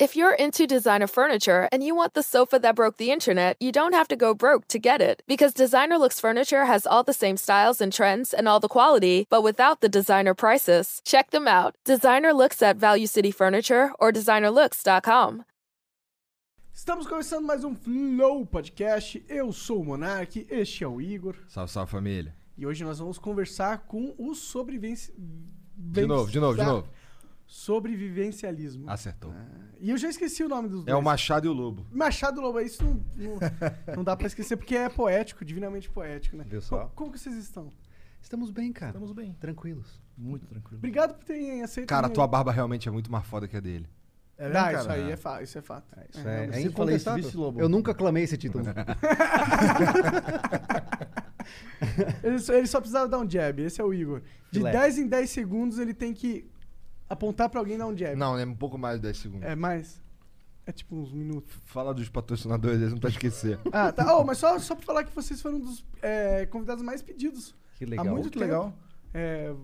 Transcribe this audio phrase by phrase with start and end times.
[0.00, 3.70] If you're into designer furniture and you want the sofa that broke the internet, you
[3.70, 5.22] don't have to go broke to get it.
[5.28, 9.24] Because Designer Looks Furniture has all the same styles and trends and all the quality,
[9.30, 11.00] but without the designer prices.
[11.04, 11.76] Check them out.
[11.84, 15.44] Designer Looks at Value City Furniture or designerlooks.com.
[16.74, 19.24] Estamos começando mais um Flow Podcast.
[19.28, 21.36] Eu sou o Monark, este é o Igor.
[21.46, 22.34] Salve, salve família.
[22.58, 25.14] E hoje nós vamos conversar com o sobrevivenci...
[25.76, 26.88] De novo, de novo, de novo.
[27.46, 28.88] Sobrevivencialismo.
[28.90, 29.32] Acertou.
[29.80, 30.98] E eu já esqueci o nome dos É dois.
[30.98, 31.86] o Machado e o Lobo.
[31.92, 33.38] Machado Lobo, isso não, não,
[33.96, 36.44] não dá pra esquecer, porque é poético, divinamente poético, né?
[36.48, 36.84] Viu só?
[36.86, 37.70] Co- Como que vocês estão?
[38.20, 38.90] Estamos bem, cara.
[38.92, 39.34] Estamos bem.
[39.38, 40.00] Tranquilos.
[40.16, 40.78] Muito tranquilo.
[40.78, 41.86] Obrigado por terem aceito.
[41.88, 43.86] Cara, a tua barba realmente é muito mais foda que a dele.
[44.36, 45.86] É mesmo, isso aí é, fa isso é fato.
[46.10, 46.60] Isso É, é, é
[47.18, 47.54] isso?
[47.58, 48.64] Eu nunca clamei esse título.
[52.22, 54.22] Ele só, ele só precisava dar um jab, esse é o Igor.
[54.50, 54.72] De Filé.
[54.72, 56.46] 10 em 10 segundos ele tem que
[57.08, 58.16] apontar pra alguém dar um jab.
[58.16, 59.46] Não, é um pouco mais de 10 segundos.
[59.48, 60.02] É mais.
[60.66, 61.52] É tipo uns minutos.
[61.66, 63.58] Fala dos patrocinadores, eles não pra esquecer.
[63.72, 64.16] Ah, tá.
[64.16, 67.54] Oh, mas só, só pra falar que vocês foram um dos é, convidados mais pedidos.
[67.76, 68.06] Que legal.
[68.06, 68.44] Há muito que tempo.
[68.44, 68.72] legal.
[69.12, 69.54] É,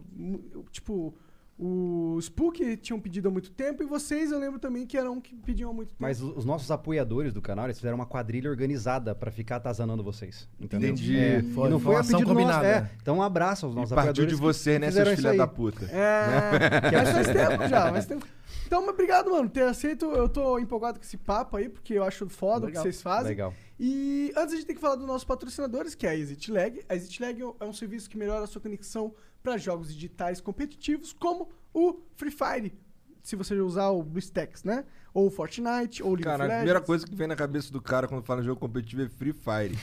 [0.71, 1.15] tipo,
[1.63, 5.37] o Spook tinham pedido há muito tempo e vocês eu lembro também que eram que
[5.37, 5.99] pediam há muito tempo.
[6.01, 10.03] Mas o- os nossos apoiadores do canal, eles fizeram uma quadrilha organizada pra ficar atazanando
[10.03, 10.49] vocês.
[10.59, 10.89] Entendeu?
[10.91, 11.19] Entendi.
[11.19, 12.47] É, Foi- e não foi foi a ação pedido nosso.
[12.47, 12.67] combinada.
[12.67, 14.31] É, então um abraço aos E nossos partiu apoiadores.
[14.31, 15.85] de que- você, que né, seus filha da puta.
[15.85, 15.91] É,
[17.05, 18.27] mas faz tempo já, faz tempo.
[18.67, 20.07] Então, mas obrigado, mano, por ter aceito.
[20.07, 22.83] Eu tô empolgado com esse papo aí, porque eu acho foda o Legal.
[22.85, 23.29] que vocês fazem.
[23.29, 23.53] Legal.
[23.83, 26.85] E antes a gente tem que falar dos nossos patrocinadores, que é a ExitLag.
[26.87, 31.49] A ExitLag é um serviço que melhora a sua conexão para jogos digitais competitivos, como
[31.73, 32.75] o Free Fire,
[33.23, 34.85] se você usar o BlueStacks, né?
[35.15, 36.59] Ou o Fortnite, ou o League Cara, a of Legends.
[36.59, 39.33] primeira coisa que vem na cabeça do cara quando fala em jogo competitivo é Free
[39.33, 39.79] Fire.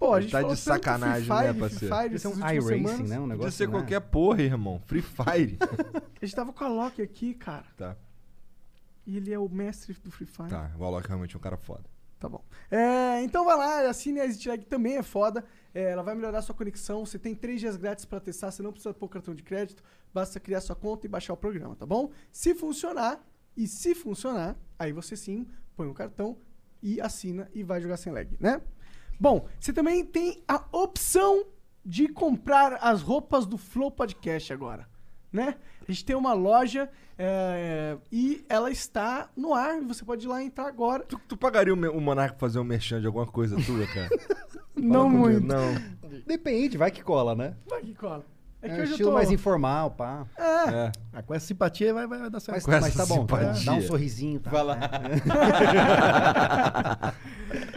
[0.00, 1.96] Pô, a gente tá falou de sacanagem, Free Fire, né, Free parceiro?
[1.96, 2.98] Fire Isso é um iRacing, semanas.
[2.98, 3.04] né?
[3.04, 3.52] Um Podia negócio.
[3.52, 3.72] ser né?
[3.72, 4.80] qualquer porra, irmão.
[4.86, 5.56] Free Fire.
[6.20, 7.64] A gente tava com a Loki aqui, cara.
[7.76, 7.96] tá,
[9.06, 10.48] E ele é o mestre do Free Fire.
[10.48, 10.72] tá.
[10.76, 11.84] O Alok realmente é um cara foda.
[12.20, 12.44] Tá bom.
[12.70, 15.42] É, então vai lá, assine a ExitLag, também é foda.
[15.74, 17.04] É, ela vai melhorar sua conexão.
[17.04, 19.82] Você tem três dias grátis pra testar, você não precisa pôr cartão de crédito.
[20.12, 22.10] Basta criar sua conta e baixar o programa, tá bom?
[22.30, 23.24] Se funcionar,
[23.56, 26.38] e se funcionar, aí você sim põe o cartão
[26.82, 28.60] e assina e vai jogar sem lag, né?
[29.18, 31.46] Bom, você também tem a opção
[31.84, 34.88] de comprar as roupas do Flow Podcast agora,
[35.32, 35.56] né?
[35.88, 39.80] A gente tem uma loja é, e ela está no ar.
[39.82, 41.04] Você pode ir lá entrar agora.
[41.04, 43.86] Tu, tu pagaria o, me- o Monarca pra fazer um merchan de alguma coisa tua,
[43.86, 44.08] cara?
[44.76, 45.46] Não muito.
[45.46, 45.74] Não.
[46.26, 47.54] Depende, vai que cola, né?
[47.68, 48.24] Vai que cola.
[48.62, 49.14] É É, que um estilo tô...
[49.14, 50.26] mais informal, pá.
[50.36, 50.92] É, É.
[51.12, 52.70] Ah, com essa simpatia vai, vai, vai dar Mas, certo.
[52.70, 53.64] Mas essa tá bom, simpatia.
[53.64, 54.50] dá um sorrisinho, tá?
[54.50, 54.78] Vai lá.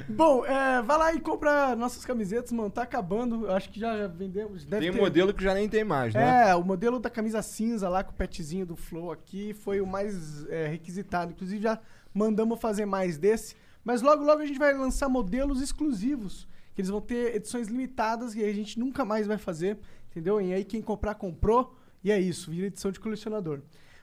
[0.08, 2.70] Bom, é, vai lá e compra nossas camisetas, mano.
[2.70, 3.46] Tá acabando.
[3.46, 4.66] Eu acho que já vendemos.
[4.66, 6.50] Deve Tem um ter- modelo que já nem tem mais, né?
[6.50, 9.88] É, o modelo da camisa cinza lá com o petzinho do Flow aqui foi o
[9.88, 11.32] mais é, requisitado.
[11.32, 11.80] Inclusive já
[12.14, 13.56] mandamos fazer mais desse.
[13.84, 16.48] Mas logo, logo a gente vai lançar modelos exclusivos.
[16.76, 19.78] Que eles vão ter edições limitadas e a gente nunca mais vai fazer.
[20.14, 20.40] Entendeu?
[20.40, 21.76] E aí quem comprar, comprou.
[22.04, 23.62] E é isso, vira edição de colecionador.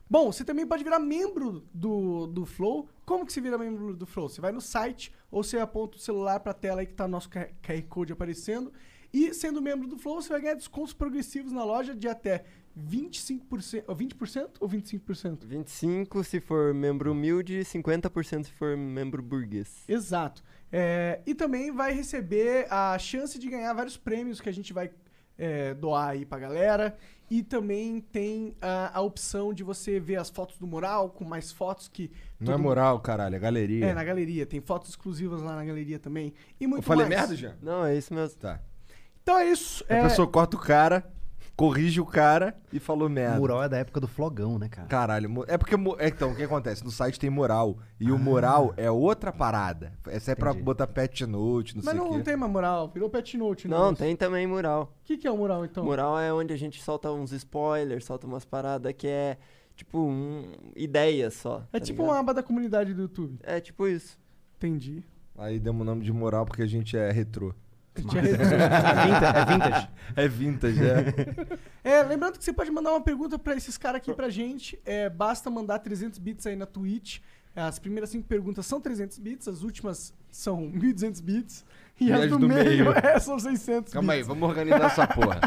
[0.09, 2.89] Bom, você também pode virar membro do, do Flow.
[3.07, 4.29] Como que se vira membro do Flow?
[4.29, 7.07] Você vai no site ou você aponta o celular para a tela aí que tá
[7.07, 8.73] nosso QR Code aparecendo.
[9.13, 12.45] E sendo membro do Flow, você vai ganhar descontos progressivos na loja de até
[12.77, 15.47] 25%, ou 20% ou 25%?
[15.47, 19.85] 25 se for membro humilde e 50% se for membro burguês.
[19.87, 20.43] Exato.
[20.73, 24.91] É, e também vai receber a chance de ganhar vários prêmios que a gente vai
[25.41, 26.97] é, doar aí pra galera.
[27.31, 31.51] E também tem a, a opção de você ver as fotos do mural, com mais
[31.53, 32.11] fotos que.
[32.41, 33.87] Não é moral, caralho, é galeria.
[33.87, 34.45] É, na galeria.
[34.45, 36.33] Tem fotos exclusivas lá na galeria também.
[36.61, 37.21] E muito Eu falei mais.
[37.21, 37.57] merda, Jean?
[37.63, 38.37] Não, é isso mesmo.
[38.39, 38.61] Tá.
[39.23, 39.85] Então é isso.
[39.89, 41.09] A É, pessoa corta o cara,
[41.61, 43.39] corrige o cara e falou O merda.
[43.39, 44.89] mural é da época do flogão, né, cara?
[44.89, 45.75] Caralho, é porque.
[45.99, 46.83] é, Então, o que acontece?
[46.83, 47.77] No site tem moral.
[48.01, 49.93] E o moral é outra parada.
[50.07, 50.65] Essa é pra Entendi.
[50.65, 52.23] botar pet note, não mas sei o não, quê.
[52.23, 52.89] tem mais mural.
[52.89, 53.77] Virou pet note, né?
[53.77, 54.95] Não, tem também mural.
[55.03, 55.85] O que, que é o mural, então?
[55.85, 59.37] Mural é onde a gente solta uns spoilers, solta umas paradas que é
[59.77, 61.63] tipo um, ideias só.
[61.75, 62.15] É tá tipo ligado?
[62.15, 63.39] uma aba da comunidade do YouTube.
[63.43, 64.19] É tipo isso.
[64.57, 65.05] Entendi.
[65.37, 67.55] Aí demos o nome de moral porque a gente é retrô.
[67.95, 68.29] É vintage.
[68.55, 69.89] É vintage.
[70.17, 71.59] É vintage, é.
[71.83, 74.79] É, lembrando que você pode mandar uma pergunta pra esses caras aqui pra gente.
[74.85, 77.19] É, basta mandar 300 bits aí na Twitch.
[77.55, 81.65] As primeiras cinco perguntas são 300 bits, as últimas são 1.200 bits.
[82.01, 84.29] E, as do, meio, é, são 600 Calma aí, bits.
[84.29, 85.41] vamos organizar essa porra.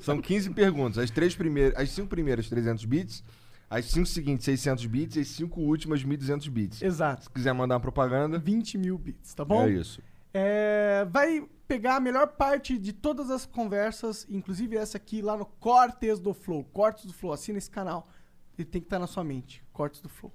[0.00, 0.98] São 15 perguntas.
[0.98, 3.22] As três primeiras, as cinco primeiras 300 bits,
[3.68, 6.80] as cinco seguintes 600 bits e as cinco últimas 1200 bits.
[6.82, 7.24] Exato.
[7.24, 9.64] Se quiser mandar uma propaganda, 20 mil bits, tá bom?
[9.64, 10.00] é isso.
[10.38, 15.46] É, vai pegar a melhor parte de todas as conversas, inclusive essa aqui, lá no
[15.46, 16.62] Cortes do Flow.
[16.62, 18.06] Cortes do Flow, assina esse canal.
[18.58, 19.64] Ele tem que estar na sua mente.
[19.72, 20.30] Cortes do Flow.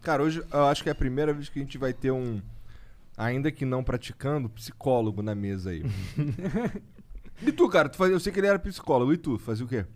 [0.00, 2.42] Cara, hoje eu acho que é a primeira vez que a gente vai ter um,
[3.16, 5.84] ainda que não praticando, psicólogo na mesa aí.
[7.40, 7.88] e tu, cara?
[7.88, 9.12] Tu fazia, eu sei que ele era psicólogo.
[9.12, 9.38] E tu?
[9.38, 9.86] Fazia o quê?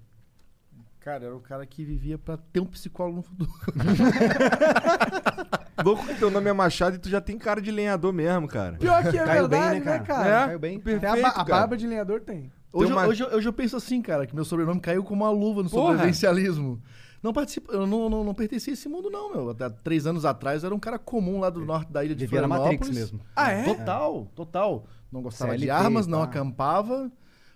[1.07, 3.49] Cara, era o cara que vivia pra ter um psicólogo no futuro.
[5.85, 8.77] Louco que teu nome é Machado e tu já tem cara de lenhador mesmo, cara.
[8.77, 10.05] Pior que é Caiu bem, verdade, né, né, cara?
[10.25, 10.47] cara?
[10.47, 10.83] Caiu bem.
[10.97, 11.45] Até a, ba- a cara.
[11.45, 12.51] barba de lenhador tem.
[12.73, 15.23] Hoje, uma- eu, hoje, eu- hoje eu penso assim, cara, que meu sobrenome caiu como
[15.23, 15.91] uma luva no Porra.
[15.93, 16.83] sobrevivencialismo.
[17.23, 19.51] Não participo, eu não, não, não pertencia a esse mundo, não, meu.
[19.51, 22.25] Até três anos atrás eu era um cara comum lá do norte da ilha de
[22.27, 22.81] Vivia na Florianópolis.
[22.89, 23.21] Matrix mesmo.
[23.37, 23.63] Ah, é?
[23.63, 24.87] Total, total.
[25.13, 26.25] Não gostava de CLT, armas, não pá.
[26.25, 27.13] acampava,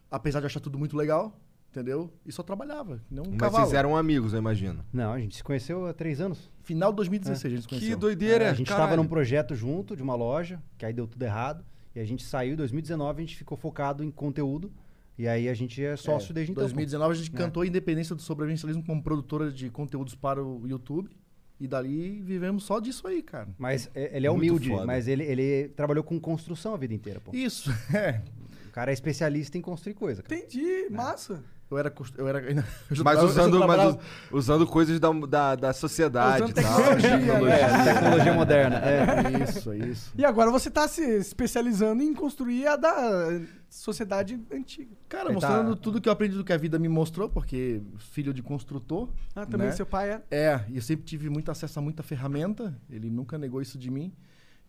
[0.09, 1.37] apesar de achar tudo muito legal,
[1.71, 2.13] entendeu?
[2.27, 3.65] E só trabalhava, que nem um Mas cavalo.
[3.65, 4.85] vocês eram amigos, eu imagino.
[4.93, 6.51] Não, a gente se conheceu há três anos.
[6.63, 7.99] Final de 2016 a gente se Que conheceu.
[7.99, 11.23] doideira, É, a gente estava num projeto junto de uma loja, que aí deu tudo
[11.23, 11.65] errado.
[11.95, 14.73] E a gente saiu em 2019, a gente ficou focado em conteúdo.
[15.19, 16.63] E aí a gente é sócio É, desde então.
[16.63, 16.67] pô.
[16.69, 17.37] 2019 a gente É.
[17.37, 21.11] cantou a independência do sobrevivencialismo como produtora de conteúdos para o YouTube.
[21.59, 23.49] E dali vivemos só disso aí, cara.
[23.59, 27.33] Mas é- ele é humilde, mas ele, ele trabalhou com construção a vida inteira, pô.
[27.35, 28.23] Isso, é.
[28.67, 30.35] O cara é especialista em construir coisa, cara.
[30.41, 31.43] Entendi, massa.
[31.71, 31.93] Eu era.
[32.19, 32.65] Eu era eu
[33.05, 33.97] Mas eu usando, já mas
[34.33, 36.77] usando coisas da, da, da sociedade Usando e tal.
[36.77, 37.61] tecnologia, né?
[37.61, 38.77] É, tecnologia moderna.
[38.79, 39.43] É.
[39.49, 40.13] Isso, isso.
[40.19, 44.97] E agora você tá se especializando em construir a da sociedade antiga.
[45.09, 47.81] Cara, Ele mostrando tá- tudo que eu aprendi do que a vida me mostrou, porque
[47.99, 49.09] filho de construtor.
[49.37, 49.73] Ah, também né?
[49.73, 50.23] seu pai é.
[50.31, 53.91] É, e eu sempre tive muito acesso a muita ferramenta, ele nunca negou isso de
[53.91, 54.13] mim.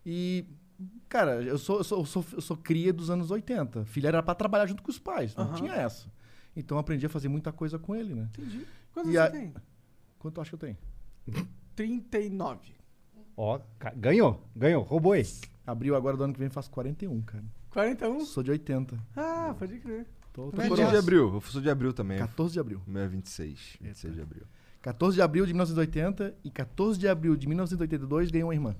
[0.06, 0.46] E,
[1.08, 3.84] cara, eu sou, eu sou, eu sou, eu sou cria dos anos 80.
[3.86, 5.54] Filho era pra trabalhar junto com os pais, não Aham.
[5.54, 6.06] tinha essa.
[6.56, 8.28] Então eu aprendi a fazer muita coisa com ele, né?
[8.38, 8.66] Entendi.
[8.92, 9.54] Quantos E você a- tem?
[10.18, 10.76] Quanto eu acho que eu tenho?
[11.74, 12.74] 39.
[13.36, 13.60] Ó,
[13.96, 15.40] ganhou, ganhou, roubou esse.
[15.66, 17.44] Abril agora do ano que vem faz 41, cara.
[17.70, 18.20] 41?
[18.26, 18.98] Sou de 80.
[19.16, 20.06] Ah, pode crer.
[20.32, 20.90] Tô, tô Eu sou coroado.
[20.92, 22.18] de abril, eu sou de abril também.
[22.18, 22.82] 14 de abril.
[22.86, 24.42] O meu é 26, 26 de abril.
[24.82, 28.74] 14 de abril de 1980 e 14 de abril de 1982 ganhei uma irmã.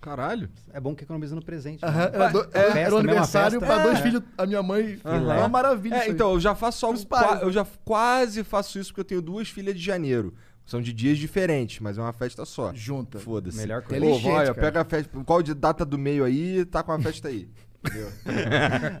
[0.00, 0.48] Caralho.
[0.72, 1.82] É bom que economiza no presente.
[1.82, 1.88] né?
[1.88, 4.02] Aham, era, do- é, era festa, o mesma aniversário pra dois É.
[4.02, 4.96] filhos, a minha mãe.
[4.98, 5.38] Foi Filé.
[5.38, 5.94] uma maravilha.
[5.94, 6.12] É, isso aí.
[6.14, 7.40] então, eu já faço só Os pais, qua- né?
[7.44, 10.34] Eu já quase faço isso porque eu tenho duas filhas de janeiro.
[10.64, 12.72] São de dias diferentes, mas é uma festa só.
[12.74, 13.20] Junta.
[13.20, 13.56] Foda-se.
[13.56, 14.04] Melhor Pô, coisa.
[14.04, 15.16] Inteligente, olha, pega a festa.
[15.24, 17.48] Qual de data do meio aí, tá com a festa aí.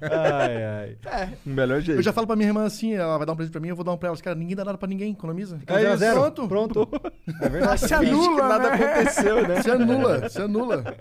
[0.02, 1.38] Ai, ai.
[1.44, 1.98] O melhor jeito.
[1.98, 3.76] Eu já falo pra minha irmã assim, ela vai dar um presente pra mim, eu
[3.76, 4.16] vou dar um pra ela.
[4.18, 5.60] Cara, ninguém dá nada pra ninguém, economiza.
[5.66, 6.14] É Zero zero.
[6.32, 6.48] pronto.
[6.48, 6.88] Pronto.
[7.42, 7.80] É verdade.
[7.80, 8.84] Se anula, nada né?
[8.94, 9.62] aconteceu, né?
[9.62, 10.84] Se anula, se anula.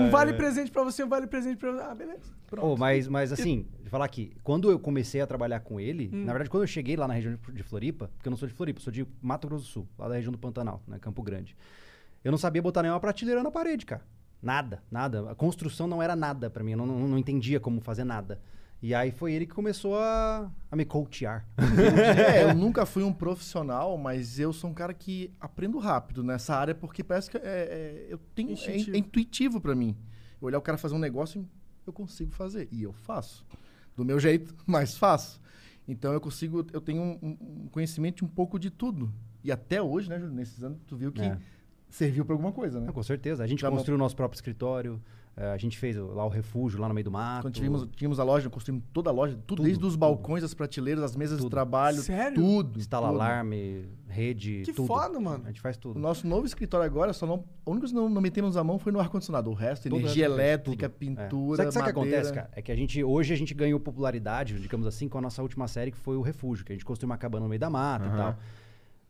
[0.00, 1.82] Um vale presente pra você, um vale presente pra você.
[1.82, 2.20] Ah, beleza.
[2.58, 6.32] Oh, mas, mas assim, de falar aqui, quando eu comecei a trabalhar com ele, na
[6.32, 8.54] verdade, quando eu cheguei lá na região de- de Floripa, porque eu não sou de
[8.54, 11.56] Floripa, sou de Mato Grosso do Sul, lá da região do Pantanal, né, Campo Grande.
[12.22, 14.02] Eu não sabia botar nenhuma prateleira na parede, cara.
[14.42, 15.30] Nada, nada.
[15.30, 18.40] A construção não era nada pra mim, eu não, não, não entendia como fazer nada.
[18.82, 21.46] E aí foi ele que começou a, a me coachear.
[22.34, 26.54] É, eu nunca fui um profissional, mas eu sou um cara que aprendo rápido nessa
[26.54, 28.94] área, porque parece que é, é- eu tenho, é, Instintivo.
[28.94, 29.96] é intuitivo pra mim.
[30.40, 31.48] Eu olhar o cara fazer um negócio,
[31.86, 32.68] eu consigo fazer.
[32.70, 33.46] E eu faço.
[33.96, 35.40] Do meu jeito, mas faço.
[35.88, 39.10] Então eu consigo, eu tenho um, um conhecimento de um pouco de tudo.
[39.42, 41.38] E até hoje, né, Júlio, nesses anos, tu viu que É.
[41.94, 42.86] serviu pra alguma coisa, né?
[42.86, 43.42] Não, com certeza.
[43.44, 45.00] A gente Já construiu o nosso próprio escritório,
[45.36, 47.42] eh, a gente fez o- lá o refúgio, lá no meio do mato.
[47.42, 50.00] Quando tivemos, tínhamos a loja, construímos toda a loja, tudo, Tudo, desde os tudo.
[50.00, 51.50] balcões, as prateleiras, as mesas de Tudo.
[51.52, 52.34] trabalho, Sério?
[52.40, 52.78] tudo.
[52.80, 53.20] Instala tudo.
[53.20, 54.86] alarme, rede, Que tudo.
[54.88, 55.44] foda, mano.
[55.44, 55.98] A gente faz O tudo.
[56.00, 58.90] nosso novo escritório agora, só não, o único que não, não metemos a mão foi
[58.92, 59.50] no ar-condicionado.
[59.50, 60.98] O resto, Todo energia o elétrica, tudo.
[60.98, 61.70] pintura, É.
[61.70, 62.50] Sabe, sabe o que acontece, cara?
[62.52, 65.68] É que a gente, hoje a gente ganhou popularidade, digamos assim, com a nossa última
[65.68, 68.04] série, que foi o Refúgio, que a gente construiu uma cabana no meio da mata
[68.04, 68.16] e Aham.
[68.16, 68.36] tal.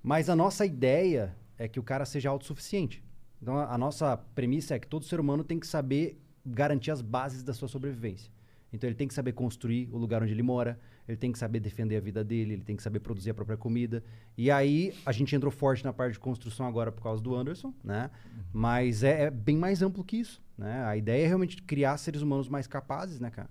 [0.03, 3.03] Mas a nossa ideia é que o cara seja autossuficiente.
[3.41, 7.01] Então a, a nossa premissa é que todo ser humano tem que saber garantir as
[7.01, 8.31] bases da sua sobrevivência.
[8.73, 11.61] Então ele tem que saber construir o lugar onde ele mora, ele tem que saber
[11.61, 14.03] defender a vida dele, ele tem que saber produzir a própria comida.
[14.37, 17.73] E aí a gente entrou forte na parte de construção agora por causa do Anderson,
[17.85, 18.11] né?
[18.53, 20.85] Mas é, é bem mais amplo que isso, né?
[20.85, 23.49] A ideia é realmente criar seres humanos mais capazes, né, cara?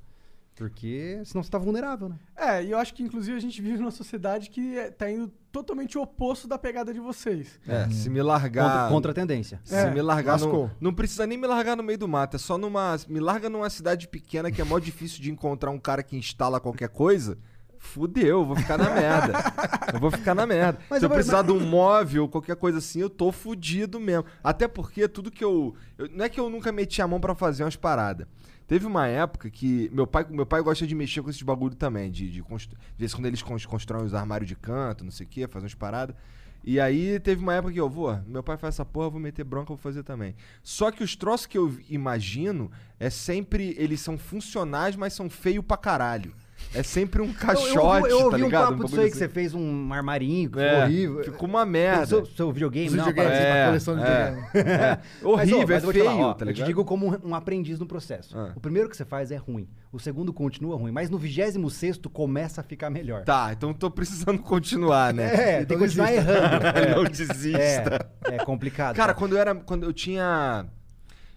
[0.56, 2.16] Porque senão você tá vulnerável, né?
[2.36, 5.32] É, e eu acho que inclusive a gente vive numa sociedade que é- tá indo
[5.52, 7.60] totalmente o oposto da pegada de vocês.
[7.68, 8.64] É, se me largar.
[8.70, 9.60] Contra, contra a tendência.
[9.64, 10.72] Se É, me largar no.
[10.80, 12.36] Não precisa nem me largar no meio do mato.
[12.36, 12.96] É só numa.
[13.08, 16.60] Me larga numa cidade pequena que é mó difícil de encontrar um cara que instala
[16.60, 17.38] qualquer coisa.
[17.86, 19.34] Fudeu, eu vou ficar na merda.
[19.94, 20.80] Eu vou ficar na merda.
[20.90, 24.24] Mas Se eu eu precisar de um móvel, qualquer coisa assim, eu tô fudido mesmo.
[24.44, 25.76] Até porque tudo que eu.
[25.98, 28.26] eu- não é que eu nunca meti a mão pra fazer umas paradas.
[28.66, 29.90] Teve uma época que.
[29.94, 32.10] Meu pai, meu pai gosta de mexer com esses bagulho também.
[32.10, 35.26] De, de, constru- de vez quando eles cons- constroem os armários de canto, não sei
[35.26, 36.16] o quê, fazem umas paradas.
[36.64, 39.44] E aí teve uma época que eu vou, meu pai faz essa porra, vou meter
[39.44, 40.34] bronca, vou fazer também.
[40.64, 43.76] Só que os troços que eu imagino é sempre.
[43.78, 46.34] Eles são funcionais, mas são feios pra caralho.
[46.74, 48.62] É sempre um Eu- caixote, eu, eu, tá ouvi um ligado?
[48.62, 49.20] papo disso bagulho aí que assim.
[49.26, 51.24] você fez um armarinho que É, ficou horrível.
[51.24, 52.06] Ficou uma merda.
[52.06, 54.06] Seu, seu videogame, Os não, videogames, parece- É, uma coleção de é.
[54.06, 54.44] videogame.
[54.54, 56.68] Mas, ó, Horrível, mas é eu vou te feio, falar, ó, tá Eu te ligado?
[56.68, 58.38] digo como um, um aprendiz no processo.
[58.38, 58.52] Ah.
[58.56, 59.68] O primeiro que você faz é ruim.
[59.92, 60.92] O segundo continua ruim.
[60.92, 63.24] Mas no 26 começa a ficar melhor.
[63.24, 65.32] Tá, então tô precisando continuar, né?
[65.54, 66.66] É, tem que continuar errando.
[66.96, 68.10] Não desista.
[68.28, 68.96] É, é complicado.
[68.96, 69.54] Cara, quando eu era.
[69.56, 70.66] Quando eu tinha.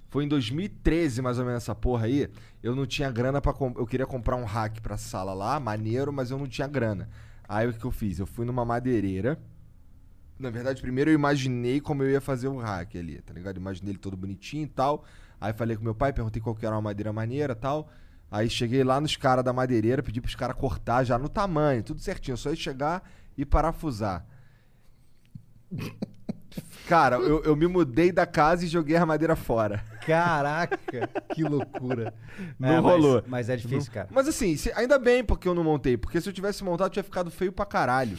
[0.08, 2.28] Foi em 2013, mais ou menos, essa porra aí.
[2.62, 3.52] Eu não tinha grana pra.
[3.52, 3.74] Com...
[3.76, 7.08] Eu queria comprar um hack pra sala lá, maneiro, mas eu não tinha grana.
[7.48, 8.18] Aí o que eu fiz?
[8.18, 9.38] Eu fui numa madeireira.
[10.38, 13.56] Na verdade, primeiro eu imaginei como eu ia fazer o hack ali, tá ligado?
[13.56, 15.04] Imaginei ele todo bonitinho e tal.
[15.40, 17.90] Aí falei com meu pai, perguntei qual que era uma madeira maneira e tal.
[18.30, 22.00] Aí cheguei lá nos caras da madeireira, pedi pros caras cortar já no tamanho, tudo
[22.00, 22.36] certinho.
[22.36, 24.26] Só ia chegar e parafusar.
[26.88, 29.82] Cara, eu, eu me mudei da casa e joguei a madeira fora.
[30.06, 30.78] Caraca,
[31.34, 32.14] que loucura.
[32.58, 33.22] Não É, mas- rolou.
[33.26, 34.08] Mas, é difícil, cara.
[34.10, 35.96] Mas assim, se- ainda bem porque eu não montei.
[35.96, 38.16] Porque se eu tivesse montado, tinha ficado feio pra caralho.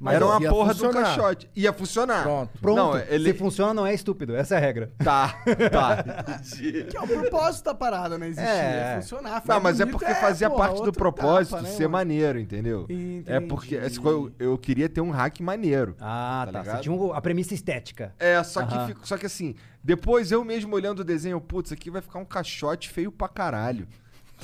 [0.00, 1.02] Mas Era uma porra do funcionar.
[1.16, 1.50] caixote.
[1.54, 2.22] Ia funcionar.
[2.22, 2.50] Pronto.
[2.60, 3.32] Pronto, Não, ele...
[3.32, 4.90] se funciona não é estúpido, essa é a regra.
[5.02, 5.34] Tá,
[5.70, 6.04] tá.
[6.90, 8.26] Que é o propósito da parada, né?
[8.28, 8.94] Existir, É.
[8.96, 9.42] é, funcionar.
[9.46, 11.92] Não, mas é bonito, porque fazia porra, parte do outra propósito etapa, né, ser mano?
[11.92, 12.82] maneiro, entendeu?
[12.88, 13.24] Entendi.
[13.26, 15.96] É porque esse co- eu, eu queria ter um hack maneiro.
[16.00, 16.76] Ah, Tá tá.
[16.76, 18.14] Você tinha um- a premissa estética.
[18.18, 18.94] É, só que, Aham.
[19.02, 22.88] só que assim, depois eu mesmo olhando o desenho, putz, aqui vai ficar um caixote
[22.88, 23.86] feio pra caralho.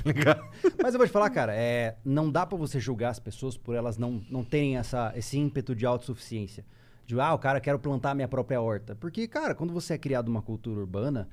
[0.02, 0.44] Tá ligado?
[0.82, 3.74] Mas eu vou te falar, cara, é, não dá pra você julgar as pessoas por
[3.74, 6.64] elas não, não terem essa, esse ímpeto de autossuficiência.
[7.06, 8.94] De, ah, o cara quer plantar minha própria horta.
[8.94, 11.28] Porque, cara, quando você é criado numa cultura urbana,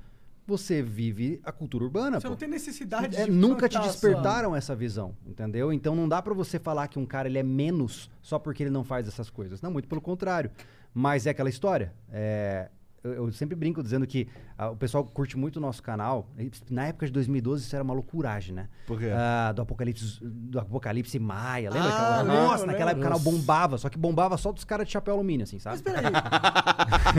[0.46, 2.30] você vive a cultura urbana, Você pô.
[2.30, 5.72] não tem necessidade É, de nunca te despertaram essa visão, entendeu?
[5.72, 8.70] Então não dá pra você falar que um cara ele é menos só porque ele
[8.70, 9.60] não faz essas coisas.
[9.60, 10.50] Não, muito pelo contrário.
[10.94, 11.92] Mas é aquela história.
[12.10, 12.70] É,
[13.06, 16.28] eu, eu sempre brinco dizendo que ah, o pessoal curte muito o nosso canal.
[16.38, 18.68] E, Na época de 2012 isso era uma loucuragem, né?
[18.86, 19.10] Por quê?
[19.14, 21.88] Ah, do Apocalipse do Apocalipse Maia, lembra?
[21.88, 23.32] Ah, Aquela- lembro, Nossa, naquela época o canal lembro.
[23.38, 25.76] bombava, só que bombava só dos caras de chapéu alumínio, assim, sabe?
[25.76, 26.12] Mas peraí.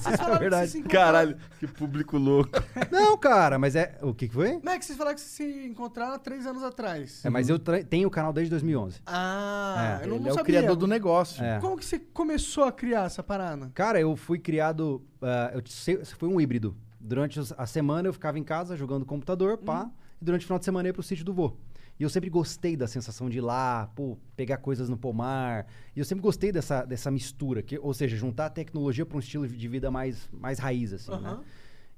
[0.00, 0.40] Vocês falaram verdade.
[0.40, 2.50] que vocês se encontraram- Caralho, que público louco.
[2.90, 3.98] Não, cara, mas é.
[4.02, 4.60] O que, que foi?
[4.62, 7.24] Não é que vocês falaram que vocês se encontraram há três anos atrás.
[7.24, 9.00] É, mas eu tra- tenho o canal desde 2011.
[9.06, 10.58] Ah, É, eu não, Ele não é o sabia.
[10.58, 11.42] criador do negócio.
[11.44, 11.58] É.
[11.60, 13.70] Como que você começou a criar essa parada?
[13.74, 14.71] Cara, eu fui criado.
[15.20, 16.76] Ah, eu sei- foi um híbrido.
[17.00, 19.90] Durante a semana eu ficava em casa jogando computador, pá.
[20.20, 21.56] E durante o final de semana eu ia pro sítio do vô.
[21.98, 25.66] E eu sempre gostei da sensação de ir lá, pô, pegar coisas no pomar.
[25.94, 29.20] E eu sempre gostei dessa, dessa mistura, que, ou seja, juntar a tecnologia para um
[29.20, 31.16] estilo de vida mais, mais raiz, assim, né?
[31.18, 31.40] Aham.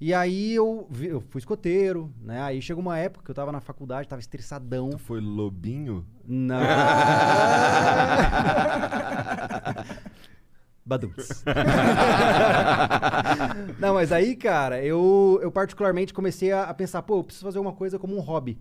[0.01, 2.43] E aí eu, vi- eu fui escoteiro, né?
[2.43, 4.91] Aí chegou uma época que eu tava na faculdade, tava estressadão.
[4.91, 6.05] Tu foi lobinho?
[6.27, 6.61] Não.
[10.85, 11.45] Baduns.
[13.79, 17.59] Não, mas aí, cara, eu, eu particularmente comecei a, a pensar, pô, eu preciso fazer
[17.59, 18.59] uma coisa como um hobby.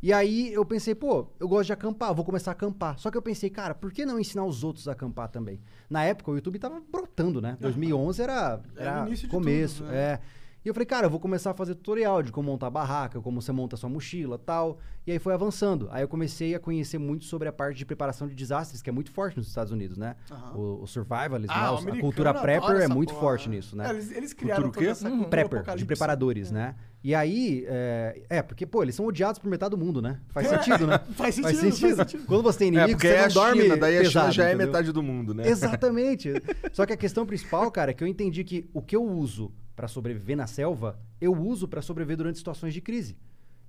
[0.00, 2.98] E aí eu pensei, pô, eu gosto de acampar, vou começar a acampar.
[2.98, 5.60] Só que eu pensei, cara, por que não ensinar os outros a acampar também?
[5.90, 7.56] Na época o YouTube tava brotando, né?
[7.60, 9.98] 2011 era, Era era o início de começo, tudo, né?
[9.98, 10.20] é.
[10.68, 13.40] E eu falei, cara, eu vou começar a fazer tutorial de como montar barraca, como
[13.40, 14.78] você monta sua mochila tal.
[15.06, 15.88] E aí foi avançando.
[15.90, 18.92] Aí eu comecei a conhecer muito sobre a parte de preparação de desastres, que é
[18.92, 20.14] muito forte nos Estados Unidos, né?
[20.30, 20.58] Aham.
[20.58, 23.56] O, o survivalism, Ah, o os- a cultura prepper é muito porra, forte né?
[23.56, 23.86] nisso, né?
[23.86, 25.18] É, eles, eles criaram Cultura toda Uhum.
[25.22, 26.74] cultura Prepper, de preparadores, né?
[27.02, 30.20] E aí, é, é, porque, pô, eles são odiados por metade do mundo, né?
[30.28, 30.98] Faz sentido, né?
[31.16, 32.26] Faz sentido, faz sentido.
[32.26, 34.10] Quando você tem É, inimigo, porque você é não a dorme China, daí a China
[34.10, 34.66] pesado, já é entendeu?
[34.66, 35.44] metade do mundo, né?
[35.48, 36.30] Exatamente.
[36.74, 39.50] Só que a questão principal, cara, é que eu entendi que o que eu uso
[39.78, 43.16] pra sobreviver na selva, eu uso pra sobreviver durante situações de crise.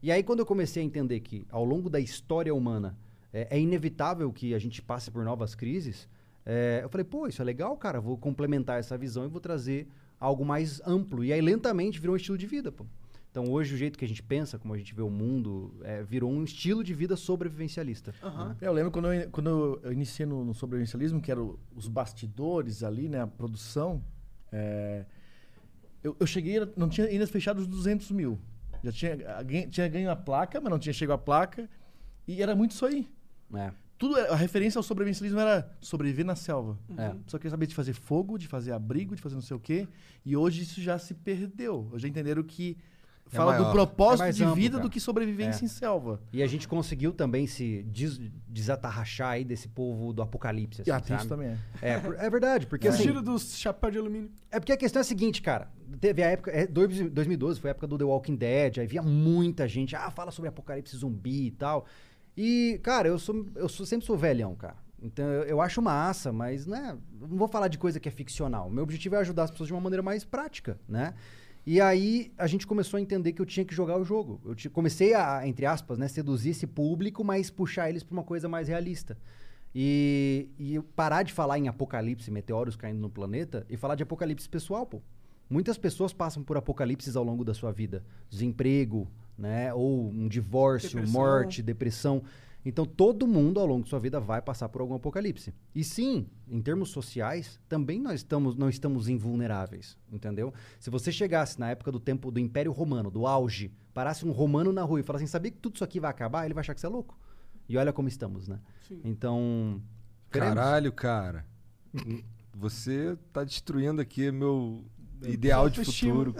[0.01, 2.97] E aí, quando eu comecei a entender que, ao longo da história humana,
[3.31, 6.09] é, é inevitável que a gente passe por novas crises,
[6.43, 9.87] é, eu falei, pô, isso é legal, cara, vou complementar essa visão e vou trazer
[10.19, 11.23] algo mais amplo.
[11.23, 12.87] E aí, lentamente, virou um estilo de vida, pô.
[13.29, 16.01] Então, hoje, o jeito que a gente pensa, como a gente vê o mundo, é,
[16.01, 18.15] virou um estilo de vida sobrevivencialista.
[18.23, 18.47] Aham.
[18.47, 18.55] né?
[18.61, 23.07] Eu lembro quando eu, quando eu iniciei no, no sobrevivencialismo, que eram os bastidores ali,
[23.07, 23.21] né?
[23.21, 24.01] A produção.
[24.51, 25.05] é,
[26.03, 28.39] eu, eu cheguei, não tinha ainda fechado os 200 mil.
[28.83, 31.69] Já tinha, tinha ganho a placa, mas não tinha chegado a placa.
[32.27, 33.07] E era muito isso aí.
[33.53, 33.71] É.
[33.97, 36.79] Tudo, a referência ao sobrevivencialismo era sobreviver na selva.
[36.97, 37.13] É.
[37.27, 39.87] Só queria saber de fazer fogo, de fazer abrigo, de fazer não sei o quê.
[40.25, 41.89] E hoje isso já se perdeu.
[41.91, 42.77] Hoje já entenderam que
[43.31, 44.83] É fala do propósito É mais de amplo, vida cara.
[44.83, 45.65] do que sobrevivência É.
[45.65, 46.19] em selva.
[46.33, 50.81] E a gente conseguiu também se des desatarrachar aí desse povo do apocalipse.
[50.81, 51.27] Assim, E sabe?
[51.29, 51.57] também é.
[51.81, 53.03] É, é verdade, porque assim.
[53.03, 54.31] Fugiram dos chapéus de alumínio.
[54.51, 55.69] É porque a questão é a seguinte, cara.
[56.01, 56.51] Teve a época.
[56.51, 58.79] É, dois- 2012 foi a época do The Walking Dead.
[58.79, 59.95] Aí via muita gente.
[59.95, 61.85] Ah, fala sobre apocalipse zumbi e tal.
[62.35, 63.45] E, cara, eu sou.
[63.55, 64.77] Eu sou, sempre sou velhão, cara.
[65.01, 68.67] Então eu, eu acho massa, mas né, não vou falar de coisa que é ficcional.
[68.67, 71.13] O meu objetivo é ajudar as pessoas de uma maneira mais prática, né?
[71.71, 74.41] E aí a gente começou a entender que eu tinha que jogar o jogo.
[74.43, 78.23] Eu ti- comecei a, entre aspas, né, seduzir esse público, mas puxar eles pra uma
[78.23, 79.15] coisa mais realista.
[79.75, 84.49] E, e parar de falar em apocalipse, meteoros caindo no planeta, e falar de apocalipse
[84.49, 84.99] pessoal, pô.
[85.47, 88.03] Muitas pessoas passam por apocalipses ao longo da sua vida.
[88.31, 89.07] Desemprego,
[89.37, 89.71] né?
[89.71, 91.13] Ou um divórcio, Depressão.
[91.21, 92.23] morte, depressão.
[92.69, 95.53] Então todo mundo ao longo da sua vida vai passar por algum apocalipse.
[95.73, 100.53] E sim, em termos sociais, também nós estamos, não estamos invulneráveis, entendeu?
[100.79, 104.71] Se você chegasse na época do tempo do Império Romano, do auge, parasse um romano
[104.71, 106.45] na rua e falasse assim, sabia que tudo isso aqui vai acabar?
[106.45, 107.17] Ele vai achar que você é louco.
[107.67, 108.59] E olha como estamos, né?
[108.87, 109.01] Sim.
[109.03, 109.81] Então,
[110.31, 110.55] queremos.
[110.55, 111.45] Caralho, cara.
[112.53, 114.83] Você tá destruindo aqui meu
[115.23, 116.33] ideal de futuro.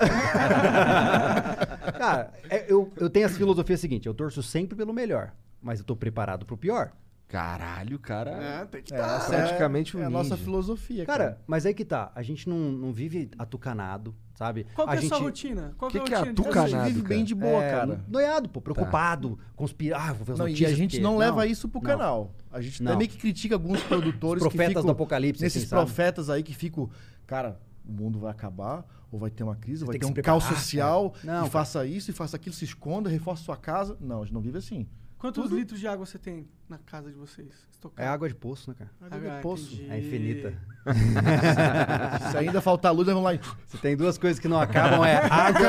[1.98, 5.86] Cara, é- eu, eu tenho essa filosofia seguinte, eu torço sempre pelo melhor, mas eu
[5.86, 6.92] tô preparado pro pior.
[7.28, 8.32] Caralho, cara.
[8.32, 9.18] É, tem que É, estar.
[9.18, 11.42] essa praticamente um é, é a nossa filosofia, Cara, cara.
[11.46, 14.66] mas aí que tá, a gente não, não vive atucanado, sabe?
[14.74, 15.10] Qual que a é a gente...
[15.10, 15.75] sua rotina?
[15.78, 16.66] Qual Que que, que é a rotina de atucanado?
[16.66, 17.08] a gente vive cara.
[17.16, 18.04] bem de boa, é, cara.
[18.08, 20.72] Noiado, pô, preocupado, conspirar, ah, vou ver as Não, e notícias.
[20.72, 21.86] a gente porque- não leva Não, isso pro não.
[21.88, 22.34] canal.
[22.51, 22.94] A gente Não.
[22.94, 25.86] também que critica alguns produtores Os que profetas ficam do apocalipse, nesses assim, sabe?
[25.86, 26.89] profetas aí que ficam,
[27.28, 30.24] cara, o mundo vai acabar ou vai ter uma crise, Você vai ter que um
[30.24, 31.13] caos social.
[31.24, 31.46] Não, e cara.
[31.51, 33.96] faça isso e faça aquilo, se esconda, reforça sua casa.
[34.01, 34.88] Não, a gente não vive assim.
[35.19, 37.67] Quantos litros de água você tem na casa de vocês?
[37.97, 38.91] É água de poço, né, cara?
[39.01, 39.75] Água de Ah, poço.
[39.75, 39.91] entendi.
[39.91, 40.57] É infinita.
[42.31, 43.31] Se ainda faltar luz, vamos lá.
[43.67, 45.60] Se tem duas coisas que não acabam, é água.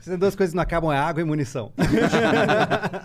[0.00, 1.72] Se tem duas coisas que não acabam, é água e munição.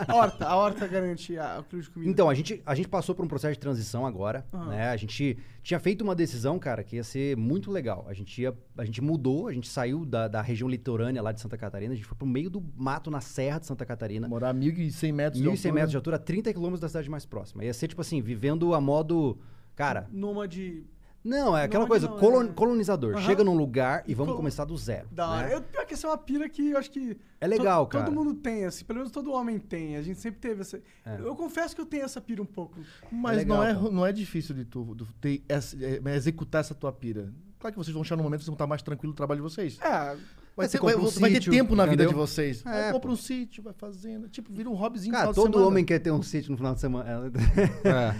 [0.07, 2.11] A horta, a horta garante a, quilo de comida.
[2.11, 4.69] Então, a gente, a gente passou por um processo de transição agora, Aham.
[4.69, 4.89] né?
[4.89, 8.05] A gente tinha feito uma decisão, cara, que ia ser muito legal.
[8.07, 11.39] A gente ia, a gente mudou, a gente saiu da, da região litorânea lá de
[11.39, 14.27] Santa Catarina, a gente foi pro meio do mato na serra de Santa Catarina.
[14.27, 17.63] Morar 1.100 metros 1.100 metros de altura, 30 quilômetros da cidade mais próxima.
[17.63, 19.39] Ia ser, tipo assim, vivendo a modo...
[19.73, 20.83] Cara, Nômade
[21.23, 23.13] não, é aquela Nômade coisa, não, colon- é- colonizador.
[23.15, 23.25] Aham.
[23.25, 25.07] Chega num lugar e vamos colo- começar do zero.
[25.11, 25.47] da hora.
[25.47, 25.55] né?
[25.55, 27.17] Eu, pior que essa é uma pira que eu acho que.
[27.41, 28.05] É legal, to- cara.
[28.05, 28.85] Todo mundo tem, assim.
[28.85, 29.95] Pelo menos todo homem tem.
[29.97, 30.81] A gente sempre teve essa.
[31.05, 31.17] É.
[31.19, 32.79] Eu confesso que eu tenho essa pira um pouco.
[33.11, 36.91] Mas legal, não, é, não é difícil de tu de ter é, executar essa tua
[36.91, 37.33] pira.
[37.59, 39.41] Claro que vocês vão chegar num momento que vocês vão estar mais tranquilo no trabalho
[39.41, 39.77] de vocês.
[39.81, 40.15] É.
[40.59, 42.09] Vai, Você ter, vai, compra um vai ter sítio, tempo na vida entendeu?
[42.09, 42.65] de vocês.
[42.65, 43.13] É, Vai, compra pô.
[43.13, 44.27] um sítio, vai fazendo.
[44.27, 45.67] Tipo, vira um hobbyzinho no Cara, final de todo semana.
[45.71, 47.09] homem quer ter um sítio no final de semana.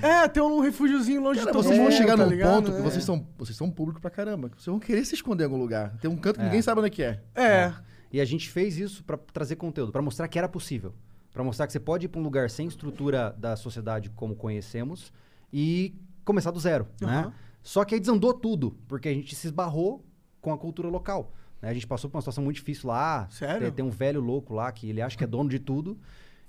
[0.02, 0.08] É.
[0.24, 2.56] É, tem um refúgiozinho longe Cara, de todo vocês vão mundo, chegar tá num ligado?
[2.56, 2.82] ponto que É.
[2.82, 4.50] vocês são, vocês são público pra caramba.
[4.56, 5.98] Vocês vão querer se esconder em algum lugar.
[5.98, 6.46] Tem um canto que É.
[6.46, 7.22] ninguém sabe onde é que é.
[7.36, 7.74] É.
[8.12, 10.94] E a gente fez isso pra trazer conteúdo, pra mostrar que era possível.
[11.32, 15.14] Pra mostrar que você pode ir pra um lugar sem estrutura da sociedade como conhecemos
[15.54, 15.94] e
[16.26, 17.08] começar do zero, né?
[17.20, 17.34] Aham.
[17.62, 20.04] Só que aí desandou tudo, porque a gente se esbarrou
[20.42, 21.34] com a cultura local.
[21.62, 21.70] Né?
[21.70, 23.28] A gente passou por uma situação muito difícil lá.
[23.30, 23.68] Sério?
[23.68, 25.98] Tem, tem um velho louco lá que ele acha que é dono de tudo.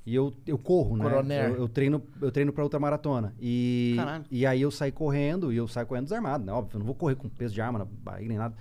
[0.06, 1.04] E eu, eu corro, né?
[1.04, 1.50] Coroner.
[1.50, 3.34] Eu, eu treino, eu treino pra ultramaratona.
[3.38, 4.24] E, Caralho.
[4.30, 6.52] e aí eu saí correndo, e eu saio correndo desarmado, né?
[6.52, 8.54] Óbvio, eu não vou correr com peso de arma na barriga nem nada.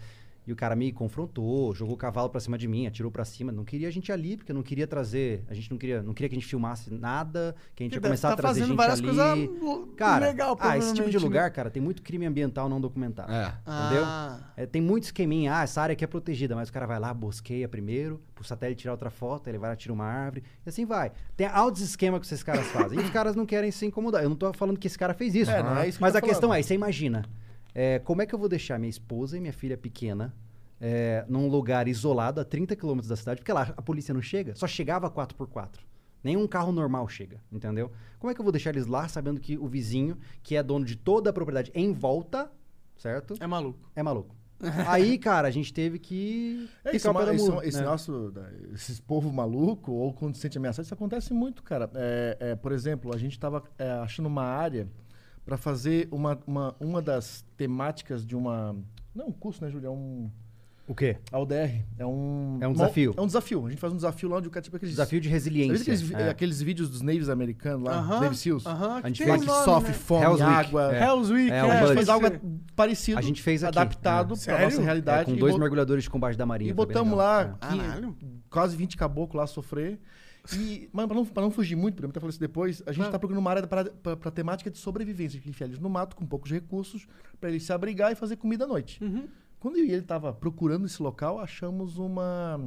[0.50, 3.52] E o cara me confrontou, jogou o cavalo pra cima de mim, atirou pra cima.
[3.52, 5.44] Não queria a gente ali, porque eu não queria trazer.
[5.48, 8.02] A gente não queria, não queria que a gente filmasse nada, que a gente ia
[8.02, 9.48] começar tá a trazer fazendo gente várias ali.
[9.48, 11.24] coisas Cara, legal, ah, esse tipo de né?
[11.24, 13.32] lugar, cara, tem muito crime ambiental não documentado.
[13.32, 13.54] É.
[13.62, 14.04] Entendeu?
[14.06, 14.40] Ah.
[14.58, 17.14] É, tem muito esqueminha, ah, essa área aqui é protegida, mas o cara vai lá,
[17.14, 20.84] bosqueia primeiro, pro satélite tirar outra foto, ele vai lá, tira uma árvore, e assim
[20.84, 21.12] vai.
[21.38, 22.98] Tem altos esquemas que esses caras fazem.
[23.00, 24.24] e os caras não querem se incomodar.
[24.24, 25.52] Eu não tô falando que esse cara fez isso.
[25.52, 26.60] É, não é isso que mas a tô questão falando.
[26.60, 27.24] é, você imagina,
[27.80, 30.36] é, como é que eu vou deixar minha esposa e minha filha pequena
[30.82, 33.40] é, num lugar isolado a 30 quilômetros da cidade?
[33.40, 35.80] Porque lá a polícia não chega, só chegava 4x4.
[36.22, 37.90] Nenhum carro normal chega, entendeu?
[38.20, 40.84] Como é que eu vou deixar eles lá sabendo que o vizinho, que é dono
[40.84, 42.52] de toda a propriedade em volta,
[42.98, 43.36] certo?
[43.40, 43.90] É maluco.
[43.96, 44.36] É maluco.
[44.86, 46.70] Aí, cara, a gente teve que.
[46.84, 47.86] É isso, o pé da esse, né?
[47.86, 51.90] nosso, da- esses povo maluco, ou quando se sente ameaçado, isso acontece muito, cara.
[51.96, 54.86] É, é, por exemplo, a gente tava é, achando uma área
[55.50, 58.76] para fazer uma, uma, uma das temáticas de uma.
[59.16, 59.88] Não é um curso, né, Júlio?
[59.88, 60.30] É um.
[60.88, 61.18] O quê?
[61.32, 61.84] A UDR.
[61.98, 62.60] É um.
[62.62, 63.14] É um uma- desafio.
[63.18, 63.66] É um desafio.
[63.66, 64.94] A gente faz um desafio lá onde o cara, tipo, aqueles.
[64.94, 65.82] Desafio de Sabe resiliência.
[65.82, 66.30] aqueles, é.
[66.30, 68.20] aqueles vídeos dos navies americanos lá, Aham.
[68.22, 68.66] Navy SEAls?
[68.68, 69.02] Aham.
[69.04, 69.94] A gente Lá um que nome, sofre né?
[69.98, 70.96] fome, Hell's Week, água.
[70.96, 71.04] é.
[71.04, 71.52] Hell's Week.
[71.52, 72.28] É, um a gente fez algo
[72.76, 74.46] parecido, A gente fez aqui, adaptado é.
[74.46, 75.22] para nossa realidade.
[75.22, 76.70] É, com e dois bot- mergulhadores de combate da Marinha.
[76.70, 77.68] E botamos lá É.
[77.72, 78.18] 15 Caralho.
[78.52, 80.00] quase 20 caboclos lá sofrer.
[80.58, 83.06] E, mano, pra não, pra não fugir muito, podemos até falar isso depois, a gente
[83.08, 83.12] Ah.
[83.12, 86.50] tá procurando uma área pra temática de sobrevivência, que enfiar eles no mato com poucos
[86.52, 87.08] recursos,
[87.40, 89.04] pra eles se abrigar e fazer comida à noite.
[89.04, 89.28] Uhum.
[89.60, 92.60] Quando eu e ele tava procurando esse local, achamos uma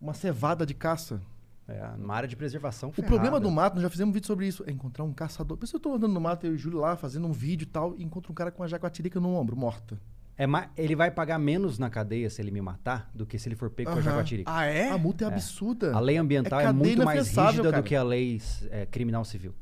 [0.00, 1.22] uma cevada de caça.
[1.68, 3.12] É, uma área de preservação O ferrada.
[3.12, 5.56] problema do mato, nós já fizemos um vídeo sobre isso, é encontrar um caçador.
[5.56, 7.64] Por isso eu tô andando no mato, eu e o Júlio lá, fazendo um vídeo
[7.64, 9.98] e tal, e encontro um cara com uma jaguatirica no ombro, morta.
[10.38, 13.48] É ma- Ele vai pagar menos na cadeia se ele me matar do que se
[13.48, 14.02] ele for pego com a Aham.
[14.10, 14.50] jaguatirica.
[14.54, 14.90] Ah, é?
[14.90, 15.94] A multa é, absurda.
[15.94, 17.76] A lei ambiental é, cadeia muito mais rígida cara.
[17.78, 19.54] do que a lei é, criminal civil.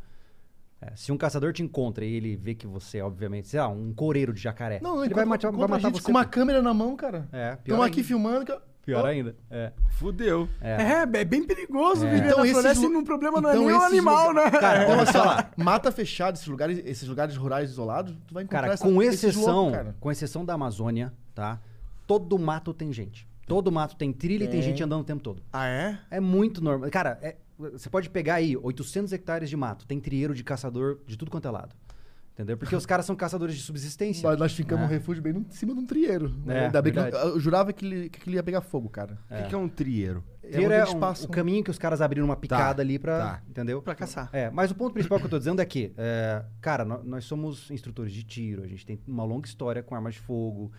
[0.81, 3.93] É, se um caçador te encontra e ele vê que você, obviamente, sei lá, um
[3.95, 6.05] coreiro de jacaré, Não, ele vai matar, vai matar gente você.
[6.07, 7.29] com uma câmera na mão, cara.
[7.33, 8.45] É, pior Estamos aqui filmando.
[8.45, 9.35] que- Pior Ó, ainda.
[9.51, 9.73] É.
[9.91, 10.49] Fudeu.
[10.61, 10.83] É.
[10.83, 12.11] É, é bem perigoso É.
[12.11, 14.29] viver Então na floresta lu- e um problema não então é nem o esses animal,
[14.29, 14.59] lugar- né?
[14.61, 15.37] Cara, olha assim, só.
[15.39, 19.03] ó, mata fechada, esses lugares, esses lugares rurais isolados, tu vai encontrar Cara, essa- com
[19.03, 19.97] esses exceção, loucos, cara.
[19.99, 21.61] com exceção da Amazônia, tá?
[22.07, 23.27] Todo mato tem gente.
[23.47, 24.71] Todo mato tem trilha e tem Tem.
[24.71, 25.43] gente andando o tempo todo.
[25.53, 25.99] Ah, é?
[26.11, 26.91] É muito normal.
[26.91, 31.17] Cara, é- você pode pegar aí 800 hectares de mato, tem trieiro de caçador de
[31.17, 31.75] tudo quanto é lado.
[32.35, 32.57] Entendeu?
[32.59, 34.29] Porque os caras são caçadores de subsistência.
[34.29, 34.87] Nós, nós ficamos É.
[34.87, 36.35] um refúgio bem no- em cima de um trieiro.
[36.49, 39.19] É, Ainda bem que eu, jurava que ele, que ele ia pegar fogo, cara.
[39.31, 40.25] O que, que é um trieiro?
[40.41, 41.27] Trieiro onde é eles um- passam.
[41.27, 43.19] o caminho que os caras abriram uma picada Tá, ali pra.
[43.19, 43.43] tá.
[43.49, 43.81] Entendeu?
[43.81, 44.29] Pra caçar.
[44.33, 47.25] É, mas o ponto principal que eu tô dizendo é que, é, cara, nó- nós
[47.25, 50.73] somos instrutores de tiro, a gente tem uma longa história com armas de fogo.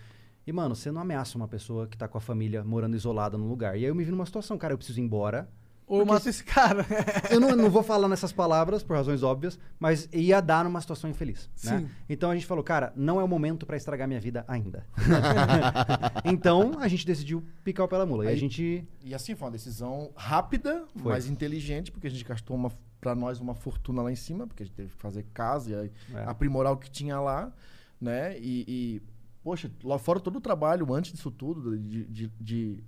[0.46, 3.48] E, mano, você não ameaça uma pessoa que tá com a família morando isolada num
[3.48, 3.74] lugar.
[3.76, 5.48] E aí eu me vi numa situação, cara, eu preciso ir embora.
[5.88, 6.84] Ou eu mato esse cara.
[7.30, 11.08] Eu não, não vou falar nessas palavras por razões óbvias, mas ia dar numa situação
[11.08, 11.48] infeliz.
[11.62, 11.88] Né?
[12.08, 14.84] Então a gente falou, cara, não é o momento pra estragar minha vida ainda.
[16.24, 18.24] então a gente decidiu picar o pé da mula.
[18.24, 18.86] E a Aí- gente.
[19.04, 21.12] E assim, foi uma decisão rápida, Foi.
[21.12, 22.70] mas inteligente, porque a gente gastou uma,
[23.00, 25.74] pra nós uma fortuna lá em cima, porque a gente teve que fazer casa e
[25.74, 26.24] aí É.
[26.24, 27.52] aprimorar o que tinha lá,
[28.00, 28.36] né?
[28.38, 29.02] E, e,
[29.42, 32.84] poxa, lá fora todo o trabalho antes disso tudo, de, de- de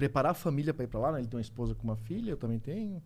[0.00, 1.18] preparar a família pra ir pra lá, né?
[1.18, 3.02] Ele tem uma esposa com uma filha, eu também tenho.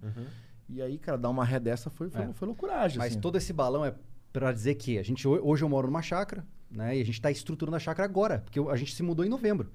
[0.68, 2.33] E aí, cara, dar uma ré dessa foi, foi, É.
[2.33, 3.20] foi loucuragem, Mas assim.
[3.20, 3.92] todo esse balão é
[4.33, 6.96] pra dizer que a gente ho- hoje eu moro numa chácara, né?
[6.96, 9.70] E a gente tá estruturando a chácara agora, porque a gente se mudou em novembro.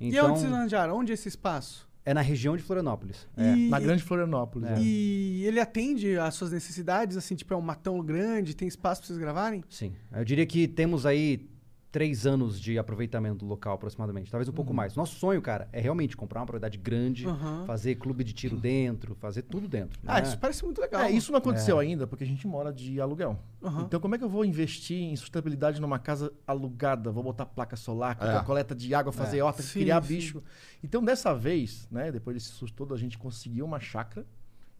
[0.00, 0.96] E Então, onde vocês arranjaram?
[0.98, 1.88] Onde é esse espaço?
[2.06, 3.26] é na região de Florianópolis.
[3.34, 3.54] É.
[3.56, 4.68] E, Na Grande Florianópolis.
[4.68, 4.72] É.
[4.74, 4.82] né?
[4.82, 9.06] e ele atende às suas necessidades, assim, tipo, é um matão grande, tem espaço pra
[9.06, 9.64] vocês gravarem?
[9.70, 9.94] Sim.
[10.12, 11.48] Eu diria que temos aí
[11.94, 14.28] três anos de aproveitamento do local, aproximadamente.
[14.28, 14.76] Talvez um pouco Uhum.
[14.78, 14.96] mais.
[14.96, 17.62] Nosso sonho, cara, é realmente comprar uma propriedade grande, Aham.
[17.68, 20.00] fazer clube de tiro dentro, fazer tudo dentro.
[20.04, 20.26] Ah, né?
[20.26, 21.02] isso parece muito legal.
[21.02, 23.38] É, isso não aconteceu ainda, porque a gente mora de aluguel.
[23.62, 23.82] Aham.
[23.82, 27.12] Então, como é que eu vou investir em sustentabilidade numa casa alugada?
[27.12, 28.42] Vou botar placa solar, É.
[28.42, 30.08] coleta de água, fazer horta, Sim, criar sim.
[30.16, 30.42] bicho.
[30.82, 34.26] Então, dessa vez, né, depois desse susto todo, a gente conseguiu uma chácara.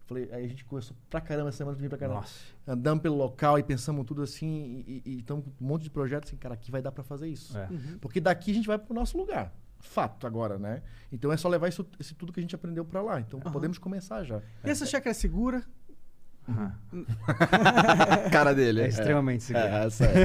[0.05, 2.19] Falei, aí a gente começou pra caramba essa semana de vir pra caramba.
[2.19, 2.39] Nossa.
[2.67, 6.37] Andamos pelo local e pensamos tudo assim, e- e então um monte de projetos assim,
[6.37, 7.57] cara, aqui vai dar pra fazer isso.
[7.57, 7.67] É.
[7.99, 9.51] Porque daqui a gente vai pro nosso lugar.
[9.79, 10.81] Fato agora, né?
[11.11, 13.19] Então é só levar isso, esse tudo que a gente aprendeu pra lá.
[13.19, 14.41] Então podemos começar já.
[14.63, 15.63] E essa chácara é segura?
[16.47, 18.81] A cara dele.
[18.81, 19.65] É extremamente seguro.
[19.65, 20.15] É, sério.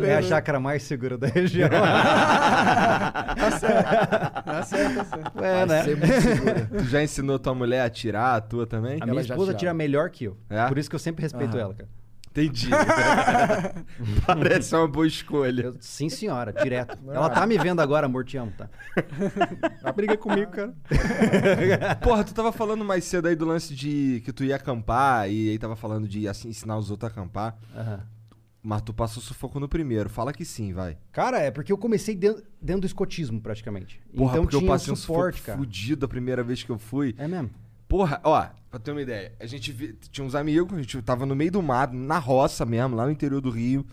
[0.06, 1.68] É a chácara mais segura da região.
[1.70, 5.38] Tá certo, tá certo.
[5.42, 5.84] é, Vai né?
[5.84, 6.68] ser muito segura.
[6.78, 8.94] tu já ensinou tua mulher a atirar, a tua também?
[8.94, 10.36] A Ela minha já esposa tira melhor que eu.
[10.48, 10.66] É?
[10.68, 11.60] Por isso que eu sempre respeito Aham.
[11.64, 11.88] ela, cara.
[12.30, 12.68] Entendi.
[14.26, 15.62] Parece uma boa escolha.
[15.64, 16.96] Eu- sim, senhora, direto.
[17.10, 18.68] Ela tá me vendo agora, amor, te amo, tá?
[19.82, 20.72] Ela briga comigo, cara.
[22.02, 25.50] Porra, tu tava falando mais cedo aí do lance de que tu ia acampar e
[25.50, 27.56] aí tava falando de assim, ensinar os outros a acampar.
[27.74, 28.00] Aham.
[28.62, 30.10] Mas tu passou sufoco no primeiro.
[30.10, 30.98] Fala que sim, vai.
[31.12, 33.98] Cara, é porque eu comecei dentro, dentro do escotismo, praticamente.
[34.14, 35.58] Porra, então porque tinha eu passei um um suporte, sufoco cara.
[35.58, 37.14] fudido a primeira vez que eu fui.
[37.16, 37.50] É mesmo?
[37.90, 41.26] Porra, ó, pra ter uma ideia, a gente vi- tinha uns amigos, a gente tava
[41.26, 43.84] no meio do mato, na roça mesmo, lá no interior do Rio.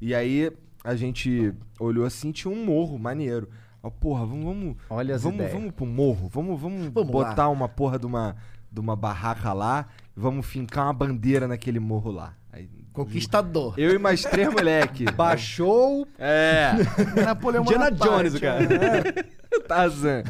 [0.00, 0.50] E aí
[0.82, 3.48] a gente olhou assim, tinha um morro maneiro.
[3.82, 5.52] Ó, porra, vamos, vamos, Olha as vamos, ideias.
[5.52, 7.48] vamos pro morro, vamos, vamos, Vamos botar lá.
[7.50, 8.34] uma porra de uma,
[8.70, 9.86] de uma barraca lá,
[10.16, 12.34] vamos fincar uma bandeira naquele morro lá.
[12.50, 13.74] Aí, Conquistador.
[13.76, 15.04] eu e mais três moleque.
[15.12, 16.72] Baixou É.
[17.24, 19.26] Napoleão Indiana Bonaparte, Jones, cara.
[19.68, 20.22] Tarzan.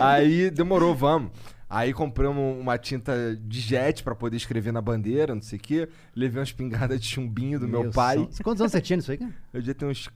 [0.00, 1.30] Aí demorou, vamos.
[1.70, 5.88] Aí compramos uma tinta de jet pra poder escrever na bandeira, não sei o quê.
[6.16, 8.16] Levei uma espingarda de chumbinho do meu, pai.
[8.16, 9.32] Deus, são- Quantos anos você tinha nisso aí, cara?
[9.54, 10.08] Eu devia ter uns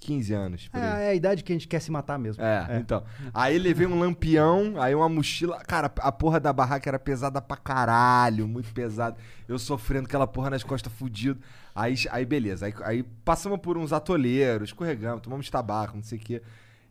[0.00, 0.68] 15 anos.
[0.74, 2.42] É, é a idade que a gente quer se matar mesmo.
[2.44, 3.02] É, então.
[3.32, 5.58] Aí levei um lampião, aí uma mochila.
[5.64, 9.16] Cara, a porra da barraca era pesada pra caralho, muito pesada.
[9.48, 11.40] Eu sofrendo aquela porra nas costas fudido.
[11.74, 12.66] Aí, aí beleza.
[12.66, 16.42] Aí, aí passamos por uns atoleiros, escorregamos, tomamos tabaco, não sei o quê.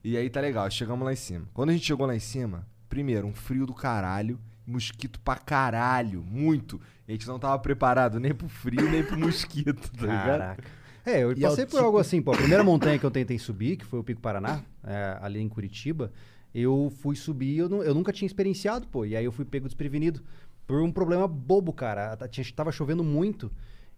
[0.03, 1.45] E aí tá legal, chegamos lá em cima.
[1.53, 6.23] Quando a gente chegou lá em cima, primeiro, um frio do caralho, mosquito pra caralho,
[6.23, 6.79] muito.
[7.07, 10.25] A gente não tava preparado nem pro frio, nem pro mosquito, tá ligado?
[10.39, 10.63] Caraca.
[11.05, 12.33] É, eu E é passei por tipo- algo assim, pô.
[12.33, 15.47] A primeira montanha que eu tentei subir, que foi o Pico Paraná, é, ali em
[15.47, 16.11] Curitiba,
[16.53, 19.05] eu fui subir eu, nu- eu nunca tinha experienciado, pô.
[19.05, 20.21] E aí eu fui pego desprevenido.
[20.65, 22.17] Por um problema bobo, cara.
[22.53, 23.49] Tava chovendo muito.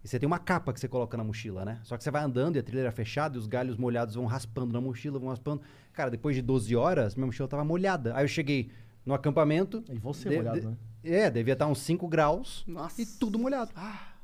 [0.03, 1.79] E você tem uma capa que você coloca na mochila, né?
[1.83, 4.25] Só que você vai andando e a trilha era fechada e os galhos molhados vão
[4.25, 5.61] raspando na mochila, vão raspando.
[5.91, 8.15] Cara, depois de 12 horas, minha mochila tava molhada.
[8.15, 8.71] Aí eu cheguei
[9.05, 9.83] no acampamento.
[9.89, 10.77] E você de- molhado, de- né?
[11.03, 13.01] É, devia estar uns 5 graus Nossa.
[13.01, 13.71] e tudo molhado.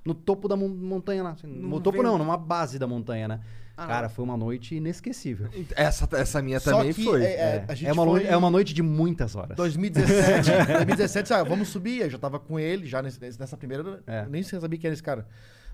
[0.05, 1.31] No topo da mon- montanha lá.
[1.31, 3.41] assim, Não no topo veio- não, numa base da montanha, né?
[3.77, 3.87] Ah.
[3.87, 5.49] Cara, foi uma noite inesquecível.
[5.75, 7.23] Essa, essa minha Só também que foi.
[7.23, 9.57] é- É, a gente é uma, foi noite, é uma noite de muitas horas.
[9.57, 11.99] 2017, 2017, ah, vamos subir.
[12.01, 14.01] Eu já tava com ele, já nesse- nessa primeira.
[14.07, 14.25] É.
[14.27, 15.27] Nem sabia quem era esse cara.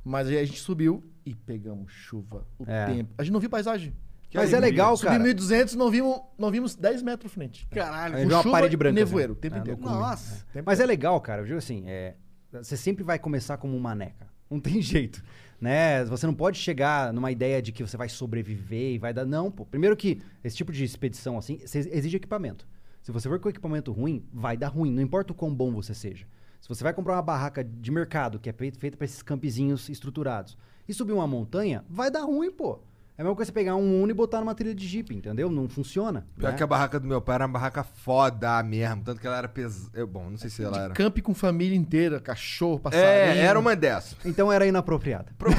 [0.04, 2.86] Mas aí a gente subiu e pegamos chuva o É.
[2.88, 3.14] tempo.
[3.18, 3.94] A gente não viu paisagem.
[4.34, 5.24] Mas é legal, Subi cara.
[5.26, 7.68] 1.200, não vimos, não vimos 10 metros à frente.
[7.70, 8.16] Caralho.
[8.16, 8.94] Aí Com viu uma chuva parede e branca.
[8.96, 9.38] nevoeiro, assim.
[9.40, 9.80] o tempo É, inteiro.
[9.82, 10.00] loucura.
[10.08, 10.46] Nossa.
[10.54, 11.42] Tempo Mas é legal, cara.
[11.42, 12.16] Eu digo assim, é,
[12.52, 14.26] você sempre vai começar como um maneca.
[14.50, 15.22] Não tem jeito,
[15.60, 16.06] né?
[16.06, 19.26] Você não pode chegar numa ideia de que você vai sobreviver e vai dar...
[19.26, 19.66] Não, pô.
[19.66, 22.66] Primeiro que esse tipo de expedição, assim, você exige equipamento.
[23.02, 24.92] Se você for com equipamento ruim, vai dar ruim.
[24.94, 26.26] Não importa o quão bom você seja.
[26.62, 30.56] Se você vai comprar uma barraca de mercado, que é feita para esses campezinhos estruturados,
[30.88, 32.80] e subir uma montanha, vai dar ruim, pô.
[33.18, 35.50] É a mesma coisa você pegar um Uno e botar numa trilha de Jeep, entendeu?
[35.50, 36.26] Não funciona.
[36.38, 36.58] Pior né?
[36.58, 39.04] que a barraca do meu pai era uma barraca foda mesmo.
[39.04, 40.06] Tanto que ela era pesada.
[40.08, 40.94] Bom, não sei se ela era.
[40.94, 43.08] Camp com família inteira, cachorro, passarinho.
[43.08, 44.18] É, era uma dessas.
[44.26, 45.28] Então era inapropriada.
[45.38, 45.58] Pro- Sim,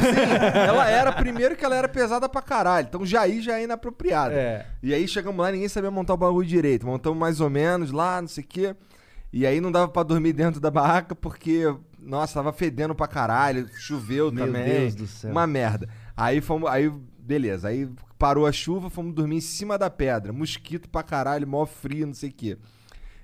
[0.66, 2.86] ela era, primeiro que ela era pesada pra caralho.
[2.88, 4.34] Então já aí já é inapropriada.
[4.34, 4.66] É.
[4.82, 6.84] E aí chegamos lá, ninguém sabia montar o bagulho direito.
[6.86, 8.74] Montamos mais ou menos lá, não sei o quê.
[9.32, 11.62] E aí não dava pra dormir dentro da barraca porque,
[11.98, 14.64] nossa, tava fedendo pra caralho, choveu Meu também.
[14.64, 15.30] Deus do céu.
[15.30, 15.88] Uma merda.
[16.14, 20.88] Aí fomos, aí beleza, aí parou a chuva, fomos dormir em cima da pedra, mosquito
[20.88, 22.58] pra caralho, mó frio, não sei o quê.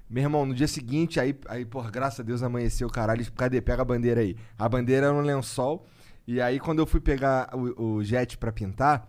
[0.09, 3.61] Meu irmão, no dia seguinte, aí, aí por graças a Deus amanheceu, caralho, cadê?
[3.61, 4.35] Pega a bandeira aí.
[4.59, 5.85] A bandeira era um lençol,
[6.27, 9.07] e aí quando eu fui pegar o, o jet pra pintar,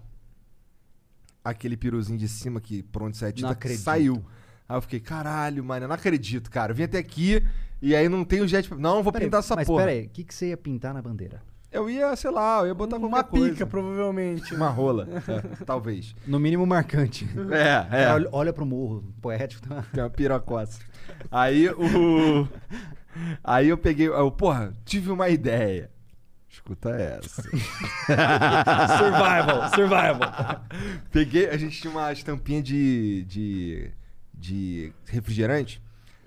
[1.44, 2.84] aquele piruzinho de cima que
[3.42, 3.84] Não acredito.
[3.84, 4.26] saiu.
[4.70, 6.72] Aí eu fiquei, caralho, mano, eu não acredito, cara.
[6.72, 7.44] Eu vim até aqui
[7.82, 8.72] e aí não tem o jet.
[8.76, 9.86] Não, vou Peraí, pintar essa mas porra.
[9.86, 11.42] peraí, o que, que você ia pintar na bandeira?
[11.72, 13.66] Eu ia, sei lá, eu ia botar Uma qualquer pica, coisa.
[13.68, 14.54] provavelmente.
[14.56, 16.16] Uma rola, é, talvez.
[16.26, 17.28] No mínimo marcante.
[17.52, 18.14] É, é.
[18.14, 19.68] Olha, olha pro morro, poético.
[19.68, 19.84] Tá?
[19.92, 20.80] Tem uma pirocossa.
[21.32, 22.48] Aí o.
[23.44, 24.08] Aí eu peguei.
[24.08, 25.92] Eu, porra, tive uma ideia.
[26.50, 27.44] Escuta essa.
[28.98, 30.64] survival, survival.
[31.12, 33.92] Peguei, a gente tinha uma estampinha de, de,
[34.40, 35.82] de refrigerante.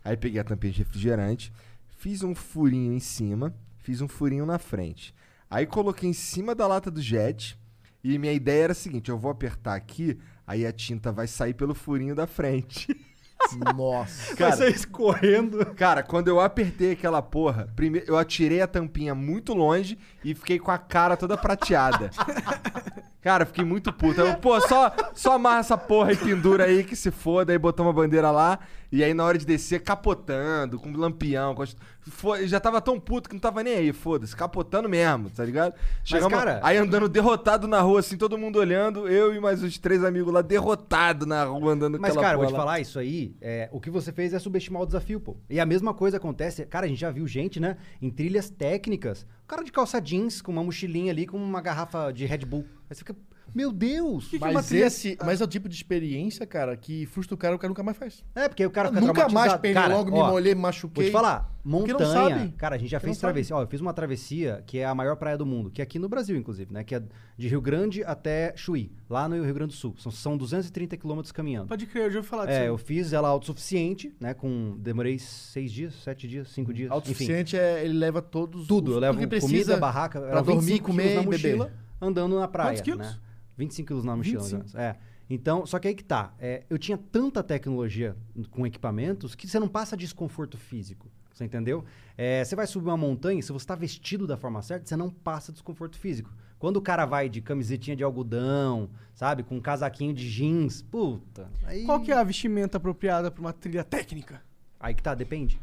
[0.04, 1.52] Aí peguei a tampinha de refrigerante,
[1.98, 5.14] fiz um furinho em cima, fiz um furinho na frente.
[5.48, 7.58] Aí coloquei em cima da lata do jet.
[8.04, 11.54] E minha ideia era a seguinte: eu vou apertar aqui, aí a tinta vai sair
[11.54, 12.88] pelo furinho da frente.
[13.74, 14.34] Nossa.
[14.36, 15.66] Cara, Vai sair escorrendo.
[15.74, 20.58] Cara, quando eu apertei aquela porra, primeiro eu atirei a tampinha muito longe e fiquei
[20.58, 22.10] com a cara toda prateada.
[23.22, 24.20] Cara, fiquei muito puto.
[24.20, 27.52] Eu, pô, só, só amarra essa porra e pendura aí que se foda.
[27.52, 28.58] Aí botamos a bandeira lá.
[28.92, 31.54] E aí na hora de descer, capotando, com lampião.
[31.54, 31.74] Com as...
[32.02, 34.36] Fo- eu já tava tão puto que não tava nem aí, foda-se.
[34.36, 35.74] Capotando mesmo, tá ligado?
[36.04, 39.08] Chegamos, cara- Aí andando derrotado na rua, assim, todo mundo olhando.
[39.08, 42.52] Eu e mais os três amigos lá, derrotado na rua, andando Mas, cara, vou te
[42.52, 42.58] lá.
[42.58, 45.36] falar, isso aí, é, o que você fez é subestimar o desafio, pô.
[45.48, 49.22] E a mesma coisa acontece, cara, a gente já viu gente, né, em trilhas técnicas,
[49.44, 52.64] o cara de calça jeans, com uma mochilinha ali, com uma garrafa de Red Bull.
[52.90, 53.16] Aí você fica,
[53.54, 54.28] meu Deus!
[54.28, 57.34] que é uma Mas, trilha- esse, mas é o tipo de experiência, cara, que frustra
[57.34, 58.24] o cara, o cara nunca mais faz.
[58.34, 61.06] É, porque o cara fica nunca mais Cara, logo, me ó, molhei, me Vou machuquei.
[61.06, 62.38] te falar, Porque não montanha.
[62.38, 62.52] sabe.
[62.52, 63.32] Cara, a gente já Porque fez não sabe.
[63.34, 63.56] travessia.
[63.56, 65.98] Ó, eu fiz uma travessia que é a maior praia do mundo, que é aqui
[65.98, 66.82] no Brasil, inclusive, né?
[66.84, 67.02] Que é
[67.36, 69.94] de Rio Grande até Chuí, lá no Rio Grande do Sul.
[69.98, 71.68] São, são 230 quilômetros caminhando.
[71.68, 72.58] Pode crer, eu já ouvi falar disso.
[72.58, 74.32] É, eu fiz ela autossuficiente, né?
[74.34, 74.76] Com.
[74.78, 76.86] Demorei seis dias, sete dias, cinco dias.
[76.86, 78.88] Enfim, Autossuficiente é, ele leva todos tudo.
[78.88, 81.56] os- Eu levo que comida, precisa barraca, pra dormir, 25 comer na e beber.
[81.56, 82.70] mochila, andando na praia.
[82.70, 83.06] Quantos quilos?
[83.06, 83.16] Né?
[83.56, 84.40] 25 quilos na mochila.
[84.42, 84.62] 25.
[84.62, 84.96] mais ou menos.
[84.96, 84.98] É.
[85.30, 86.34] Então, só que aí que tá.
[86.38, 88.14] é, eu tinha tanta tecnologia
[88.50, 91.10] com equipamentos que você não passa desconforto físico.
[91.32, 91.82] Você entendeu?
[92.18, 95.08] É, você vai subir uma montanha, se você está vestido da forma certa, você não
[95.08, 96.30] passa desconforto físico.
[96.58, 99.42] Quando o cara vai de camisetinha de algodão, sabe?
[99.42, 101.48] Com um casaquinho de jeans, puta.
[101.64, 104.42] Aí, Qual que é a vestimenta apropriada pra uma trilha técnica?
[104.78, 105.58] Aí que tá, depende.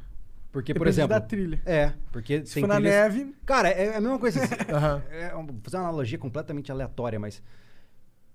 [0.52, 1.10] Porque, por Depende exemplo.
[1.10, 1.62] da trilha.
[1.64, 4.40] É, porque Se for na trilhas- neve, Cara, é a mesma coisa.
[4.74, 5.04] Aham.
[5.12, 7.42] é, um- vou fazer uma analogia completamente aleatória, mas.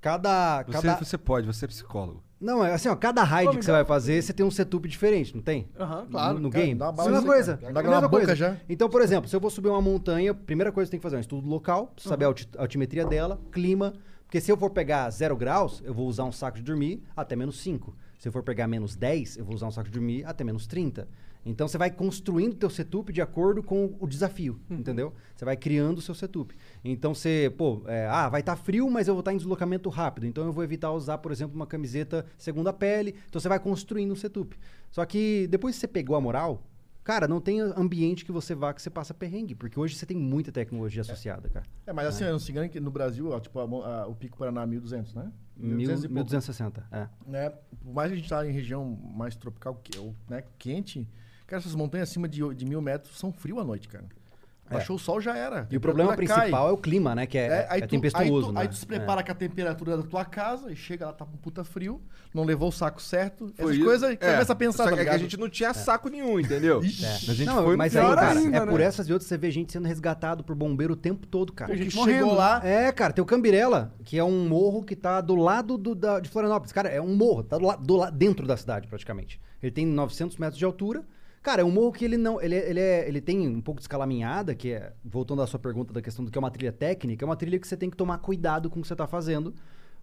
[0.04, 0.62] Cada.
[0.64, 0.96] Você, cada...
[1.04, 2.22] você pode, você é psicólogo.
[2.38, 5.34] Não, é assim, ó, cada raid que você vai fazer, você tem um setup diferente,
[5.34, 5.66] não tem?
[5.80, 6.78] Aham, claro, No, no cara, game.
[6.78, 7.56] dá uma bala mesma coisa.
[7.56, 7.72] cara.
[7.72, 8.36] Dá a água na mesma boca coisa.
[8.36, 8.56] já.
[8.68, 10.98] Então, por exemplo, se eu vou subir uma montanha, a primeira coisa que você tem
[11.00, 13.94] que fazer é um estudo local, pra saber a alti- a altimetria dela, clima.
[14.26, 17.34] Porque se eu for pegar zero graus, eu vou usar um saco de dormir até
[17.34, 17.96] menos 5.
[18.18, 20.66] Se eu for pegar menos 10, eu vou usar um saco de dormir até menos
[20.66, 21.08] 30.
[21.46, 25.12] Então você vai construindo teu setup de acordo com o desafio, entendeu?
[25.36, 26.54] Você vai criando o seu setup.
[26.82, 30.26] Então você, pô, é, ah, vai estar frio, mas eu vou estar em deslocamento rápido.
[30.26, 33.14] Então eu vou evitar usar, por exemplo, uma camiseta segunda pele.
[33.28, 34.56] Então você vai construindo um setup.
[34.90, 36.62] Só que depois que você pegou a moral,
[37.02, 40.16] cara, não tem ambiente que você vá que você passa perrengue, porque hoje você tem
[40.16, 41.66] muita tecnologia associada, cara.
[41.86, 44.38] É, mas assim, não se engane que no Brasil, ó, tipo, a a- o Pico
[44.38, 45.30] Paraná é 1.200, né?
[45.56, 46.14] Mil- 1200 e pouco.
[46.14, 47.08] 1260, é.
[47.26, 47.50] né?
[47.50, 51.06] Por mais que a gente tá em região mais tropical, que, ou, né, quente,
[51.46, 54.04] cara, essas montanhas acima de, de mil metros são frio à noite, cara.
[54.70, 55.68] Baixou o sol já era.
[55.70, 57.26] E o problema A principal é o clima, né?
[57.26, 57.58] Que é, cai.
[57.58, 58.60] é, aí, tu, aí, tempestuoso, tu, né?
[58.62, 61.36] aí tu se prepara com a temperatura da tua casa e chega lá, tá com
[61.36, 62.00] puta frio,
[62.32, 63.52] não levou o saco certo.
[63.54, 63.84] Foi Essas isso.
[63.84, 66.08] coisas, É, começa a pensar, Só tá que é que a gente não tinha saco
[66.08, 66.80] nenhum, entendeu?
[66.82, 67.04] Ixi.
[67.30, 68.72] A gente Não, foi mas aí, cara, ainda, é né?
[68.72, 71.68] por essas e outras você vê gente sendo resgatado por bombeiro o tempo todo, cara.
[71.70, 72.34] Tem que gente chegou morrendo.
[72.34, 75.94] lá, É, cara, tem o Cambirela, que é um morro que tá do lado do,
[75.94, 76.72] da, de Florianópolis.
[76.72, 79.38] Cara, é um morro, tá do, la- do la- dentro da cidade, praticamente.
[79.62, 81.04] Ele tem 900 metros de altura.
[81.44, 82.40] Cara, é um morro que ele não.
[82.40, 84.94] Ele, é- ele, é, ele tem um pouco de escalaminhada, que é.
[85.04, 87.58] Voltando à sua pergunta da questão do que é uma trilha técnica, é uma trilha
[87.58, 89.54] que você tem que tomar cuidado com o que você tá fazendo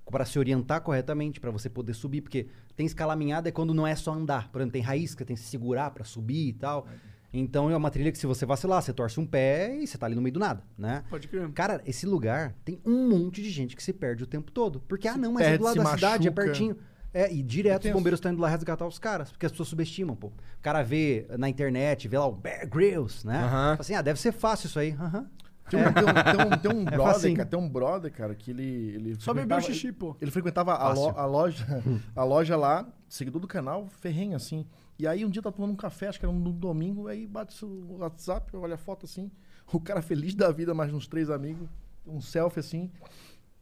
[0.10, 3.95] para se orientar corretamente, para você poder subir, porque tem escalaminhada é quando não é
[3.95, 4.51] só andar.
[4.51, 6.86] Por exemplo, tem raiz que tem que se segurar para subir e tal.
[7.34, 10.06] Então é uma trilha que se você vacilar, você torce um pé e você tá
[10.06, 11.04] ali no meio do nada, né?
[11.10, 11.49] Pode crer.
[11.54, 14.82] Cara, esse lugar tem um monte de gente que se perde o tempo todo.
[14.82, 16.45] Porque, ah, não, mas é perde, do lado se da cidade, é machuca.
[16.45, 16.77] pertinho.
[17.13, 20.15] É, e direto os bombeiros estão indo lá resgatar os caras, porque as pessoas subestimam,
[20.15, 20.28] pô.
[20.28, 23.39] O cara vê na internet, vê lá o Bear Grylls, né?
[23.39, 23.50] Aham.
[23.50, 24.91] Fala assim, ah, deve ser fácil isso aí.
[24.93, 25.28] Aham.
[25.69, 27.38] Tem um, tem um, tem um, tem um É brother, facinho.
[27.38, 28.63] cara, tem um brother, cara, que ele.
[28.95, 30.15] ele Só bebeu xixi, pô.
[30.21, 31.65] Ele frequentava a, lo- a loja,
[32.15, 34.65] a loja lá, seguidor do canal, ferrenho, assim.
[35.00, 37.63] E aí um dia tá tomando um café, acho que era no domingo, aí bate
[37.65, 39.32] o WhatsApp, olha a foto assim.
[39.71, 41.69] O cara feliz da vida, mais uns três amigos,
[42.06, 42.91] um selfie assim,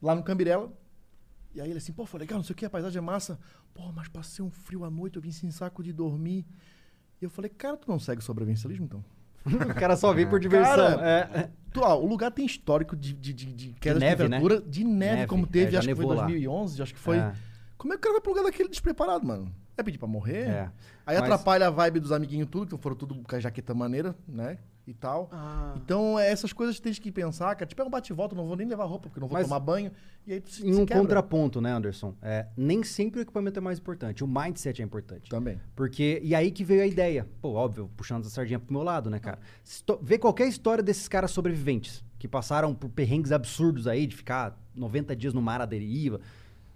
[0.01, 0.71] lá no Cambirela.
[1.53, 3.39] E aí ele assim, pô, foi legal, não sei o que, a paisagem é massa.
[3.73, 6.45] Pô, mas passei um frio à noite, eu vim sem saco de dormir.
[7.21, 9.03] E eu falei, cara, tu não segue sobrevivencialismo então?
[9.45, 10.97] o cara só vem por diversão.
[10.97, 11.49] Cara, é.
[11.71, 14.37] Tu, ó, o lugar tem histórico de, de, de, de queda de, neve, né?
[14.39, 16.27] temperatura, de neve, Neve, como é, teve, já acho que foi em nevou lá.
[16.27, 17.17] 2011, acho que foi.
[17.17, 17.33] É.
[17.77, 19.53] Como é que o cara vai pro lugar daquele despreparado, mano?
[19.77, 20.47] É pedir pra morrer?
[20.47, 20.71] É.
[21.05, 24.15] Aí Mas- atrapalha a vibe dos amiguinhos tudo, que foram tudo com a jaqueta maneira,
[24.27, 24.57] né?
[24.89, 25.29] E tal.
[25.31, 25.75] Ah.
[25.77, 27.67] Então, é essas coisas que tem que pensar, cara.
[27.67, 29.91] Tipo, é um bate-volta, não vou nem levar roupa, porque não vou Mas- tomar banho.
[30.25, 31.03] E aí tu se, Em um quebra.
[31.03, 32.15] contraponto, né, Anderson?
[32.23, 35.29] É, nem sempre o equipamento é mais importante, o mindset é importante.
[35.29, 35.59] Também.
[35.75, 37.27] Porque, e aí que veio a ideia.
[37.39, 39.37] Pô, óbvio, puxando a sardinha pro meu lado, né, cara?
[39.63, 44.59] Esto- Vê qualquer história desses caras sobreviventes, que passaram por perrengues absurdos aí, de ficar
[44.75, 46.19] 90 dias no mar à deriva.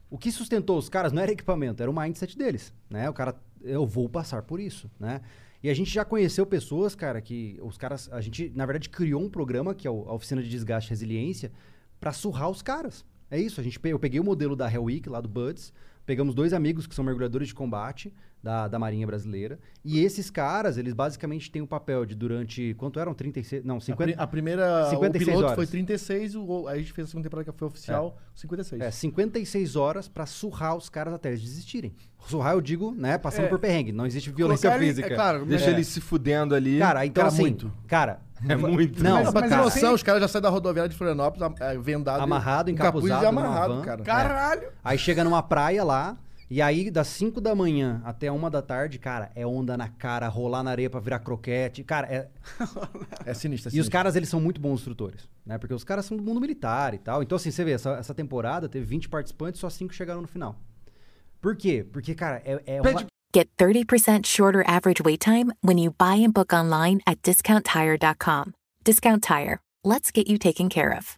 [0.08, 3.10] O que sustentou os caras não era equipamento, era o mindset deles, né?
[3.10, 5.20] O cara, eu vou passar por isso, né?
[5.64, 9.22] E a gente já conheceu pessoas, cara, que os caras, a gente, na verdade, criou
[9.22, 11.54] um programa, que é a Oficina de Desgaste e Resiliência,
[12.02, 13.06] pra surrar os caras.
[13.32, 15.72] É isso, a gente, eu peguei o modelo da Hell Week, lá do Buds,
[16.06, 20.78] pegamos dois amigos que são mergulhadores de combate da, da Marinha Brasileira, e esses caras,
[20.78, 23.14] eles basicamente têm o papel de durante, quanto eram?
[23.14, 24.04] 36, não, A, 50...
[24.04, 25.56] pri- a primeira, 56 o piloto horas.
[25.56, 28.82] foi 36, o, a gente fez a segunda temporada que foi oficial, 56.
[28.82, 31.96] É, 56 horas pra surrar os caras até eles desistirem.
[32.28, 33.48] Surrar, eu digo, né, passando É.
[33.50, 33.92] por perrengue.
[33.94, 35.14] Não existe violência Colocar ele- física.
[35.14, 35.70] é claro, Deixa É.
[35.70, 36.80] ele se fudendo ali.
[36.80, 37.72] Cara, então Cara, assim, muito.
[37.88, 38.20] cara...
[38.46, 39.02] É muito.
[39.02, 40.90] Não, Mas- Mas, pra mas ter eu noção, sei- os caras já saem da rodoviária
[40.90, 42.20] de Florianópolis é, vendado.
[42.22, 43.82] Amarrado, com capuz encapuzado e numa amarrado, van.
[43.84, 44.04] cara.
[44.04, 44.68] Caralho!
[44.84, 46.18] Aí chega numa praia lá,
[46.50, 50.28] e aí das 5 da manhã até uma da tarde, cara, é onda na cara,
[50.28, 51.84] rolar na areia pra virar croquete.
[51.84, 52.30] Cara, é...
[53.26, 53.92] É sinistro, é E os sinistro.
[53.92, 55.58] caras, eles são muito bons instrutores, né?
[55.58, 57.24] Porque os caras são do mundo militar e tal.
[57.24, 60.60] Então, assim, você vê, essa, essa temporada teve 20 participantes, só 5 chegaram no final.
[61.42, 61.86] Por quê?
[61.92, 62.92] Porque, cara, é, é uma...
[62.92, 68.54] Pede- Get 30% shorter average wait time when you buy and book online at discounttire.com.
[68.86, 69.58] Discount Tire.
[69.84, 71.18] Let's get you taken care of.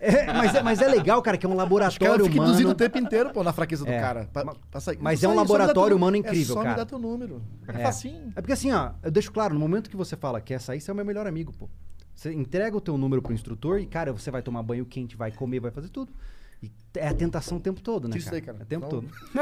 [0.00, 2.42] É, mas, é, mas é legal, cara, que é um laboratório humano.
[2.48, 4.00] induzindo o tempo inteiro, pô, na fraqueza do É.
[4.00, 4.28] cara.
[4.32, 4.98] Pra, Ma- pra sair.
[5.00, 6.70] mas Isso é um aí, só me dá laboratório teu- humano incrível, é só cara.
[6.70, 7.42] me dá teu número.
[7.68, 7.84] É, É.
[7.84, 8.32] facinho.
[8.34, 10.80] É porque assim, ó, eu deixo claro, no momento que você fala que quer sair,
[10.80, 11.68] você é o meu melhor amigo, pô.
[12.14, 15.30] Você entrega o teu número pro instrutor e, cara, você vai tomar banho quente, vai
[15.30, 16.12] comer, vai fazer tudo.
[16.62, 18.36] E é a tentação o tempo todo, né, Isso cara?
[18.36, 18.58] aí, cara.
[18.60, 19.06] É o tempo Não- todo.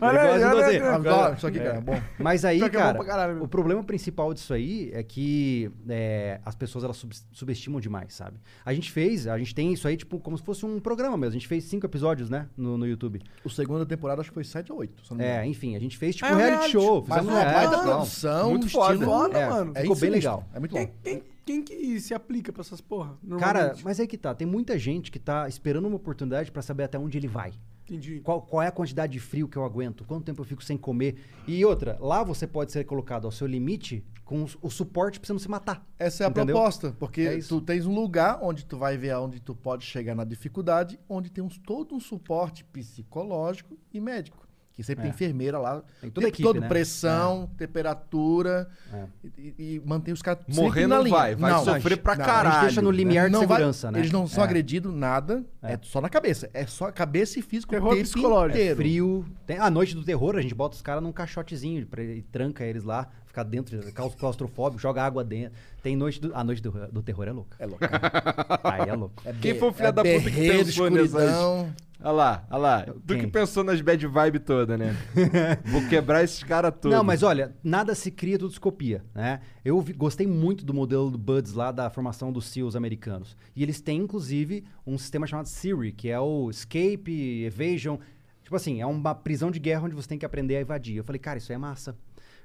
[0.00, 1.78] Olha, olha, olha, Adoro isso aqui, cara.
[1.78, 2.00] É bom.
[2.18, 3.44] Mas aí, é cara, mesmo.
[3.44, 8.38] o problema principal disso aí é que é, as pessoas elas sub- subestimam demais, sabe?
[8.64, 11.30] A gente fez, a gente tem isso aí, tipo, como se fosse um programa mesmo.
[11.30, 13.20] A gente fez cinco episódios, né, no, no YouTube.
[13.44, 15.04] O segunda temporada acho que foi 7 ou 8.
[15.06, 16.72] Se eu não me É, enfim, a gente fez tipo É um reality reality.
[16.72, 17.04] show.
[17.08, 17.96] Mas Fizemos uma um baita reality, tal.
[17.96, 19.04] produção, Muito estilo- foda.
[19.04, 19.72] Foda, É, mano.
[19.74, 20.14] É Ficou bem sinistro.
[20.30, 20.44] legal.
[20.54, 20.78] É muito bom.
[20.78, 23.16] Quem, quem, quem que se aplica pra essas porra?
[23.38, 24.34] Cara, mas aí que tá.
[24.34, 27.52] Tem muita gente que tá esperando uma oportunidade pra saber até onde ele vai.
[27.84, 28.20] Entendi.
[28.20, 30.04] Qual, qual é a quantidade de frio que eu aguento?
[30.04, 31.16] Quanto tempo eu fico sem comer?
[31.46, 35.32] E outra, lá você pode ser colocado ao seu limite com o suporte pra você
[35.32, 35.86] não se matar.
[35.98, 36.54] Essa é a Entendeu?
[36.54, 40.14] proposta, porque É tu tens um lugar onde tu vai ver aonde tu pode chegar
[40.14, 44.46] na dificuldade, onde tem todo um suporte psicológico e médico,
[44.78, 45.02] Que sempre É.
[45.06, 45.82] tem enfermeira lá.
[46.00, 46.68] Tem toda equipe, todo né?
[46.68, 48.68] pressão, temperatura.
[48.92, 49.04] É.
[49.36, 51.16] E, e mantém os caras Morrer não linha.
[51.16, 52.48] vai, vai Não, sofrer pra não, caralho.
[52.48, 52.96] A gente deixa no né?
[52.96, 53.98] limiar de não vai- segurança, né?
[53.98, 54.46] Eles não são É.
[54.46, 55.44] agredidos, nada.
[55.60, 55.76] É.
[55.82, 56.48] só na cabeça.
[56.54, 58.56] É só cabeça e físico Terror o tempo psicológico.
[58.56, 58.76] inteiro.
[58.76, 59.24] Frio.
[59.44, 62.64] Tem, a noite do terror, a gente bota os caras num caixotezinho pra, e tranca
[62.64, 63.08] eles lá,
[63.38, 65.58] ficar dentro, claustrofóbico, joga água dentro.
[65.82, 67.56] Tem noite do, a noite do, do terror é louca.
[67.58, 67.84] É louco.
[68.64, 69.22] Aí é louco.
[69.24, 71.68] É Quem foi o filho é da puta que pensou nessas-.
[72.00, 72.82] Olha lá, olha lá.
[72.84, 73.18] Tu Quem?
[73.20, 74.96] que pensou nas bad vibe toda, né?
[75.66, 76.96] Vou quebrar esses caras todos.
[76.96, 79.40] Não, mas olha, nada se cria, tudo se copia, né?
[79.64, 83.36] Eu vi- gostei muito do modelo do Buds lá da formação dos SEALs americanos.
[83.54, 87.98] E eles têm, inclusive, um sistema chamado Siri, que é o Escape, Evasion.
[88.44, 90.96] Tipo assim, é uma prisão de guerra onde você tem que aprender a evadir.
[90.96, 91.96] Eu falei, cara, isso é massa.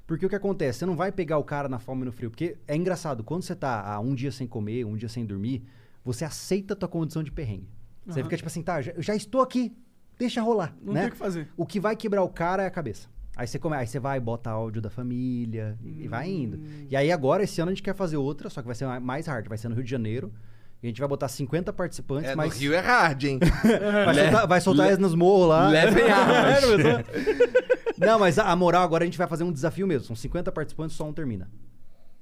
[0.05, 0.79] Porque o que acontece?
[0.79, 2.29] Você não vai pegar o cara na fome e no frio.
[2.29, 5.63] Porque é engraçado, quando você tá um dia sem comer, um dia sem dormir,
[6.03, 7.69] você aceita a tua condição de perrengue.
[8.05, 9.73] Você fica tipo assim, tá, já, eu já estou aqui,
[10.19, 10.75] deixa rolar.
[10.81, 11.01] Não né?
[11.01, 11.47] tem o que fazer.
[11.55, 13.07] O que vai quebrar o cara é a cabeça.
[13.35, 16.59] Aí você, come, aí você vai, bota áudio da família e- e vai indo.
[16.89, 18.99] E aí agora, esse ano, a gente quer fazer outra, só que vai ser ma-
[18.99, 19.47] mais hard.
[19.47, 20.31] Vai ser no Rio de Janeiro.
[20.83, 23.39] A gente vai botar 50 participantes, É, mas no Rio é hard, hein?
[24.05, 25.69] vai soltar, vai soltar eles nos morros lá.
[25.69, 27.05] Levem armas.
[27.97, 30.05] Não, mas a, a moral agora a gente vai fazer um desafio mesmo.
[30.07, 31.49] São 50 participantes, só um termina.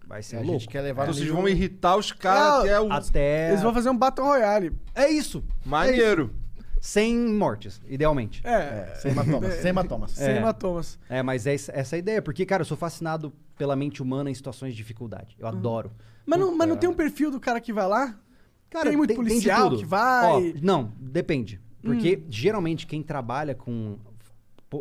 [0.07, 0.53] Vai ser A louco.
[0.59, 2.91] gente quer levar Então vocês vão irritar os caras até o...
[2.91, 3.49] Até...
[3.49, 4.73] Eles vão fazer um Battle Royale.
[4.93, 5.43] É isso.
[5.65, 6.35] Maneiro.
[6.79, 8.41] Sem mortes, idealmente.
[8.43, 8.51] É,
[8.91, 10.11] É, sem hematomas, sem hematomas.
[10.11, 10.37] sem É.
[10.37, 10.99] hematomas.
[11.09, 12.21] É, mas é essa a ideia.
[12.21, 15.35] Porque, cara, eu sou fascinado pela mente humana em situações de dificuldade.
[15.39, 15.91] Eu adoro.
[16.25, 18.15] Mas não, mas não tem um perfil do cara que vai lá?
[18.71, 19.79] Cara, Tem muito de policial tudo.
[19.79, 20.31] que vai?
[20.55, 21.59] Ó, não, depende.
[21.83, 23.97] Porque geralmente quem trabalha com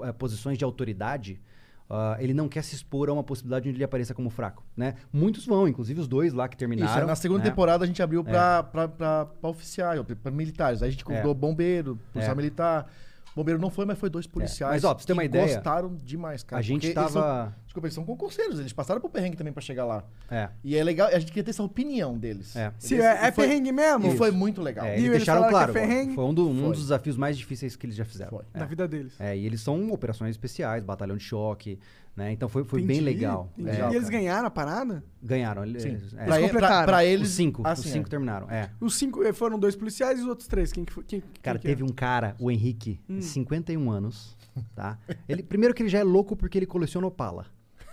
[0.05, 1.41] eh, posições de autoridade,
[1.89, 4.95] ah, ele não quer se expor a uma possibilidade onde ele apareça como fraco, né?
[5.13, 6.99] Muitos vão, inclusive os dois lá que terminaram.
[6.99, 7.51] Isso, na segunda né?
[7.51, 10.83] temporada a gente abriu pra, pra oficiais, pra militares.
[10.83, 11.35] Aí a gente convidou É.
[11.35, 12.37] bombeiro, policial É.
[12.37, 12.93] militar.
[13.35, 14.75] Bombeiro não foi, mas foi dois policiais.
[14.75, 16.59] Mas, ó, pra você ter uma que ideia, gostaram demais, cara.
[16.59, 19.63] a gente eles tava- são- desculpa, eles são concurseiros, eles passaram por perrengue também pra
[19.63, 20.03] chegar lá.
[20.29, 20.49] É.
[20.65, 22.57] E é legal, a gente queria ter essa opinião deles.
[22.57, 22.73] É.
[22.79, 24.07] Se Eles- é, é e foi- perrengue mesmo?
[24.13, 24.85] E foi muito legal.
[24.85, 25.73] É, E eles deixaram falaram claro.
[25.73, 26.15] que é?
[26.15, 26.69] Foi um, do- um Foi.
[26.71, 28.31] dos desafios mais difíceis que eles já fizeram.
[28.31, 28.45] Foi.
[28.53, 28.59] É.
[28.59, 29.13] Da vida deles.
[29.21, 31.79] É, e eles são operações especiais, batalhão de choque,
[32.21, 32.33] né?
[32.33, 33.51] Então foi, foi bem legal.
[33.59, 33.67] É, e
[33.97, 34.11] eles cara.
[34.11, 35.03] ganharam a parada?
[35.23, 35.65] ganharam.
[35.65, 35.99] Eles, Sim.
[36.17, 36.25] é.
[36.25, 36.87] Pra, ele- pra- completaram.
[36.87, 37.29] pra Os eles.
[37.31, 38.11] cinco, Ah, os sim, cinco é.
[38.11, 38.51] terminaram.
[38.51, 38.71] É.
[38.81, 40.71] Os cinco eh, foram dois policiais e os outros três.
[40.73, 40.85] Quem?
[40.85, 41.85] Quem, Cara, quem teve é?
[41.85, 44.37] um cara, o Henrique, 51 anos,
[44.75, 44.99] tá?
[45.29, 47.47] Ele, primeiro que ele já é louco porque ele coleciona Opala.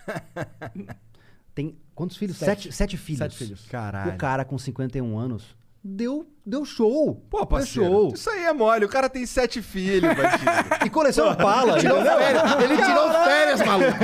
[1.56, 2.38] Tem quantos filhos?
[2.38, 2.64] Sete.
[2.64, 3.20] Sete, sete filhos.
[3.20, 3.66] Sete filhos.
[3.68, 4.14] Caralho.
[4.14, 5.56] O cara com 51 anos
[5.88, 7.16] deu, deu show.
[7.30, 8.14] Pô, deu parceiro, show.
[8.14, 8.86] isso aí é mole.
[8.86, 10.52] O cara tem sete filhos, Bandido.
[10.86, 11.80] E coleciona Opala.
[11.80, 14.04] Tirou férias, ele tirou férias, maluco.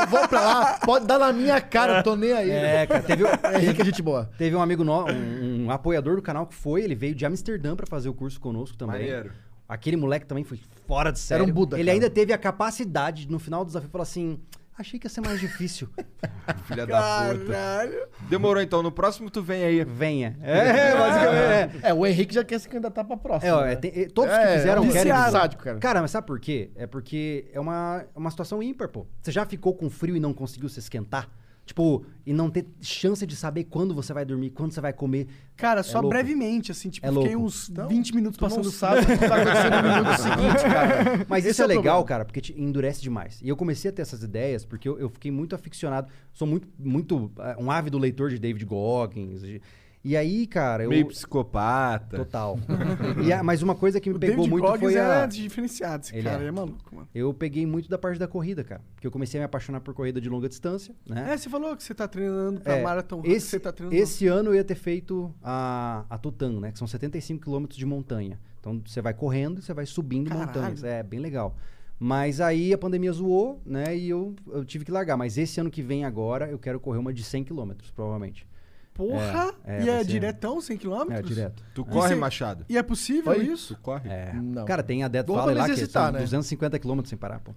[0.00, 2.50] Eu vou pra lá, pode dar na minha cara, eu tô nem aí.
[2.50, 3.24] É, cara, teve,
[3.62, 4.30] Henrique é gente boa.
[4.38, 7.76] teve um amigo nosso, um, um apoiador do canal que foi, ele veio de Amsterdã
[7.76, 8.96] pra fazer o curso conosco também.
[8.96, 9.32] Maneiro.
[9.68, 11.42] Aquele moleque também foi fora de série.
[11.42, 11.94] Era um Buda, Ele cara.
[11.94, 14.38] ainda teve a capacidade, no final do desafio, falar assim:
[14.76, 15.88] achei que ia ser mais difícil.
[16.66, 17.44] Filha da puta.
[17.52, 18.06] Caralho.
[18.28, 18.82] Demorou então.
[18.82, 19.84] No próximo tu vem aí.
[19.84, 20.36] Venha.
[20.42, 21.84] É, basicamente.
[21.84, 21.88] É.
[21.90, 23.50] É, o Henrique já quer se candidatar pra próxima.
[23.50, 23.72] É, ó, né?
[23.72, 25.12] é, tem- é, todos É, que fizeram é um querem.
[25.12, 25.78] Sádico, cara.
[25.78, 26.70] Cara, mas sabe por quê?
[26.76, 29.06] É porque é uma, é uma situação ímpar, pô.
[29.22, 31.28] Você já ficou com frio e não conseguiu se esquentar?
[31.66, 35.28] Tipo, e não ter chance de saber quando você vai dormir, quando você vai comer.
[35.56, 36.10] Cara, só louco.
[36.10, 37.46] brevemente, assim, tipo, É fiquei louco.
[37.46, 38.70] uns Então, 20 minutos passando o
[39.06, 41.26] que tá acontecendo no minuto seguinte, cara.
[41.26, 42.04] Mas Esse isso é, é legal, problema.
[42.04, 43.40] cara, porque te endurece demais.
[43.42, 46.08] E eu comecei a ter essas ideias porque eu, eu fiquei muito aficionado.
[46.34, 49.40] Sou muito, muito eh, um ávido leitor de David Goggins.
[49.40, 49.62] de-
[50.04, 50.90] e aí, cara, eu.
[50.90, 52.18] Meio psicopata.
[52.18, 52.58] Total.
[53.24, 55.22] E a- mas uma coisa que me O pegou David muito Goggins foi a.
[55.22, 56.40] é diferenciado, esse Ele cara é.
[56.42, 57.08] aí é maluco, mano.
[57.14, 58.82] Eu peguei muito da parte da corrida, cara.
[58.94, 61.32] Porque eu comecei a me apaixonar por corrida de longa distância, né?
[61.32, 63.96] É, você falou que você tá treinando pra É, Marathon esse, você tá treinando...
[64.00, 66.72] esse ano eu ia ter feito a, a Tutan, né?
[66.72, 68.38] Que são 75 quilômetros de montanha.
[68.60, 70.46] Então você vai correndo e você vai subindo Caralho.
[70.46, 70.84] montanhas.
[70.84, 71.56] É bem legal.
[71.98, 73.96] Mas aí a pandemia zoou, né?
[73.96, 75.16] E eu, eu tive que largar.
[75.16, 78.46] Mas esse ano que vem agora, eu quero correr uma de 100 quilômetros, provavelmente.
[78.94, 79.52] Porra!
[79.64, 81.10] É, é, e é diretão, 100 km?
[81.10, 81.62] É, direto.
[81.74, 82.64] Tu corre, você- Machado?
[82.68, 83.44] E é possível Oi?
[83.44, 83.74] isso?
[83.74, 84.08] Tu corre?
[84.08, 84.32] É.
[84.32, 84.64] Não.
[84.64, 86.20] Cara, tem a Bom pra lá que exercitar, são né?
[86.20, 87.52] 250 quilômetros sem parar, pô.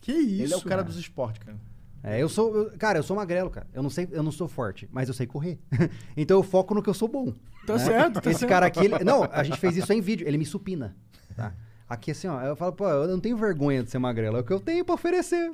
[0.00, 0.42] Que isso?
[0.42, 0.82] Ele é o cara cara.
[0.84, 1.56] dos esportes, cara.
[2.02, 2.52] É, eu sou.
[2.56, 3.68] eu- cara, eu sou magrelo, cara.
[3.72, 5.60] Eu não sei, eu não sou forte, mas eu sei correr.
[6.16, 7.32] então eu foco no que eu sou bom.
[7.64, 7.78] Tá né?
[7.78, 8.50] certo, tá Esse certo.
[8.50, 10.96] cara aqui, ele- não, a gente fez isso em vídeo, ele me supina.
[11.36, 11.54] Tá?
[11.92, 14.44] Aqui assim, ó, eu falo, pô, eu não tenho vergonha de ser magrelo, é o
[14.44, 15.50] que eu tenho pra oferecer.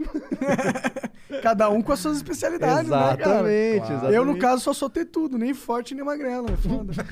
[1.42, 3.20] Cada um com as suas especialidades, né, cara?
[3.20, 4.14] exatamente, exatamente.
[4.14, 6.92] Eu, no caso, só sou ter tudo, nem forte nem magrelo, é foda.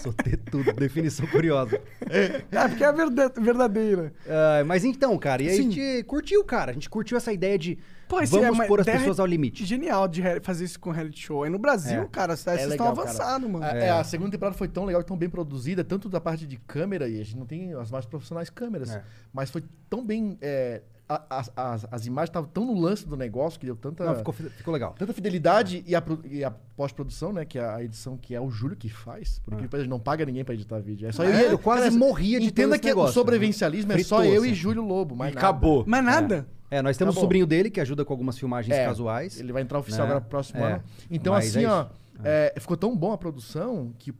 [0.00, 1.78] Sou tetudo, definição curiosa.
[2.10, 4.12] É, porque é verda- verdadeira.
[4.26, 6.70] Ah, mas então, cara, e a gente curtiu, cara.
[6.70, 7.78] A gente curtiu essa ideia de
[8.10, 9.64] Pô, esse é vamos uma pôr as ideia pessoas ao limite.
[9.64, 11.44] Genial de fazer isso com reality show.
[11.44, 12.06] Aí no Brasil, É.
[12.08, 13.64] cara, vocês É estão avançados, mano.
[13.64, 16.56] É, é, a segunda temporada foi tão legal, tão bem produzida, tanto da parte de
[16.58, 19.02] câmera, e a gente não tem as mais profissionais câmeras, É.
[19.32, 20.36] mas foi tão bem.
[20.42, 24.04] é, a- as, as, as imagens estavam tão no lance do negócio que deu tanta,
[24.04, 24.94] Não, ficou, fi- ficou legal.
[24.96, 27.44] tanta fidelidade e a, e a pós-produção, né?
[27.44, 30.24] Que é a edição que é o Júlio que faz, porque depois ele não paga
[30.24, 31.08] ninguém pra editar vídeo.
[31.08, 31.54] É só eu e É, ele.
[31.54, 34.44] eu quase Cara, morria de ter Entenda esse que negócio, o sobrevivencialismo é só eu
[34.44, 34.54] e assim.
[34.54, 35.46] Júlio Lobo, E mas nada.
[35.48, 35.84] acabou.
[35.86, 36.46] Mas nada.
[36.48, 37.24] É, nós temos o Acabou.
[37.24, 39.38] sobrinho dele que ajuda com algumas filmagens É, casuais.
[39.40, 40.12] Ele vai entrar oficial né?
[40.12, 40.72] agora pro próximo É.
[40.74, 40.84] ano.
[41.10, 41.86] Então, Mas assim, é ó,
[42.22, 44.14] é, ficou tão bom a produção que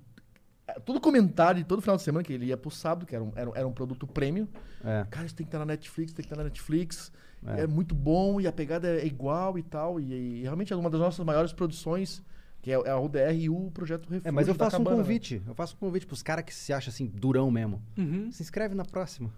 [0.67, 3.23] é, todo comentário de todo final de semana que ele ia pro sábado, que era
[3.25, 4.49] um, era, um- era um produto prêmio.
[4.85, 5.05] É.
[5.11, 7.13] Cara, isso tem que estar na Netflix, tem que estar na Netflix.
[7.47, 7.63] É.
[7.63, 7.67] É.
[7.67, 9.99] muito bom e a pegada é igual e tal.
[9.99, 12.23] E, e realmente é uma das nossas maiores produções,
[12.61, 14.29] que é, é a UDR e o Projeto Refúgio.
[14.29, 14.91] É, mas eu da faço um né?
[14.91, 15.43] convite.
[15.47, 17.81] Eu faço um convite pros caras que se acham assim, durão mesmo.
[17.97, 18.31] Uhum.
[18.31, 19.31] Se inscreve na próxima.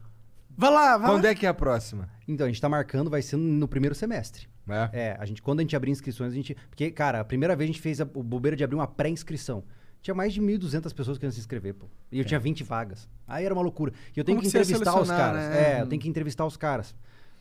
[0.56, 1.30] Vai lá, vai Quando lá.
[1.30, 2.08] é que é a próxima?
[2.28, 4.48] Então, a gente tá marcando, vai ser no primeiro semestre.
[4.68, 4.90] É.
[4.92, 6.56] É, a gente, quando a gente abrir inscrições, a gente.
[6.70, 9.64] Porque, cara, a primeira vez a gente fez a, o bobeira de abrir uma pré-inscrição.
[10.00, 11.86] Tinha mais de 1.200 pessoas querendo se inscrever, pô.
[12.10, 13.08] E eu tinha 20 vagas.
[13.26, 13.92] Aí era uma loucura.
[14.14, 15.48] E eu tenho Como que entrevistar os caras.
[15.48, 15.78] né?
[15.78, 16.94] É, eu tenho que entrevistar os caras.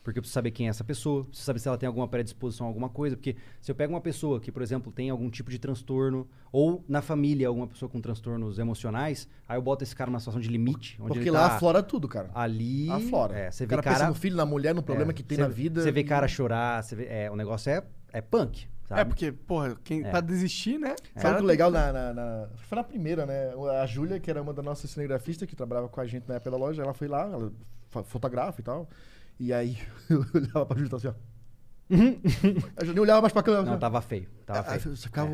[0.03, 2.65] Porque eu preciso saber quem é essa pessoa, preciso saber se ela tem alguma predisposição
[2.65, 3.15] a alguma coisa.
[3.15, 6.83] Porque se eu pego uma pessoa que, por exemplo, tem algum tipo de transtorno, ou
[6.87, 10.49] na família alguma pessoa com transtornos emocionais, aí eu boto esse cara numa situação de
[10.49, 10.97] limite.
[10.99, 12.31] Onde Porque ele lá tá aflora tudo, cara.
[12.33, 12.89] Ali.
[12.89, 13.37] Aflora.
[13.37, 13.95] É, você o vê cara, cara.
[13.97, 15.81] pensa no filho, na mulher, no problema é, que tem você- na vida.
[15.83, 18.67] Você vê e- cara chorar, você vê, é, o negócio é, é punk.
[18.87, 19.01] Sabe?
[19.01, 20.09] É, porque, porra, quem, É.
[20.09, 20.95] pra desistir, né?
[21.15, 23.53] Sabe o que legal na, na- na- Foi na primeira, né?
[23.81, 26.51] A Júlia, que era uma das nossas cinegrafistas, que trabalhava com a gente na época
[26.51, 27.53] da loja, ela foi lá, ela
[27.89, 28.89] fa- fotografa e tal.
[29.43, 29.75] E aí
[30.09, 31.13] eu olhava pra Júlia e tava assim, ó.
[32.77, 33.63] a Júlia nem olhava mais pra câmera.
[33.63, 33.79] Não, assim, ó.
[33.79, 34.27] tava feio.
[34.45, 34.95] Tava Aí feio.
[34.95, 35.31] Você ficava.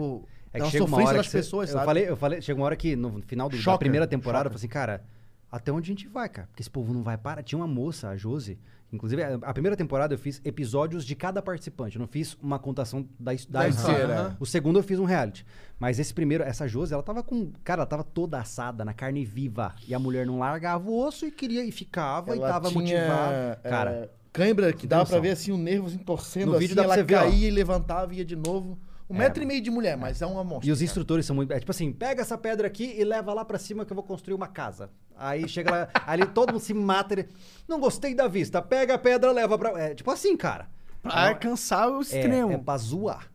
[0.53, 2.41] É É que uma chega uma hora das que você- pessoas, eu falei, eu falei,
[2.41, 4.55] chega uma hora que no final do- da primeira temporada choca.
[4.55, 5.03] eu falei assim, cara,
[5.51, 6.47] até onde a gente vai, cara?
[6.47, 7.43] Porque esse povo não vai parar.
[7.43, 8.57] Tinha uma moça, a Josi,
[8.91, 13.07] inclusive a primeira temporada eu fiz episódios de cada participante, eu não fiz uma contação
[13.19, 14.05] da, his- da Da história.
[14.15, 14.37] Aham.
[14.39, 15.45] O segundo eu fiz um reality.
[15.79, 19.23] Mas esse primeiro, essa Josi, ela tava com, cara, ela tava toda assada na carne
[19.25, 22.69] viva e a mulher não largava o osso e queria e ficava e Ela tava
[22.69, 23.59] tinha, motivada.
[23.63, 25.21] é, Cara, Cãibra que dava pra noção.
[25.23, 27.19] ver assim o nervo assim, torcendo No assim, vídeo dá ela você ver, ó.
[27.21, 28.77] caía e levantava e ia de novo.
[29.09, 30.67] Um É, metro e meio de mulher, mas é uma monstro.
[30.67, 30.85] E os cara.
[30.85, 31.51] instrutores são muito.
[31.53, 34.03] É tipo assim, pega essa pedra aqui e leva lá pra cima que eu vou
[34.03, 34.89] construir uma casa.
[35.15, 37.13] Aí chega lá, aí ele- todo mundo se mata.
[37.13, 37.29] Ele,
[37.67, 39.69] não gostei da vista, pega a pedra, leva pra.
[39.81, 40.67] É tipo assim, cara.
[41.01, 42.51] Pra alcançar o extremo.
[42.51, 43.31] É, é pra zoar.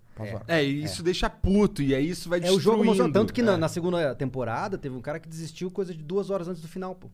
[0.47, 2.85] É, e isso deixa puto, e aí isso vai É o jogo destruindo.
[2.85, 3.13] emocionante.
[3.15, 3.57] Tanto que na, É.
[3.57, 6.95] na segunda temporada teve um cara que desistiu coisa de duas horas antes do final,
[6.95, 7.09] pô.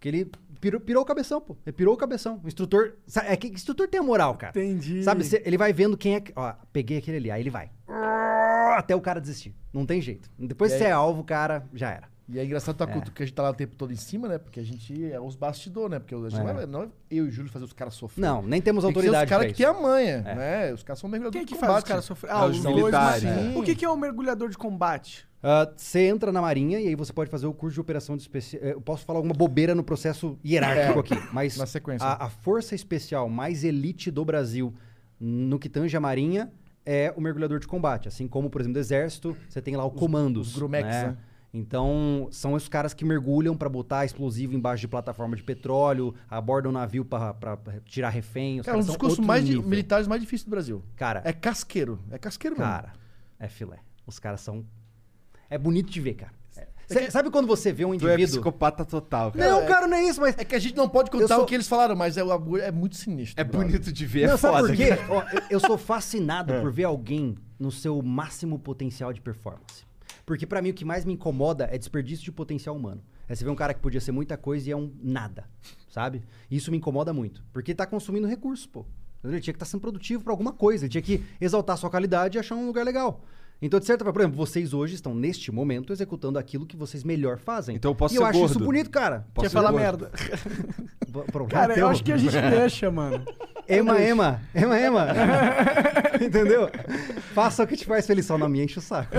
[0.00, 0.30] Que ele
[0.60, 1.56] pirou, pirou o cabeção, pô.
[1.66, 2.40] Ele pirou o cabeção.
[2.44, 2.94] O instrutor.
[3.26, 4.52] É que instrutor tem a moral, cara.
[4.58, 5.02] Entendi.
[5.02, 6.22] Sabe, ele vai vendo quem é.
[6.36, 7.30] Ó, peguei aquele ali.
[7.30, 7.70] Aí ele vai.
[8.76, 9.54] Até o cara desistir.
[9.72, 10.28] Não tem jeito.
[10.38, 12.08] Depois que você é alvo, cara, já era.
[12.30, 14.28] E é engraçado tá com- que a gente tá lá o tempo todo em cima,
[14.28, 14.36] né?
[14.36, 15.98] Porque a gente é os bastidores, né?
[15.98, 16.42] Porque a gente É.
[16.44, 18.20] não, é, não é eu e o Júlio fazer os caras sofrer.
[18.20, 20.34] Não, nem temos Tem que ser autoridade os caras que têm a manha, É.
[20.34, 20.72] né?
[20.74, 21.88] Os caras são mergulhadores Quem que de faz os combate.
[21.88, 22.30] caras sofrer?
[22.30, 23.22] É, os militares.
[23.24, 23.56] mas- Sim.
[23.58, 25.26] O que, que é um mergulhador de combate?
[25.42, 28.20] Ah, Você entra na Marinha e aí você pode fazer o curso de operação de
[28.22, 28.60] especial.
[28.62, 32.06] Eu posso falar alguma bobeira no processo hierárquico É, aqui, mas na sequência.
[32.06, 34.74] A, a força especial mais elite do Brasil
[35.18, 36.52] no que tange a Marinha
[36.90, 38.08] é o mergulhador de combate.
[38.08, 40.48] Assim como, por exemplo, do Exército, você tem lá o comandos.
[40.48, 41.16] os grumex, né?
[41.52, 46.70] Então, são os caras que mergulham pra botar explosivo embaixo de plataforma de petróleo, abordam
[46.70, 47.34] o navio pra
[47.84, 48.60] tirar refém.
[48.60, 50.82] Os Cara, um dos cursos mais de- militares mais difíceis do Brasil.
[50.96, 51.98] Cara, É casqueiro.
[52.10, 52.70] É casqueiro mesmo.
[52.70, 52.92] Cara,
[53.38, 53.78] é filé.
[54.06, 54.64] Os caras são.
[55.50, 56.32] É bonito de ver, cara.
[56.90, 56.94] É.
[56.94, 58.36] Cê- Sabe quando você vê um Tu é indivíduo.
[58.40, 59.50] psicopata total, cara.
[59.50, 60.34] Não, É- cara, não é isso, mas.
[60.38, 62.22] É que a gente não pode contar sou- o que eles falaram, mas é,
[62.62, 63.40] é muito sinistro.
[63.40, 63.66] É brother.
[63.68, 64.68] bonito de ver, é não, sabe foda.
[64.68, 64.88] por quê?
[65.10, 69.86] Ó, eu, eu sou fascinado por ver alguém no seu máximo potencial de performance.
[70.24, 73.02] Porque pra mim o que mais me incomoda é desperdício de potencial humano.
[73.28, 75.44] É você ver um cara que podia ser muita coisa e é um nada,
[75.90, 76.22] sabe?
[76.50, 77.42] Isso me incomoda muito.
[77.52, 78.86] Porque tá consumindo recurso, pô.
[79.24, 80.84] Ele tinha que estar sendo produtivo pra alguma coisa.
[80.84, 83.22] Ele tinha que exaltar a sua qualidade e achar um lugar legal.
[83.60, 87.02] Então, de certa forma, por exemplo, vocês hoje estão, neste momento, executando aquilo que vocês
[87.02, 87.74] melhor fazem.
[87.74, 88.64] Então eu posso e eu ser acho isso gordo.
[88.66, 89.26] bonito, cara.
[89.34, 89.82] Posso Quer ser falar gordo.
[89.82, 90.10] merda.
[91.10, 91.84] Pro- problema Cara, teu.
[91.86, 93.24] eu acho que a gente deixa, mano.
[93.66, 95.06] Ema, ema, ema, ema.
[96.24, 96.70] Entendeu?
[97.34, 99.10] Faça o que te faz feliz, só não me enche o saco.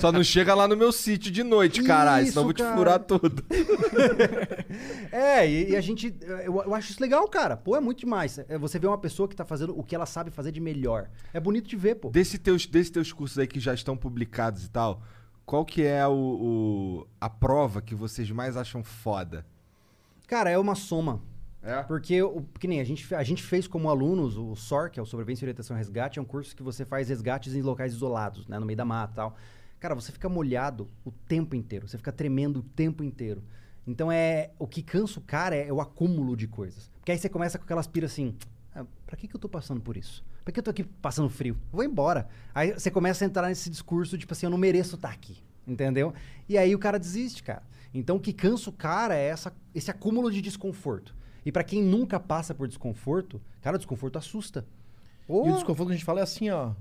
[0.00, 2.76] Só não chega lá no meu sítio de noite, caralho, senão eu vou te cara.
[2.76, 3.44] furar tudo.
[5.10, 6.14] É, e, e a gente.
[6.44, 7.56] Eu, eu acho isso legal, cara.
[7.56, 8.38] Pô, é muito demais.
[8.48, 11.08] É você vê uma pessoa que tá fazendo o que ela sabe fazer de melhor.
[11.32, 12.10] É bonito de ver, pô.
[12.10, 15.02] Desse teus, desses teus cursos aí que já estão publicados e tal,
[15.44, 19.44] qual que é o, o- a prova que vocês mais acham foda?
[20.26, 21.20] Cara, é uma soma.
[21.62, 21.82] É?
[21.84, 25.02] Porque, o, que nem a gente, a gente fez como alunos, o SOR, que é
[25.02, 28.48] o Sobrevivência, Orientação e Resgate, é um curso que você faz resgates em locais isolados,
[28.48, 28.58] né?
[28.58, 29.36] No meio da mata e tal.
[29.78, 31.86] cara, você fica molhado o tempo inteiro.
[31.86, 33.42] Você fica tremendo o tempo inteiro.
[33.86, 34.50] Então é.
[34.58, 36.90] O que cansa o cara é, o acúmulo de coisas.
[36.98, 38.34] Porque aí você começa com aquelas piras assim.
[38.74, 40.24] Ah, pra que, que eu tô passando por isso?
[40.44, 41.54] Pra que eu tô aqui passando frio?
[41.72, 42.28] Eu vou embora.
[42.54, 45.36] Aí você começa a entrar nesse discurso, tipo assim, eu não mereço estar aqui.
[45.66, 46.12] Entendeu?
[46.48, 47.62] E aí o cara desiste, cara.
[47.94, 51.14] Então o que cansa o cara é essa, esse acúmulo de desconforto.
[51.44, 54.64] E pra quem nunca passa por desconforto, cara, o desconforto assusta.
[55.28, 56.72] E o desconforto que a gente fala é assim, ó.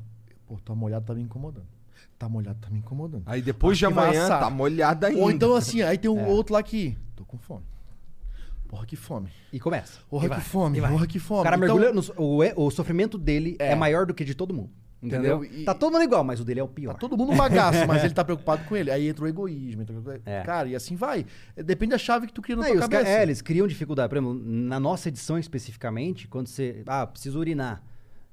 [0.48, 1.68] Pô, tá molhado, tá me incomodando.
[2.18, 3.24] Tá molhado, tá me incomodando.
[3.26, 5.20] Aí depois de Acho que vai amanhã tá molhada ainda.
[5.22, 6.28] Ou então assim, aí tem um É.
[6.28, 6.98] outro lá que.
[7.16, 7.64] Tô com fome.
[8.72, 9.30] Porra, que fome.
[9.54, 10.00] E começa.
[10.10, 10.80] Porra, que fome.
[10.82, 11.42] Porra, que fome.
[11.42, 11.94] O cara Então- mergulha.
[11.94, 13.74] No, o, o sofrimento dele é.
[13.74, 13.76] É.
[13.76, 14.70] maior do que de todo mundo.
[15.04, 15.38] Entendeu?
[15.44, 15.62] Entendeu?
[15.62, 16.94] E- Tá todo mundo igual, mas o dele é o pior.
[16.94, 18.90] Tá todo mundo um bagaço, mas ele tá preocupado com ele.
[18.92, 19.82] Aí entra o egoísmo.
[19.82, 20.22] Entra...
[20.26, 20.42] É.
[20.44, 21.26] Cara, e assim vai.
[21.56, 23.10] Depende da chave que tu cria na Não, tua ca- cabeça.
[23.10, 24.08] é, eles criam dificuldade.
[24.10, 26.82] Por exemplo, na nossa edição especificamente, quando você.
[26.88, 27.84] Ah, preciso urinar.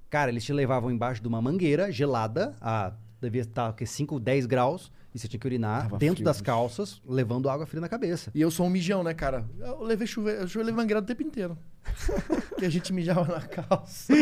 [0.08, 3.84] Cara, eles te levavam embaixo de uma mangueira gelada, a, devia estar o quê?
[3.84, 6.44] 5, 10 graus, e você tinha que urinar Tava dentro frio, das bicho.
[6.44, 8.30] calças, levando água fria na cabeça.
[8.34, 9.44] E eu sou um mijão, né, cara?
[9.58, 11.56] Eu levei chuveiro, eu levei mangueira o tempo inteiro.
[12.60, 14.12] e a gente mijava na calça.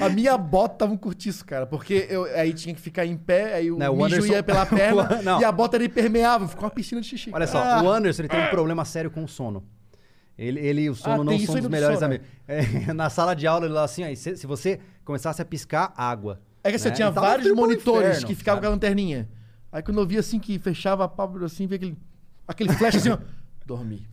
[0.00, 1.66] a minha bota tava um curtiço, cara.
[1.66, 4.42] Porque eu, aí tinha que ficar em pé, aí o Não, o mijo Anderson- ia
[4.42, 5.40] pela perna Não.
[5.40, 6.48] e a bota era impermeável.
[6.48, 7.30] Ficou uma piscina de xixi.
[7.32, 7.82] Olha só, cara.
[7.84, 9.62] o Anderson ele tem um problema sério com o sono.
[10.38, 12.26] Ele, ele e o sono Ah, não são dos melhores amigos.
[12.46, 12.62] É,
[12.94, 16.40] na sala de aula, ele lá assim, ó, se, se você começasse a piscar, água.
[16.62, 16.94] É que você né?
[16.94, 19.28] tinha vários monitores inferno, que ficavam com a lanterninha.
[19.72, 21.96] Aí quando eu via assim que fechava a pálpebra assim, via aquele,
[22.46, 23.18] aquele flash assim, ó.
[23.66, 24.06] Dormi.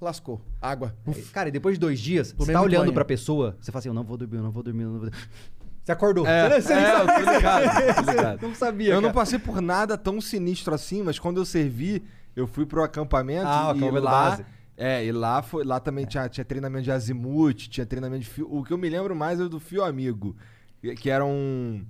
[0.00, 0.40] Lascou.
[0.60, 0.94] Água.
[1.06, 1.30] Uf.
[1.32, 2.94] Cara, e depois de dois dias, você tá muito olhando banho.
[2.94, 4.98] pra pessoa, você fala assim, eu não vou dormir, eu não vou dormir, eu não
[4.98, 5.26] vou dormir.
[5.84, 6.26] Você acordou.
[6.26, 8.42] É, você, é, eu tô ligado, tô ligado.
[8.42, 9.14] não sabia, Eu não cara.
[9.14, 12.02] passei por nada tão sinistro assim, mas quando eu servi,
[12.36, 14.44] eu fui pro acampamento Ah, o e acampamento lá, base.
[14.76, 18.46] é, e lá foi, lá também tinha, tinha treinamento de azimuth, tinha treinamento de fio.
[18.50, 20.36] O que eu me lembro mais é do fio amigo,
[21.00, 21.84] que era um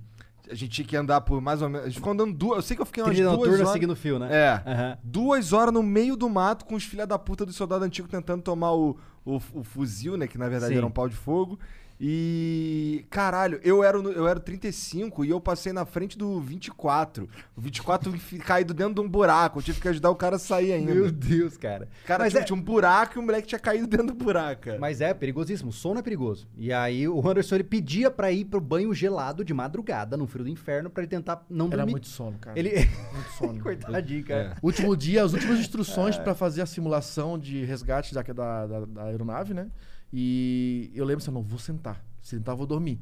[0.49, 2.61] a gente tinha que andar por mais ou menos, a gente ficou andando duas, eu
[2.61, 3.69] sei que eu fiquei umas Trilha duas horas.
[3.69, 4.27] seguindo o fio, né?
[4.31, 4.63] É.
[4.69, 4.97] Aham.
[5.03, 8.41] Duas horas no meio do mato com os filha da puta do soldado antigo tentando
[8.41, 10.27] tomar o, o, o fuzil, né?
[10.27, 10.77] Que na verdade Sim.
[10.77, 11.57] era um pau de fogo.
[12.05, 13.05] E.
[13.09, 17.29] Caralho, eu era, eu era o 35 e eu passei na frente do 24.
[17.55, 19.59] O 24 fi- caído dentro de um buraco.
[19.59, 20.93] Eu tive que ajudar o cara a sair ainda.
[20.93, 21.87] Meu Deus, cara.
[22.05, 24.63] Cara, mas, tipo, é, tinha um buraco e o moleque tinha caído dentro do buraco,
[24.63, 24.79] cara.
[24.79, 25.69] mas é perigosíssimo.
[25.69, 26.45] O sono é perigoso.
[26.57, 30.43] E aí o Anderson ele pedia pra ir pro banho gelado de madrugada, no frio
[30.43, 31.91] do inferno, pra ele tentar não Era dormir.
[31.91, 32.59] muito sono, cara.
[32.59, 32.71] Ele...
[33.13, 33.61] Muito sono.
[33.61, 34.57] Coitadinho, cara.
[34.61, 35.61] Último dia, as últimas É.
[35.61, 39.67] instruções pra fazer a simulação de resgate da, da, da- da aeronave, né?
[40.15, 42.05] E eu lembro assim, eu não vou sentar.
[42.21, 43.01] Se sentar, eu vou dormir.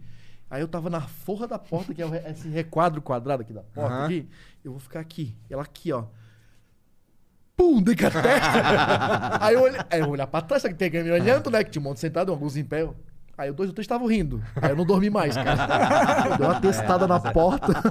[0.50, 3.94] Aí eu tava na forra da porta, que é esse requadro quadrado aqui da porta
[3.94, 4.06] Aham.
[4.06, 4.30] aqui.
[4.64, 5.36] Eu vou ficar aqui.
[5.50, 6.06] Ela aqui, ó.
[7.56, 9.44] Pum, dei com a testa.
[9.46, 11.64] aí eu olhei, aí eu olhar pra trás, que peguei me olhando, né?
[11.64, 12.90] Que tinha um monte sentado, alguns em pé.
[13.42, 14.42] Aí os dois ou três estavam rindo.
[14.62, 16.38] Aí eu não dormi mais, cara.
[16.38, 17.74] Deu uma testada na porta.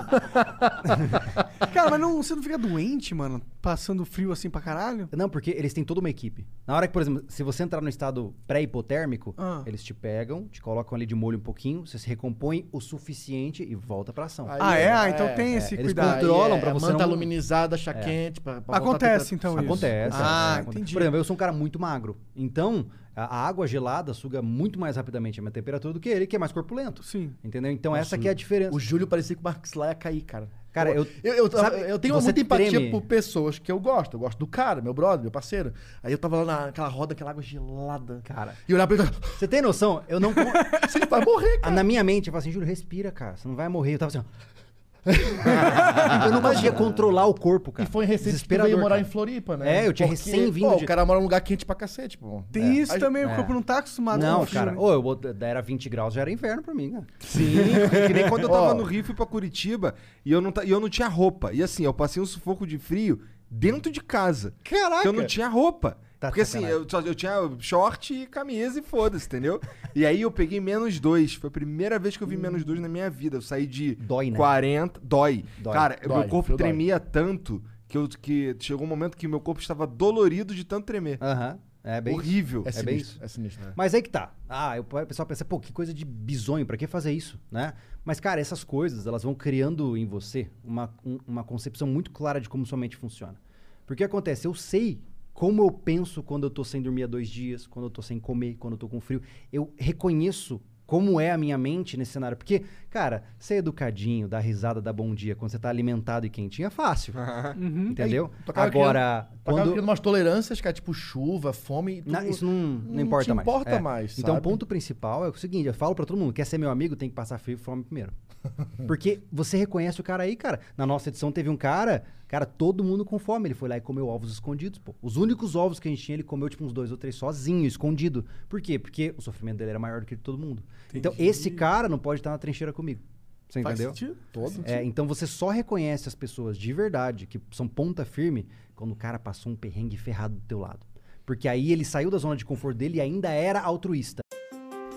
[1.72, 3.40] Cara, mas não, você não fica doente, mano?
[3.60, 5.08] Passando frio assim pra caralho?
[5.16, 6.46] Não, porque eles têm toda uma equipe.
[6.66, 9.62] Na hora que, por exemplo, se você entrar no estado pré-hipotérmico, Ah.
[9.66, 13.62] eles te pegam, te colocam ali de molho um pouquinho, você se recompõe o suficiente
[13.62, 14.46] e volta pra ação.
[14.50, 14.82] Aí ah, é?
[14.84, 15.58] é, Ah, então é, tem é.
[15.58, 16.14] esse Eles cuidado.
[16.20, 18.40] controlam Aí pra é você manta não- aluminizada, chá quente.
[18.40, 19.64] Pra, pra Acontece, então, isso.
[19.64, 20.16] Acontece.
[20.18, 20.92] Ah, é, entendi.
[20.92, 22.16] Por exemplo, eu sou um cara muito magro.
[22.34, 22.86] Então,
[23.24, 26.38] a água gelada suga muito mais rapidamente a minha temperatura do que ele, que é
[26.38, 27.02] mais corpulento.
[27.02, 27.32] Sim.
[27.42, 27.70] Entendeu?
[27.72, 28.74] Então, essa que é a diferença.
[28.74, 30.48] O Júlio parecia que o Marcos lá ia cair, cara.
[30.72, 32.90] Cara, eu- eu, eu, sabe, eu tenho muita empatia treme.
[32.92, 34.14] por pessoas que eu gosto.
[34.14, 35.72] Eu gosto do cara, meu brother, meu parceiro.
[36.00, 38.20] Aí eu tava lá naquela roda, aquela água gelada.
[38.22, 40.04] Cara, E olhar pra ele você tem noção?
[40.08, 40.32] Eu não.
[40.88, 41.74] você vai morrer, cara.
[41.74, 43.36] Na minha mente, eu falava assim, Júlio, respira, cara.
[43.36, 43.94] Você não vai morrer.
[43.94, 44.59] Eu tava assim, ó.
[46.26, 47.88] eu não conseguia controlar o corpo, E cara.
[47.90, 49.00] foi recente que veio morar cara.
[49.00, 49.78] em Floripa, né?
[49.84, 52.18] É, eu tinha recém vindo pô, de- O cara mora num lugar quente pra cacete,
[52.18, 52.42] pô.
[52.52, 52.82] Tem É.
[52.82, 53.34] isso Aí- também, o é.
[53.36, 54.72] corpo não tá acostumado Não, cara.
[54.72, 54.78] né?
[54.78, 57.06] Ô, eu bot- era 20 graus, já era inverno pra mim, cara.
[57.20, 57.54] Sim,
[58.08, 59.94] que nem quando eu tava no Rio, fui pra Curitiba
[60.24, 61.52] e eu, não, ta- e eu não tinha roupa.
[61.52, 63.20] E assim, eu passei um sufoco de frio
[63.50, 64.54] dentro de casa.
[64.62, 65.02] Caraca!
[65.02, 65.96] Que eu não tinha roupa.
[66.20, 66.78] Tá Porque assim, sacanagem.
[66.82, 69.58] eu, só- eu tinha short e camisa e foda-se, entendeu?
[69.94, 71.32] e aí eu peguei menos dois.
[71.34, 73.38] Foi a primeira vez que eu vi menos dois na minha vida.
[73.38, 74.36] Eu saí de Dói, né?
[74.36, 75.00] 40.
[75.02, 75.44] Dói.
[75.58, 75.72] Dói.
[75.72, 76.58] Cara, Dói, meu corpo dói.
[76.58, 80.84] tremia tanto que, eu, que chegou um momento que meu corpo estava dolorido de tanto
[80.84, 81.16] tremer.
[81.22, 81.58] Aham.
[81.82, 82.14] É bem.
[82.14, 82.64] Horrível.
[82.66, 83.24] É É bem sinistro, isso.
[83.24, 83.64] é sinistro.
[83.64, 83.72] né?
[83.74, 84.34] Mas aí que tá.
[84.46, 87.72] Ah, eu- o pessoal pensa, pô, que coisa de bizonho, pra que fazer isso, né?
[88.04, 92.38] Mas, cara, essas coisas, elas vão criando em você uma, um- uma concepção muito clara
[92.38, 93.40] de como sua mente funciona.
[93.86, 95.00] Porque acontece, eu sei
[95.40, 98.20] como eu penso quando eu tô sem dormir há dois dias, quando eu tô sem
[98.20, 99.22] comer, quando eu tô com frio.
[99.50, 102.36] Eu reconheço como é a minha mente nesse cenário.
[102.36, 106.66] Porque, cara, ser educadinho, dar risada, dar bom dia quando você tá alimentado e quentinho
[106.66, 107.14] é fácil.
[107.88, 108.30] Entendeu?
[108.54, 109.70] Aí, Agora, criando, quando.
[109.70, 112.02] criando umas tolerâncias, cara, tipo chuva, fome.
[112.02, 113.48] tu- Não, isso não, não, não importa te mais.
[113.48, 113.80] importa É.
[113.80, 116.58] mais, Então, o ponto principal é o seguinte: eu falo pra todo mundo: quer ser
[116.58, 118.12] meu amigo, tem que passar frio e fome primeiro.
[118.86, 120.60] Porque você reconhece o cara aí, cara.
[120.76, 123.48] Na nossa edição teve um cara, cara, todo mundo com fome.
[123.48, 124.94] Ele foi lá e comeu ovos escondidos, pô.
[125.02, 127.66] Os únicos ovos que a gente tinha, ele comeu tipo uns dois ou três sozinho,
[127.66, 128.24] escondido.
[128.48, 128.78] Por quê?
[128.78, 130.62] Porque o sofrimento dele era maior do que de todo mundo.
[130.94, 133.00] Então, esse cara não pode estar na trincheira comigo.
[133.48, 133.94] Você Faz entendeu?
[133.94, 134.16] sentido?
[134.32, 134.62] Todo.
[134.64, 138.96] É, então você só reconhece as pessoas de verdade, que são ponta firme, quando o
[138.96, 140.86] cara passou um perrengue ferrado do teu lado.
[141.26, 144.22] Porque aí ele saiu da zona de conforto dele e ainda era altruísta.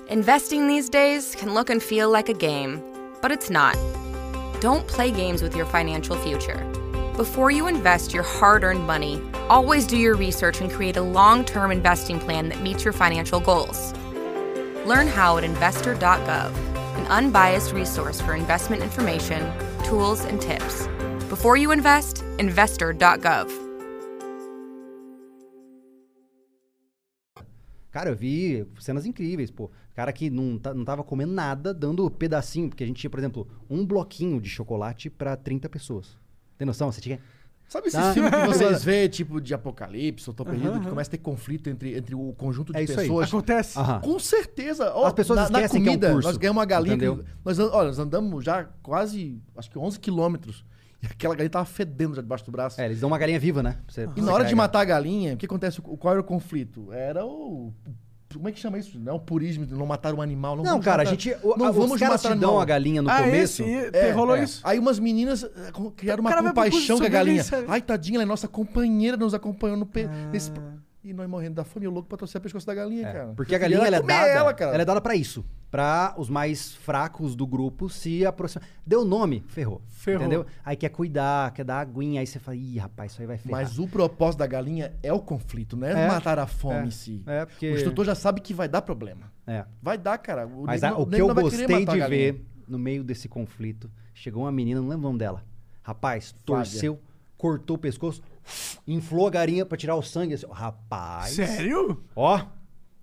[0.10, 2.80] Investing these days can look and feel like a game,
[3.24, 3.78] but it's not.
[4.60, 6.60] Don't play games with your financial future.
[7.16, 11.46] Before you invest your hard earned money, always do your research and create a long
[11.46, 13.94] term investing plan that meets your financial goals.
[14.86, 16.54] Learn how at investor.gov,
[16.98, 19.50] an unbiased resource for investment information,
[19.86, 20.88] tools, and tips.
[21.30, 23.63] Before you invest, investor.gov.
[27.94, 29.70] Cara, eu vi cenas incríveis, pô.
[29.94, 33.48] Cara que não, não tava comendo nada, dando pedacinho, porque a gente tinha, por exemplo,
[33.70, 36.18] um bloquinho de chocolate pra 30 pessoas.
[36.58, 36.92] Tem noção?
[36.92, 37.20] Você tinha.
[37.70, 38.12] Sabe esses Tá.
[38.14, 41.70] filmes que vocês vê, tipo, de apocalipse, ou tô perdido, que começa a ter conflito
[41.70, 43.06] entre, entre o conjunto de É isso aí.
[43.08, 43.28] pessoas?
[43.30, 43.78] Acontece.
[43.80, 44.02] Aham.
[44.02, 44.92] Com certeza.
[44.96, 46.98] Ó, As pessoas na, na esquecem que é um comida, curso, nós ganhamos uma galinha.
[46.98, 50.66] que- nós, olha, nós andamos já quase, acho que 11 quilômetros.
[51.04, 52.80] E aquela galinha tava fedendo já debaixo do braço.
[52.80, 53.78] É, eles dão uma galinha viva, né?
[53.88, 55.82] Você- E na hora de matar a galinha, o que acontece?
[55.84, 56.92] O- Qual era o conflito?
[56.94, 57.74] Era o.
[58.34, 58.98] Como é que chama isso?
[59.00, 60.56] Não é o purismo de não matar um animal.
[60.56, 61.38] Não, Não, cara, a matar- gente.
[61.44, 62.62] o- não a- vamos matar dão animal.
[62.62, 63.62] a galinha no ah, começo.
[63.64, 63.96] esse?
[63.96, 64.44] É, rolou é.
[64.44, 64.60] isso?
[64.64, 65.50] Aí umas meninas eh,
[65.96, 67.44] criaram uma compaixão com a galinha.
[67.68, 70.06] Ai, tadinha, ela é nossa companheira, nos acompanhou no pe...
[70.06, 70.30] Ah.
[70.32, 70.52] nesse...
[71.04, 73.34] E nós morrendo da fome, eu louco pra torcer a pescoço da galinha, É, cara.
[73.36, 74.28] porque a Eu queria galinha ela é dada.
[74.30, 74.72] Ela, cara.
[74.74, 75.44] ela é dada pra isso.
[75.70, 78.66] Pra os mais fracos do grupo se aproximar.
[78.86, 79.82] Deu nome, ferrou.
[79.90, 80.22] Ferrou.
[80.22, 80.46] Entendeu?
[80.64, 83.60] Aí quer cuidar, quer dar aguinha, aí você fala, ih, rapaz, isso aí vai ferrar.
[83.62, 86.08] Mas o propósito da galinha é o conflito, não é, É.
[86.08, 86.86] matar a fome É.
[86.86, 87.22] em si.
[87.26, 89.32] É, porque- O instrutor já sabe que vai dar problema.
[89.46, 89.66] É.
[89.82, 90.48] Vai dar, cara.
[90.48, 93.92] O Mas nego a- o que eu gostei a de ver no meio desse conflito,
[94.14, 95.44] chegou uma menina, não lembro o nome dela.
[95.82, 96.98] Rapaz, torceu,
[97.36, 98.22] cortou o pescoço,
[98.88, 100.34] inflou a galinha pra tirar o sangue.
[100.36, 101.34] Assim, rapaz.
[101.34, 102.04] Sério?
[102.16, 102.46] Ó,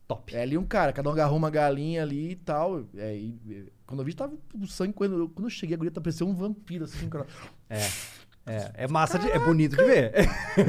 [0.06, 0.34] top.
[0.34, 2.84] É ali um cara, cada um agarrou uma galinha ali e tal.
[2.96, 4.92] É, e, e, quando eu vi, tava o sangue.
[4.92, 7.26] Quando eu, quando eu cheguei, a guria tá parecendo um vampiro, assim, cara.
[8.46, 10.12] É, é massa, de, é bonito de ver.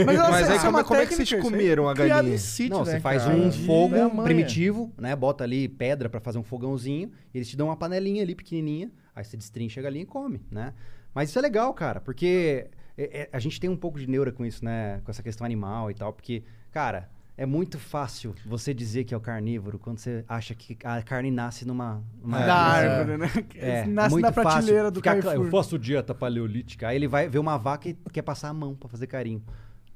[0.06, 2.38] Mas, Mas aí é como, como é que vocês comeram a galinha?
[2.38, 3.36] sítio, Não, né, você faz cara?
[3.36, 5.16] um De- fogo é primitivo, né?
[5.16, 8.92] Bota ali pedra pra fazer um fogãozinho, e eles te dão uma panelinha ali pequenininha,
[9.16, 10.74] aí você destrincha a galinha e come, né?
[11.16, 14.32] Mas isso é legal, cara, porque é- é- a gente tem um pouco de neura
[14.32, 15.02] com isso, né?
[15.04, 19.18] Com essa questão animal e tal, porque, cara, é muito fácil você dizer que é
[19.18, 22.04] o carnívoro quando você acha que a carne nasce numa...
[22.22, 23.14] numa Da árvore.
[23.14, 23.46] árvore, né?
[23.56, 25.46] É, Nasce muito na prateleira fácil do ficar Carrefour.
[25.46, 26.88] Eu faço dieta paleolítica.
[26.90, 29.44] Aí ele vai ver uma vaca e quer passar a mão pra fazer carinho.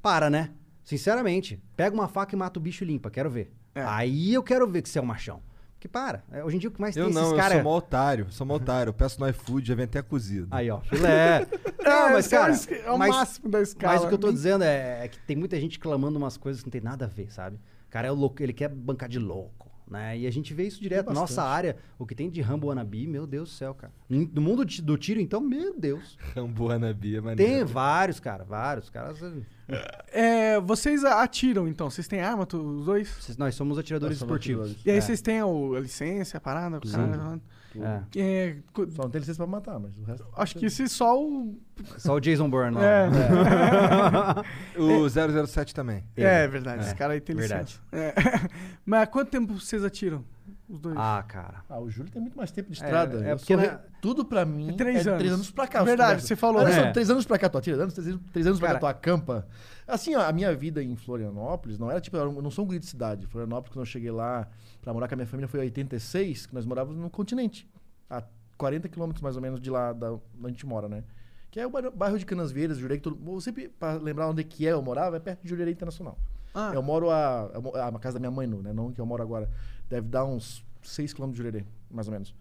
[0.02, 0.52] Para, né?
[0.84, 3.52] Sinceramente, pega uma faca e mata o bicho e limpa, quero ver.
[3.74, 3.82] É.
[3.84, 5.42] Aí eu quero ver que você é um machão.
[5.86, 7.54] Porque para, é, hoje em dia o que mais Eu tem não, esses eu caras...
[7.54, 8.90] sou mó otário, sou mó otário.
[8.90, 10.48] Eu peço no iFood, já vem até cozido.
[10.50, 11.46] Aí, ó, filé.
[11.84, 12.54] não, mas é o cara,
[12.86, 13.94] é o mas, máximo da escala.
[13.94, 16.64] mas o que eu tô dizendo é, é que tem muita gente clamando umas coisas
[16.64, 17.58] que não tem nada a ver, sabe?
[17.88, 20.18] O cara é o louco, ele quer bancar de louco, né?
[20.18, 21.14] E a gente vê isso direto.
[21.14, 23.94] Nossa área, o que tem de Rambo Wannabe, meu Deus do céu, cara.
[24.10, 26.18] No mundo de- do tiro, então, meu Deus.
[26.36, 27.52] Rambo na Bia, maneiro.
[27.52, 28.90] Tem vários, cara, vários.
[28.90, 29.20] Caras,
[30.18, 31.90] É, vocês atiram, então?
[31.90, 33.10] Vocês têm arma, tu- os dois?
[33.10, 34.62] Vocês- nós somos atiradores Nós somos esportivos.
[34.72, 34.86] atiradores.
[34.86, 35.02] E aí É.
[35.02, 36.78] vocês têm o- a licença, a parada?
[36.78, 37.42] o caralho?
[37.78, 38.02] É.
[38.16, 40.26] É, co- Só não tem licença pra matar, mas o resto.
[40.38, 41.60] acho que se só o...
[41.98, 42.82] Só o Jason Bourne lá.
[42.86, 43.10] É.
[44.80, 46.04] O 007 também.
[46.16, 47.82] É, verdade, É, esse cara aí tem verdade.
[47.92, 48.16] licença.
[48.18, 48.50] É.
[48.86, 50.24] Mas há quanto tempo vocês atiram?
[50.68, 50.96] Os dois?
[50.98, 51.64] Ah, cara.
[51.70, 53.24] Ah, o Júlio tem muito mais tempo de É, estrada.
[53.24, 55.20] é Eu porque, re- Tudo pra mim É três é anos.
[55.20, 55.84] três anos pra cá.
[55.84, 56.62] Verdade, você falou.
[56.62, 56.92] Olha só, É.
[56.92, 58.80] três anos pra cá, tu atira anos, três, anos- três anos pra cá, Cara.
[58.94, 59.48] tu acampa.
[59.88, 62.82] Assim, ó, a minha vida em Florianópolis não era tipo, eu não sou um grito
[62.84, 63.28] de cidade.
[63.28, 64.48] Florianópolis, quando eu cheguei lá
[64.82, 67.70] pra morar com a minha família, foi em 86, que nós morávamos no continente.
[68.10, 68.24] A
[68.58, 71.04] 40 quilômetros mais ou menos de lá, da, onde a gente mora, né?
[71.52, 74.68] Que é o bairro- de Canasvieiras, Jurerê, que todo, eu sempre, pra lembrar onde que
[74.68, 76.18] é eu morava, é perto de Jurerê Internacional.
[76.54, 78.72] Ah, Eu moro a, mo- a, a casa da minha mãe, não, né?
[78.72, 79.50] Não que eu moro agora.
[79.90, 82.34] Deve dar uns 6 km de Jurerê, mais ou menos.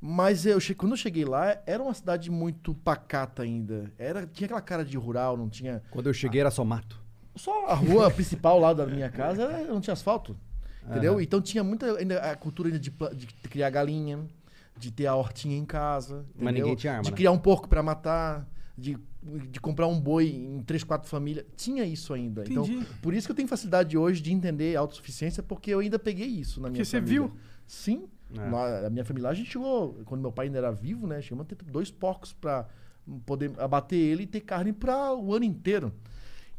[0.00, 0.74] Mas eu che...
[0.74, 3.90] quando eu cheguei lá, era uma cidade muito pacata ainda.
[3.98, 4.26] Era...
[4.26, 5.82] Tinha aquela cara de rural, não tinha.
[5.90, 7.00] Quando eu cheguei era só mato.
[7.34, 10.36] Só a rua principal lá da minha casa era- não tinha asfalto.
[10.88, 11.20] Entendeu?
[11.20, 14.24] Então tinha muita ainda a cultura ainda de, de criar galinha,
[14.78, 16.24] de ter a hortinha em casa.
[16.34, 16.52] Mas entendeu?
[16.62, 17.16] ninguém tinha arma, De né?
[17.16, 18.46] criar um porco pra matar,
[18.76, 18.98] de,
[19.50, 21.46] de comprar um boi em três, quatro famílias.
[21.56, 22.42] Tinha isso ainda.
[22.42, 22.72] Entendi.
[22.72, 26.26] Então, por isso que eu tenho facilidade hoje de entender autossuficiência, porque eu ainda peguei
[26.26, 27.20] isso na minha Porque você família.
[27.22, 27.32] viu?
[27.66, 28.06] Sim.
[28.36, 28.86] É.
[28.86, 31.22] A minha família a gente chegou, quando meu pai ainda era vivo, né?
[31.22, 32.66] Chegamos a ter dois porcos pra
[33.24, 35.92] poder abater ele e ter carne para o ano inteiro.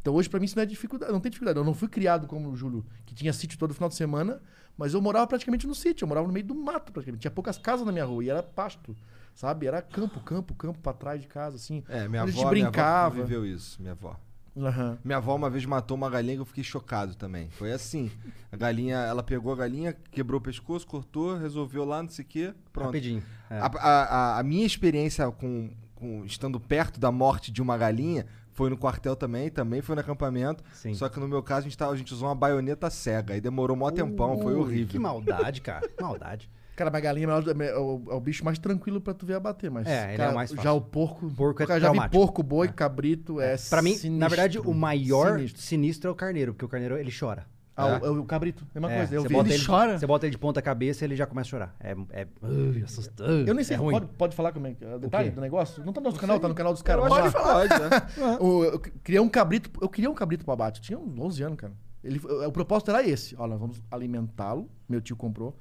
[0.02, 1.60] Então hoje pra mim isso não é dificuldade, não tem dificuldade.
[1.60, 4.42] Eu não fui criado como o Júlio, que tinha sítio todo final de semana,
[4.78, 7.22] mas eu morava praticamente no sítio, eu morava no meio do mato praticamente.
[7.22, 8.96] Tinha poucas casas na minha rua e era pasto,
[9.38, 9.68] sabe?
[9.68, 11.84] Era campo, campo, campo pra trás de casa, assim.
[11.88, 13.16] É, minha a avó, gente minha avó brincava.
[13.24, 14.20] viveu isso, minha avó.
[14.60, 14.98] Aham.
[15.06, 17.48] Minha avó uma vez matou uma galinha que eu fiquei chocado também.
[17.52, 18.10] Foi assim.
[18.52, 22.28] A galinha, ela pegou a galinha, quebrou o pescoço, cortou, resolveu lá, não sei o
[22.28, 22.54] quê.
[22.74, 22.88] Pronto.
[22.88, 23.24] Rapidinho.
[23.52, 23.60] É.
[23.60, 24.04] A, a-
[24.36, 28.78] a- a minha experiência com, com- estando perto da morte de uma galinha foi no
[28.78, 30.64] quartel também, também foi no acampamento.
[30.74, 30.96] Sim.
[30.96, 33.36] Só que no meu caso a gente, tava, a gente usou uma baioneta cega.
[33.36, 34.88] Aí demorou mó tempão, foi Ui, horrível.
[34.88, 35.88] Que maldade, cara.
[35.88, 36.50] Que maldade.
[36.78, 39.34] Cara, mas galinha é, melhor- é o, é o bicho mais tranquilo pra tu ver
[39.34, 40.64] abater, mas É, ele é cara, o mais fácil.
[40.64, 43.98] já o porco, Porco é cara, já vi porco, boi, cabrito, é, Pra mim, na
[43.98, 45.62] sinistro, verdade, o maior sinistro.
[45.62, 46.08] sinistro.
[46.10, 47.46] é o carneiro, porque o carneiro ele chora.
[47.76, 49.34] Ah, o, o cabrito, mesma É, coisa, eu você vi.
[49.36, 49.98] bota Ele ele, chora?
[50.00, 51.76] Você bota ele de ponta cabeça ele já começa a chorar.
[51.80, 53.44] É, é ui, assustador.
[53.48, 53.94] Eu nem sei, é ruim.
[53.94, 55.84] pode, pode falar como é que é o detalhe do negócio?
[55.86, 57.08] Não tá no nosso canal, tá no canal dos caras.
[57.08, 57.90] Pode, né?
[58.40, 60.80] O- eu queria um cabrito, eu queria um cabrito pro abate.
[60.80, 61.74] Eu tinha uns 11 anos, cara.
[62.04, 63.36] Ele, o propósito era esse.
[63.36, 65.56] Nós vamos alimentá-lo, meu tio comprou,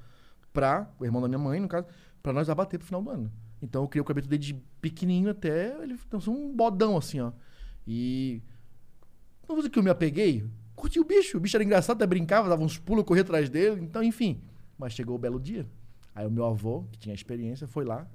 [0.57, 1.85] pra, o irmão da minha mãe, no caso,
[2.23, 3.31] pra nós abater pro final do ano.
[3.61, 7.31] Então eu criei o cabrito desde pequenininho até ele então, um bodão assim, ó.
[7.85, 8.41] E
[9.47, 10.43] não vou dizer que eu me apeguei,
[10.75, 13.81] curti o bicho, o bicho era engraçado, até brincava, dava uns pulos, corria atrás dele,
[13.83, 14.41] então enfim.
[14.79, 15.67] Mas chegou o belo dia.
[16.15, 18.07] Aí o meu avô, que tinha experiência, foi lá,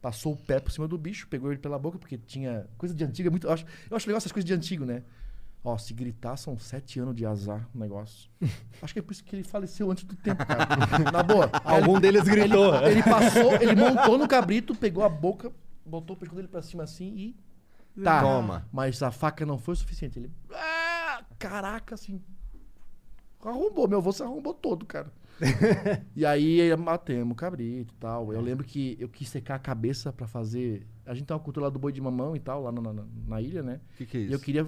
[0.00, 3.02] passou o pé por cima do bicho, pegou ele pela boca, porque tinha coisa de
[3.02, 5.02] antigo, é muito, eu acho, eu acho legal essas coisas de antigo, né?
[5.62, 8.30] Ó, se gritar, são sete anos de azar o negócio.
[8.80, 10.66] Acho que é por isso que ele faleceu antes do tempo, cara.
[11.12, 11.50] Na boa.
[11.64, 12.74] Algum deles gritou.
[12.76, 15.52] Ele, ele passou, ele montou no cabrito, pegou a boca,
[15.84, 17.36] botou o pescoço dele pra cima assim e.
[18.02, 18.22] Tá.
[18.22, 18.66] Toma.
[18.72, 20.18] Mas a faca não foi o suficiente.
[20.18, 20.30] Ele.
[20.54, 22.22] Ah, caraca, assim.
[23.44, 25.12] Arrombou, meu avô se arrombou todo, cara.
[26.14, 28.32] e aí matemos o cabrito e tal.
[28.32, 30.86] Eu lembro que eu quis secar a cabeça pra fazer.
[31.06, 33.04] A gente tem uma cultura lá do boi de mamão e tal, lá na, na,
[33.26, 33.80] na ilha, né?
[33.94, 34.34] O que, que é E isso?
[34.34, 34.66] eu queria.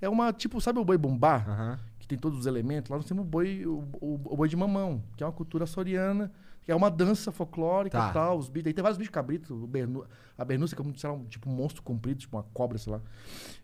[0.00, 1.48] É uma, tipo, sabe o boi bombar?
[1.48, 1.78] Aham.
[1.98, 4.56] que tem todos os elementos, lá nós temos o boi, o, o- o boi de
[4.56, 6.32] mamão, que é uma cultura açoriana,
[6.62, 8.10] que é uma dança folclórica Tá.
[8.10, 8.38] e tal.
[8.38, 10.04] Os bichos, aí tem vários bichos cabritos, bernu,
[10.36, 12.78] a bernúcia, que é um, sei lá, um tipo um monstro comprido, tipo uma cobra,
[12.78, 13.00] sei lá.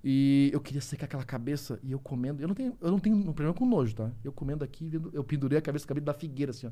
[0.04, 2.42] E eu queria secar aquela cabeça e eu comendo.
[2.42, 4.10] Eu não tenho, eu não tenho um problema com nojo, tá?
[4.22, 6.70] Eu comendo aqui, vendo, eu pendurei a cabeça do cabrito da figueira, assim, ó.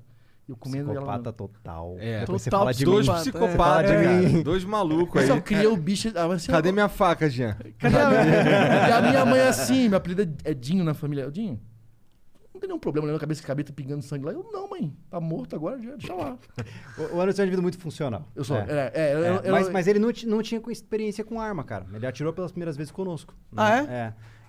[0.49, 1.07] Eu comendo e ela.
[1.07, 1.97] Psicopata total.
[1.99, 2.21] É.
[2.21, 3.15] Depois Total fala de Dois mim.
[3.15, 4.43] psicopata, psicopatas, é.
[4.43, 5.27] Dois malucos Eu aí.
[5.29, 6.13] só queria o bicho.
[6.15, 7.57] ah, assim, Cadê eu- minha faca, Jean?
[7.79, 8.89] Cadê a...
[8.89, 11.31] E a minha mãe é assim, meu apelido é- é Dinho na família.
[11.31, 11.59] Dinho,
[12.53, 14.33] não tem nenhum problema, olhando a cabeça que cabrito pingando sangue lá.
[14.33, 16.37] Eu, não, mãe, tá morto agora, já, deixa lá.
[16.99, 18.29] O o Anderson é um indivíduo muito funcional.
[18.37, 18.57] Eu sou.
[18.59, 18.67] É.
[18.69, 21.87] É, é, eu- É, eu- mas, mas ele não, não tinha experiência com arma, cara.
[21.93, 23.33] Ele atirou pelas primeiras vezes conosco.
[23.51, 23.63] né?
[23.63, 23.79] Ah,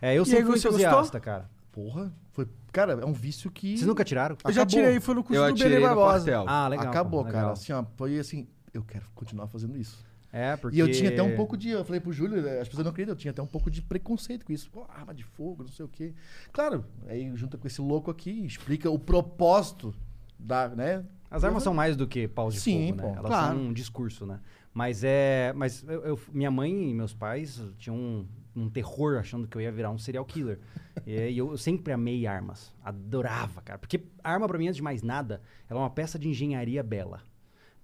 [0.02, 0.12] é?
[0.12, 1.22] É, eu E sempre aí, fui entusiasta, gostou?
[1.22, 1.50] cara.
[1.72, 2.48] Porra, foi.
[2.72, 3.78] Cara, é um vício que.
[3.78, 4.36] Vocês nunca tiraram?
[4.44, 4.80] Eu já Acabou.
[4.84, 6.18] tirei, foi no curso Eu do atirei Benê no Barbosa.
[6.32, 6.46] quartel.
[6.48, 6.88] Ah, legal.
[6.88, 7.38] Acabou, pô, cara.
[7.38, 7.54] legal.
[7.54, 8.48] Assim, ó, foi assim.
[8.74, 10.04] Eu quero continuar fazendo isso.
[10.34, 10.76] É, porque...
[10.76, 11.70] E eu tinha até um pouco de.
[11.70, 13.82] Eu falei pro Júlio, né, as pessoas não acreditam, eu tinha até um pouco de
[13.82, 14.70] preconceito com isso.
[14.70, 16.14] Pô, arma de fogo, não sei o quê.
[16.52, 19.96] Claro, aí junta com esse louco aqui, explica o propósito
[20.38, 21.06] da, né?
[21.32, 23.04] As armas são mais do que paus de Sim, fogo, né?
[23.14, 23.56] pô, Elas claro.
[23.58, 24.42] são um discurso, né?
[24.76, 25.54] Mas é...
[25.56, 29.62] Mas eu, eu- minha mãe e meus pais tinham um, um terror achando que eu
[29.62, 30.60] ia virar um serial killer.
[31.08, 32.74] e eu, sempre amei armas.
[32.84, 33.80] Adorava, cara.
[33.80, 37.24] Porque arma, pra mim, antes de mais nada, ela é uma peça de engenharia bela.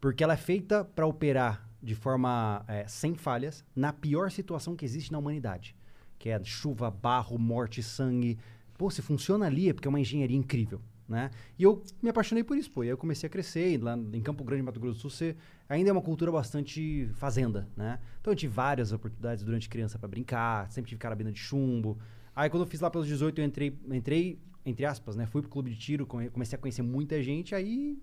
[0.02, 4.84] Porque ela é feita pra operar de forma é, sem falhas na pior situação que
[4.86, 5.76] existe na humanidade.
[6.20, 8.38] Que é chuva, barro, morte, sangue.
[8.78, 10.82] Pô, se funciona ali é porque é uma engenharia incrível,
[11.12, 11.30] né?
[11.60, 12.84] E eu me apaixonei por isso, pô.
[12.84, 13.74] E aí eu comecei a crescer.
[13.74, 15.36] e Lá em Campo Grande, Mato Grosso do Sul, você
[15.70, 18.00] ainda é uma cultura bastante fazenda, né?
[18.20, 20.72] Então eu tive várias oportunidades durante criança pra brincar.
[20.72, 22.00] Sempre tive carabina de chumbo.
[22.36, 25.26] Aí quando eu fiz lá pelos 18, eu entrei, entrei entre aspas, né?
[25.26, 27.54] Fui pro clube de tiro, come- comecei a conhecer muita gente.
[27.54, 27.98] Aí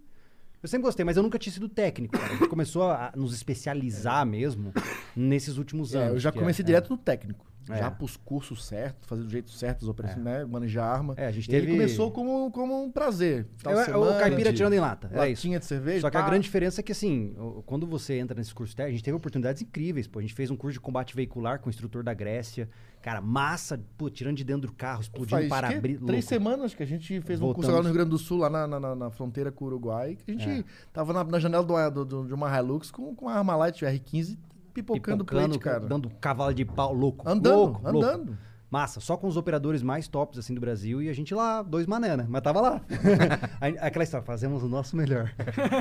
[0.62, 2.18] eu sempre gostei, mas eu nunca tinha sido técnico.
[2.18, 2.32] Cara.
[2.32, 4.72] A gente começou a nos especializar mesmo
[5.16, 6.14] nesses últimos É, anos.
[6.14, 7.46] eu já que comecei é, direto no técnico.
[7.70, 7.78] É.
[7.78, 10.44] Já pros cursos certos, fazer do jeito certo, as operações, né?
[10.44, 11.14] Manejar arma.
[11.16, 13.46] É, a gente teve- começou como, como um prazer.
[13.56, 15.08] Final É, é o semana, caipira de tirando em lata.
[15.12, 15.46] É isso.
[15.46, 16.00] Latinha de cerveja.
[16.00, 18.90] Só que a grande diferença é que, assim, o- quando você entra nesse curso a
[18.90, 20.18] gente teve oportunidades incríveis, pô.
[20.18, 22.68] A gente fez um curso de combate veicular com o instrutor da Grécia.
[23.02, 26.00] Cara, massa, pô, tirando de dentro do carro, explodindo para-brisa.
[26.00, 26.06] quê?
[26.06, 27.68] Três semanas que a gente fez um curso Voltamos.
[27.68, 30.30] agora no Rio Grande do Sul, lá na, na- na- fronteira com o Uruguai, que
[30.30, 30.64] a gente É.
[30.92, 33.84] tava na, na janela do- do- do- de uma Hilux com, com a arma light
[33.84, 34.36] R15
[34.82, 35.80] pipocando, plate, cara.
[35.80, 37.28] Dando cavalo de pau louco.
[37.28, 37.98] Andando, louco, louco.
[38.08, 38.38] andando.
[38.70, 41.00] Massa, só com os operadores mais tops, assim, do Brasil.
[41.00, 42.26] E a gente lá, dois mané, né?
[42.28, 42.82] Mas tava lá.
[43.80, 45.32] Aquela história, fazemos o nosso melhor.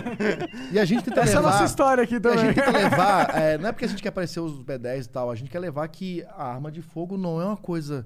[0.71, 1.51] E a gente tenta Essa é a levar...
[1.51, 2.39] nossa história aqui E a também.
[2.45, 5.29] gente tenta levar, é, não é porque a gente quer aparecer os B10 e tal,
[5.29, 8.05] a gente quer levar que a arma de fogo não é uma coisa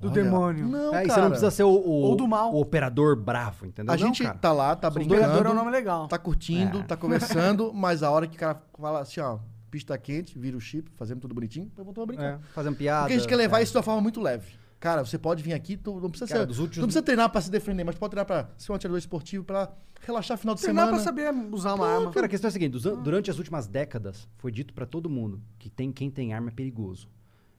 [0.00, 0.66] Do Olha, demônio.
[0.66, 1.14] Não, É, e cara.
[1.14, 2.52] você não precisa ser o, o- Ou do mal.
[2.54, 3.92] o operador bravo, entendeu?
[3.92, 4.38] A Não, gente cara.
[4.38, 6.08] tá lá, tá Doador é um brincando, nome legal.
[6.08, 6.82] tá curtindo, É.
[6.84, 9.38] tá conversando, mas a hora que o cara fala assim, ó,
[9.72, 12.34] pista quente, vira o chip, fazendo tudo bonitinho, eu voltou a brincar.
[12.34, 13.04] É, fazendo piada.
[13.04, 13.62] Porque a gente quer levar é.
[13.62, 14.52] isso de uma forma muito leve.
[14.78, 17.30] Cara, você pode vir aqui, tu não precisa, Cara, ser, dos últimos- não precisa treinar
[17.30, 20.60] pra se defender, mas pode treinar pra ser um atirador esportivo, pra relaxar final de
[20.60, 21.02] Treinar semana.
[21.02, 22.10] pra saber usar uma arma.
[22.10, 25.08] Cara, a questão é a seguinte: dusa- durante as últimas décadas, foi dito pra todo
[25.08, 27.08] mundo que tem, quem tem arma é perigoso.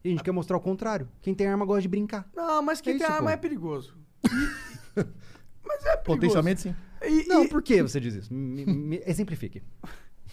[0.04, 1.08] E a gente quer mostrar o contrário.
[1.22, 2.30] Quem tem arma gosta de brincar.
[2.36, 3.34] Não, mas quem É tem isso, arma pô.
[3.34, 3.98] é perigoso.
[5.66, 6.04] Mas é perigoso.
[6.04, 6.76] Potencialmente, sim.
[7.02, 8.34] E- Não, e- por que você diz isso?
[8.34, 9.64] Me, me- exemplifique.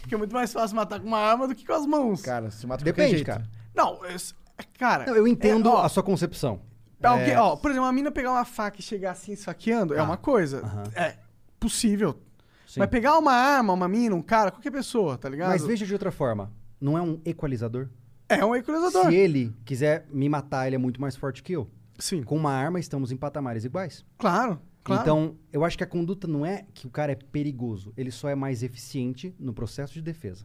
[0.00, 2.22] Porque é muito mais fácil matar com uma arma do que com as mãos.
[2.22, 3.26] Cara, se mata Depende, jeito.
[3.26, 3.44] cara.
[3.74, 4.34] Não, es-
[4.78, 5.06] cara.
[5.06, 6.60] Não, eu entendo é, ó, a sua concepção.
[7.02, 10.04] É, ó, por exemplo, uma mina pegar uma faca e chegar assim esfaqueando é Ah,
[10.04, 10.62] uma coisa.
[10.94, 11.16] É
[11.58, 12.20] possível.
[12.66, 12.78] sim.
[12.80, 15.48] Mas pegar uma arma, uma mina, um cara, qualquer pessoa, tá ligado?
[15.48, 16.52] Mas veja de outra forma.
[16.80, 17.88] Não é um equalizador?
[18.28, 19.08] É um equalizador.
[19.10, 21.70] Se ele quiser me matar, ele é muito mais forte que eu.
[21.98, 22.22] Sim.
[22.22, 24.04] Com uma arma, estamos em patamares iguais.
[24.18, 25.02] Claro, claro.
[25.02, 27.92] Então, eu acho que a conduta não é que o cara é perigoso.
[27.96, 30.44] Ele só é mais eficiente no processo de defesa.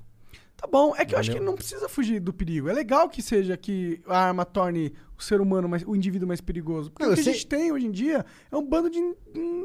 [0.58, 1.52] Tá bom, é que eu acho que Entendeu?
[1.52, 2.70] não precisa fugir do perigo.
[2.70, 6.40] É legal que seja que a arma torne o ser humano, mais, o indivíduo mais
[6.40, 6.90] perigoso.
[6.92, 8.98] Porque Não, o que a sei- gente tem hoje em dia é um bando de
[8.98, 9.16] in-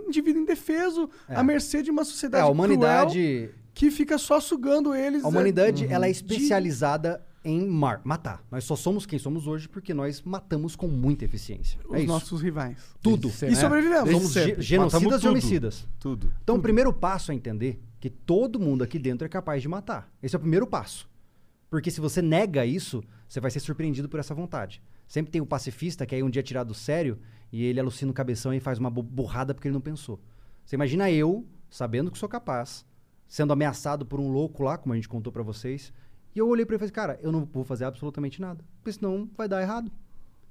[0.08, 1.36] indivíduo indefeso, É.
[1.36, 5.24] à mercê de uma sociedade É, a cruel humanidade, que fica só sugando eles.
[5.24, 8.44] a humanidade é, ela é de- especializada em mar, matar.
[8.50, 11.80] Nós só somos quem somos hoje porque nós matamos com muita eficiência.
[11.88, 12.06] os é isso.
[12.06, 12.78] nossos rivais.
[13.00, 13.28] Tudo.
[13.28, 13.60] Desde E sempre, né?
[13.60, 14.04] sobrevivemos.
[14.04, 15.30] Desde Somos ge- genocidas Matamos e tudo.
[15.30, 15.88] homicidas.
[15.98, 16.32] Tudo.
[16.42, 20.12] Então, o primeiro passo é entender que todo mundo aqui dentro é capaz de matar.
[20.22, 21.08] Esse é o primeiro passo.
[21.70, 24.82] Porque se você nega isso, você vai ser surpreendido por essa vontade.
[25.06, 27.18] Sempre tem o pacifista que aí um dia é tirado sério
[27.52, 30.20] e ele alucina o cabeção e faz uma bu- burrada porque ele não pensou.
[30.64, 32.84] Você imagina eu, sabendo que sou capaz,
[33.26, 35.92] sendo ameaçado por um louco lá, como a gente contou pra vocês,
[36.34, 38.92] e eu olhei pra ele e falei, cara, eu não vou fazer absolutamente nada, porque
[38.92, 39.90] senão vai dar errado.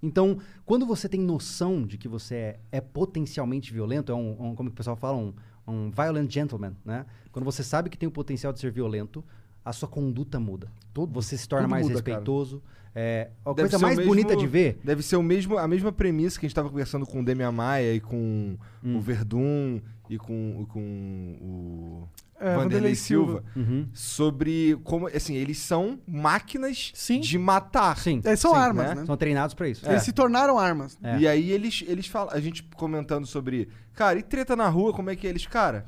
[0.02, 4.56] Então, quando você tem noção de que você é, é potencialmente violento, é um, um-
[4.56, 5.34] como o pessoal fala, um,
[5.68, 7.06] um violent gentleman, né?
[7.32, 9.24] Quando você sabe que tem o potencial de ser violento,
[9.64, 10.72] a sua conduta muda.
[11.12, 12.64] você se torna mais muda, respeitoso.
[12.96, 15.92] É, a Deve coisa mais mesmo- bonita de ver Deve ser o mesmo, a mesma
[15.92, 18.98] premissa que a gente tava conversando com o Demian Maia e com Hum.
[18.98, 22.08] o Verdun e com, com o
[22.40, 23.88] É, Vanderlei Silva, Uhum.
[23.94, 27.20] sobre como, assim, eles são máquinas Sim.
[27.20, 27.98] de matar.
[27.98, 28.22] Sim.
[28.24, 28.96] Eles são Sim, armas, né?
[28.96, 29.06] né?
[29.06, 29.86] São treinados pra isso.
[29.90, 30.98] Eles se tornaram armas.
[31.04, 31.20] É.
[31.20, 35.10] E aí eles, eles falam, a gente comentando sobre, cara, e treta na rua, como
[35.10, 35.30] é que é?
[35.30, 35.86] eles, cara,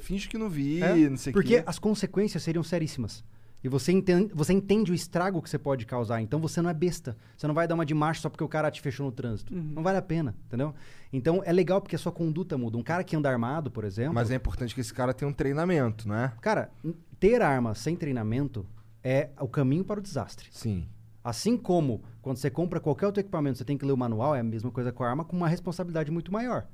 [0.00, 1.62] finge que não vi, É, não sei o Porque quê.
[1.66, 3.24] as consequências seriam seríssimas.
[3.62, 6.20] E você entende, você entende o estrago que você pode causar.
[6.20, 7.16] Então você não é besta.
[7.36, 9.54] Você não vai dar uma de macho só porque o cara te fechou no trânsito.
[9.54, 10.74] Não vale a pena, entendeu?
[11.12, 12.78] Então é legal porque a sua conduta muda.
[12.78, 14.14] Um cara que anda armado, por exemplo.
[14.14, 16.32] Mas é importante que esse cara tenha um treinamento, né?
[16.40, 16.70] Cara,
[17.18, 18.66] ter arma sem treinamento
[19.04, 20.48] é o caminho para o desastre.
[20.50, 20.86] Sim.
[21.22, 24.40] Assim como quando você compra qualquer outro equipamento, você tem que ler o manual, é
[24.40, 26.66] a mesma coisa com a arma, com uma responsabilidade muito maior.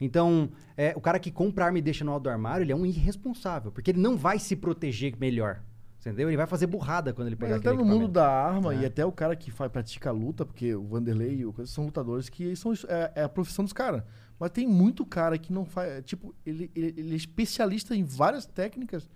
[0.00, 2.76] Então, é, o cara que compra arma e deixa no alto do armário, ele é
[2.76, 5.62] um irresponsável, porque ele não vai se proteger melhor.
[6.00, 6.28] Entendeu?
[6.30, 8.78] Ele vai fazer burrada quando ele Mas pegar até aquele no mundo da arma É.
[8.78, 11.70] e até o cara que faz, pratica a luta, porque o Vanderlei e o coisa
[11.70, 14.02] são lutadores que são, é, é a profissão dos caras.
[14.38, 15.90] Mas tem muito cara que não faz.
[15.92, 19.10] é, Tipo, ele, ele, ele é especialista em várias técnicas.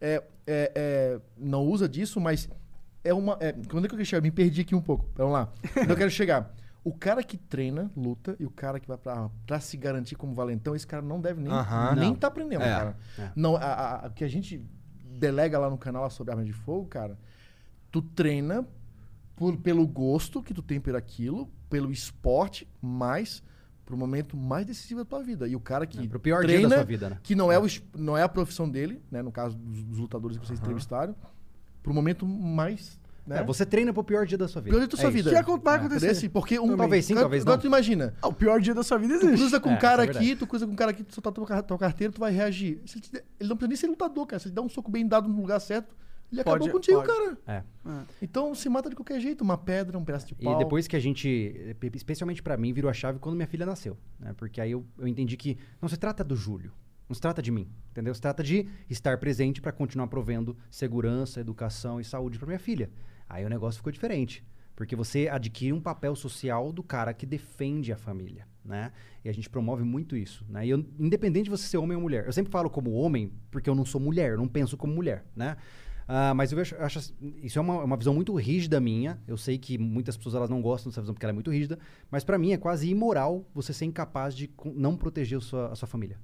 [0.00, 2.48] É, é, é, não usa disso, mas
[3.04, 3.36] é uma.
[3.40, 4.20] É, quando é que eu quero chegar?
[4.20, 5.08] Me perdi aqui um pouco.
[5.14, 5.52] Vamos lá.
[5.88, 6.52] Eu quero chegar?
[6.82, 10.34] O cara que treina, luta, e o cara que vai pra pra se garantir como
[10.34, 11.94] valentão, esse cara não deve nem, Aham.
[11.94, 12.14] nem Não.
[12.16, 12.68] tá aprendendo, É.
[12.68, 12.96] cara.
[13.18, 13.30] É.
[13.36, 14.60] Não, a, a- a- o que a gente
[15.14, 17.18] delega lá no canal sobre arma de fogo, cara,
[17.90, 18.66] tu treina
[19.36, 23.42] por- pelo gosto que tu tem por aquilo, pelo esporte, mas
[23.84, 25.46] pro momento mais decisivo da tua vida.
[25.46, 27.18] E o cara que É, pro pior treina, dia da sua vida, né?
[27.22, 29.98] que não é, o, es- não é a profissão dele, né, no caso dos, dos
[29.98, 31.14] lutadores que vocês entrevistaram,
[31.82, 34.76] pro momento mais, né, É, você treina pro pior dia da sua vida.
[34.76, 35.30] pior dia da sua É vida.
[35.44, 36.06] Que vai acontecer.
[36.08, 37.60] Desse, porque um Talvez sim, talvez agora não.
[37.62, 39.36] tu imagina, Ah, o pior dia da sua vida Tu existe.
[39.40, 41.32] cruza com É, um cara é aqui, tu cruza com um cara aqui, tu soltar
[41.32, 42.80] tua, tua carteira, tu vai reagir.
[42.86, 44.38] Se ele, te der- ele não precisa nem ser lutador, cara.
[44.40, 45.94] Se ele dá um soco bem dado no lugar certo,
[46.32, 47.08] ele Pode- acabou contigo, pode.
[47.08, 47.38] cara.
[47.46, 47.62] É.
[48.20, 50.58] Então se mata de qualquer jeito, uma pedra, um pedaço de E pau.
[50.58, 54.34] depois que a gente, especialmente pra mim, virou a chave quando minha filha nasceu, né?
[54.36, 56.72] Porque aí eu, eu entendi que não se trata do Júlio,
[57.08, 58.14] não se trata de mim, entendeu?
[58.14, 62.90] Se trata de estar presente pra continuar provendo segurança, educação e saúde pra minha filha.
[63.28, 64.44] Aí o negócio ficou diferente,
[64.76, 68.92] porque você adquire um papel social do cara que defende a família, né?
[69.24, 70.66] E a gente promove muito isso, né?
[70.66, 73.68] E eu, independente de você ser homem ou mulher, eu sempre falo como homem porque
[73.68, 75.56] eu não sou mulher, eu não penso como mulher, né?
[76.06, 79.18] Ah, mas eu acho, acho isso é uma, uma visão muito rígida minha.
[79.26, 81.78] Eu sei que muitas pessoas elas não gostam dessa visão porque ela é muito rígida,
[82.10, 85.74] mas pra mim é quase imoral você ser incapaz de não proteger a sua, a
[85.74, 86.18] sua família.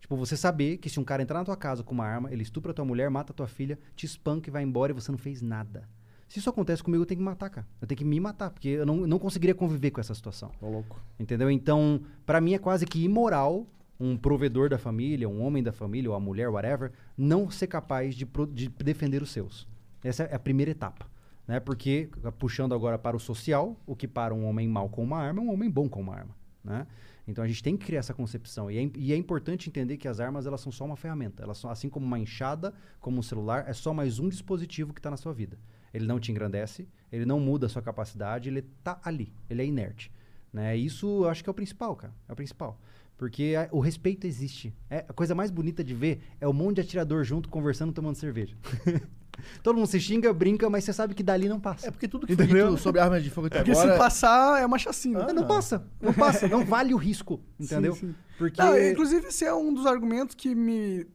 [0.00, 2.42] Tipo, você saber que se um cara entrar na tua casa com uma arma, ele
[2.42, 5.42] estupra tua mulher, mata tua filha, te espanca e vai embora e você não fez
[5.42, 5.88] nada.
[6.28, 7.66] Se isso acontece comigo, eu tenho que matar, cara.
[7.80, 10.50] Eu tenho que me matar, porque eu não, não conseguiria conviver com essa situação.
[10.60, 11.00] Ô, louco.
[11.20, 11.50] Entendeu?
[11.50, 13.66] Então, pra mim é quase que imoral
[13.98, 18.14] um provedor da família, um homem da família, ou a mulher, whatever, não ser capaz
[18.14, 19.66] de, pro- de defender os seus.
[20.04, 21.06] Essa é a primeira etapa.
[21.46, 21.60] Né?
[21.60, 25.40] Porque, puxando agora para o social, o que para um homem mau com uma arma
[25.40, 26.36] é um homem bom com uma arma.
[26.62, 26.86] Né?
[27.28, 28.68] Então a gente tem que criar essa concepção.
[28.70, 31.42] E é, e é importante entender que as armas elas são só uma ferramenta.
[31.42, 34.98] Elas são, assim como uma enxada, como um celular, é só mais um dispositivo que
[34.98, 35.56] está na sua vida.
[35.96, 39.64] Ele não te engrandece, ele não muda a sua capacidade, ele está ali, ele é
[39.66, 40.12] inerte.
[40.52, 40.76] Né?
[40.76, 42.12] Isso eu acho que é o principal, cara.
[42.28, 42.78] É o principal.
[43.16, 44.74] Porque a- o respeito existe.
[44.90, 48.14] É, a coisa mais bonita de ver é um monte de atirador junto, conversando, tomando
[48.16, 48.54] cerveja.
[49.62, 51.88] Todo mundo se xinga, brinca, mas você sabe que dali não passa.
[51.88, 52.68] É porque tudo que Entendeu?
[52.68, 53.92] foi sobre armas de fogo até Porque agora...
[53.92, 55.26] se passar, é uma chacina.
[55.28, 57.94] Ah, não passa, não passa, não vale o risco, entendeu?
[57.94, 58.14] sim.
[58.38, 61.06] Porque Não, inclusive, esse é um dos argumentos que me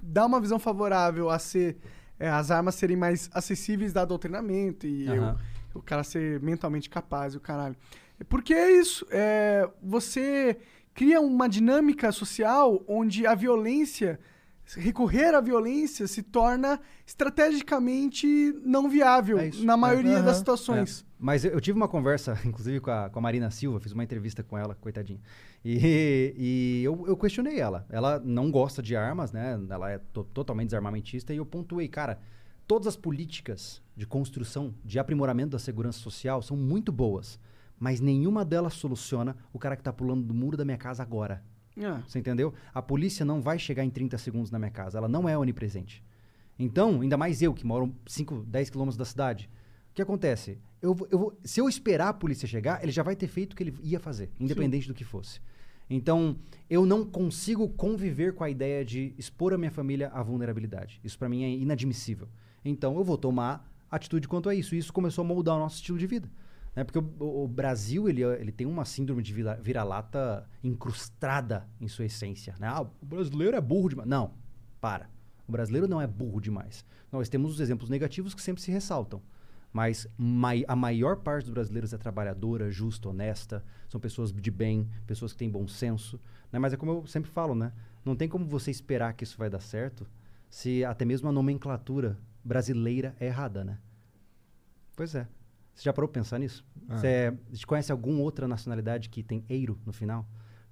[0.00, 1.76] dá uma visão favorável a ser
[2.18, 5.36] é, as armas serem mais acessíveis dado ao treinamento e Aham.
[5.74, 7.76] o, o cara ser mentalmente capaz e o caralho.
[8.28, 10.56] Porque é isso, é, você
[10.94, 14.20] cria uma dinâmica social onde a violência,
[14.76, 18.26] recorrer à violência se torna estrategicamente
[18.64, 20.22] não viável É na maioria É.
[20.22, 21.04] das situações.
[21.18, 24.04] Mas eu, eu tive uma conversa, inclusive, com a, com a Marina Silva, fiz uma
[24.04, 25.20] entrevista com ela, coitadinha.
[25.64, 27.86] E, e eu, eu questionei ela.
[27.90, 29.58] Ela não gosta de armas, né?
[29.70, 31.32] Ela é to- totalmente desarmamentista.
[31.32, 32.18] E eu pontuei, cara,
[32.66, 37.38] todas as políticas de construção, de aprimoramento da segurança social são muito boas.
[37.78, 41.42] Mas nenhuma delas soluciona o cara que tá pulando do muro da minha casa agora.
[41.76, 42.00] É.
[42.06, 42.54] Você entendeu?
[42.72, 44.98] A polícia não vai chegar em 30 segundos na minha casa.
[44.98, 46.02] Ela não é onipresente.
[46.58, 49.50] Então, ainda mais eu, que moro 5, 10 quilômetros da cidade.
[49.90, 50.58] O que acontece?
[50.80, 53.56] Eu, eu vou- se eu esperar a polícia chegar, ele já vai ter feito o
[53.56, 55.40] que ele ia fazer, independente do que fosse.
[55.90, 56.36] Então,
[56.70, 61.00] eu não consigo conviver com a ideia de expor a minha família à vulnerabilidade.
[61.04, 62.28] Isso pra mim é inadmissível.
[62.64, 64.74] Então, eu vou tomar atitude quanto a isso.
[64.74, 66.28] E isso começou a moldar o nosso estilo de vida.
[66.74, 66.82] Né?
[66.84, 72.04] Porque o, o- Brasil ele, ele tem uma síndrome de vira- vira-lata incrustada em sua
[72.04, 72.54] essência.
[72.58, 72.66] Né?
[72.68, 74.08] Ah, o brasileiro é burro demais.
[74.08, 74.34] Não,
[74.80, 75.08] para.
[75.46, 76.84] O brasileiro não é burro demais.
[77.12, 79.22] Nós temos os exemplos negativos que sempre se ressaltam.
[79.72, 83.64] Mas mai- a maior parte dos brasileiros é trabalhadora, justa, honesta.
[83.88, 86.20] São pessoas de bem, pessoas que têm bom senso.
[86.52, 86.58] Né?
[86.58, 87.72] Mas é como eu sempre falo, né?
[88.04, 90.06] Não tem como você esperar que isso vai dar certo
[90.50, 93.78] se até mesmo a nomenclatura brasileira é errada, né?
[94.94, 95.26] Pois é.
[95.74, 96.64] Você já parou pra pensar nisso?
[96.88, 100.26] Você, você conhece alguma outra nacionalidade que tem eiro no final?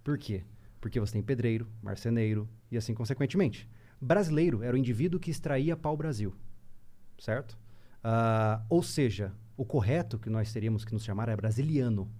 [0.04, 0.44] Por quê?
[0.80, 3.68] Porque você tem pedreiro, marceneiro e assim consequentemente.
[4.00, 6.34] Brasileiro era o indivíduo que extraía pau-brasil,
[7.18, 7.56] certo?
[8.02, 12.10] Ah, ou seja, o correto que nós teríamos que nos chamar é brasiliano.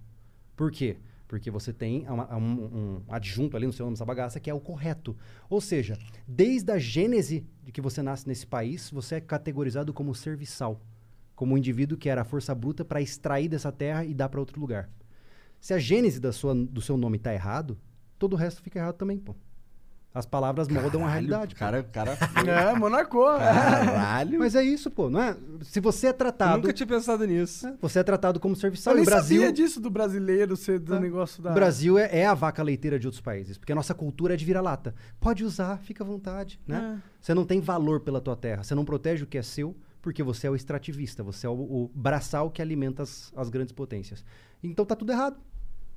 [0.55, 0.97] Por quê?
[1.27, 4.53] Porque você tem uma- um, um adjunto ali no seu nome dessa bagaça que é
[4.53, 5.17] o correto.
[5.49, 10.13] Ou seja, desde a gênese de que você nasce nesse país, você é categorizado como
[10.13, 10.79] serviçal.
[11.35, 14.39] Como um indivíduo que era a força bruta para extrair dessa terra e dar para
[14.39, 14.89] outro lugar.
[15.59, 17.77] Se a gênese da sua, do seu nome tá errado,
[18.19, 19.33] todo o resto fica errado também, pô.
[20.13, 21.55] As palavras moldam a realidade.
[21.55, 21.59] pô.
[21.59, 22.15] Cara, cara.
[22.45, 23.17] É, Monaco.
[23.25, 24.37] Caralho.
[24.37, 25.35] Mas é isso, pô, não é?
[25.63, 27.65] Se você é Eu tratado, nunca tinha pensado nisso.
[27.65, 28.93] né, você é tratado como serviçal.
[28.93, 30.99] Eu nem Brasil, sabia disso do brasileiro ser do É.
[30.99, 31.49] negócio da...
[31.49, 34.37] o Brasil é, é a vaca leiteira de outros países, porque a nossa cultura é
[34.37, 34.93] de vira-lata.
[35.19, 37.01] Pode usar, fica à vontade, né?
[37.19, 40.21] Você não tem valor pela tua terra, você não protege o que é seu, porque
[40.21, 44.23] você é o extrativista, você é o, o braçal que alimenta as, as grandes potências.
[44.61, 45.37] Então tá tudo errado.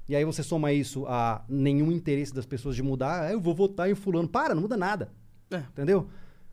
[0.09, 3.53] E aí você soma isso a nenhum interesse das pessoas de mudar, "Ah, eu vou
[3.55, 4.29] votar em fulano.
[4.29, 5.13] Para, não muda nada.
[5.51, 5.59] É.
[5.59, 6.09] Entendeu?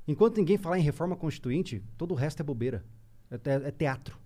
[0.08, 2.84] Enquanto ninguém falar em reforma constituinte, todo o resto é bobeira.
[3.30, 4.18] É, te- é teatro.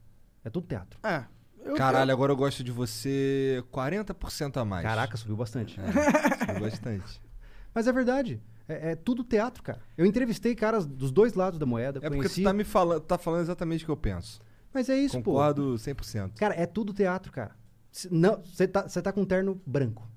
[0.43, 0.97] É tudo teatro.
[1.03, 1.25] É.
[1.63, 4.83] Eu- Caralho, agora eu gosto de você 40% a mais.
[4.83, 5.77] Caraca, subiu bastante.
[5.81, 7.21] É, subiu bastante.
[7.75, 8.41] Mas é verdade.
[8.67, 9.79] É, é tudo teatro, cara.
[9.97, 11.99] Eu entrevistei caras dos dois lados da moeda.
[11.99, 12.41] É porque conheci...
[12.41, 14.39] tu tá me falando, tá falando exatamente o que eu penso.
[14.73, 15.31] Mas é isso, pô.
[15.31, 16.33] Concordo 100%.
[16.37, 17.55] Cara, é tudo teatro, cara.
[17.91, 20.07] Se- Não, você tá, você tá com um terno branco.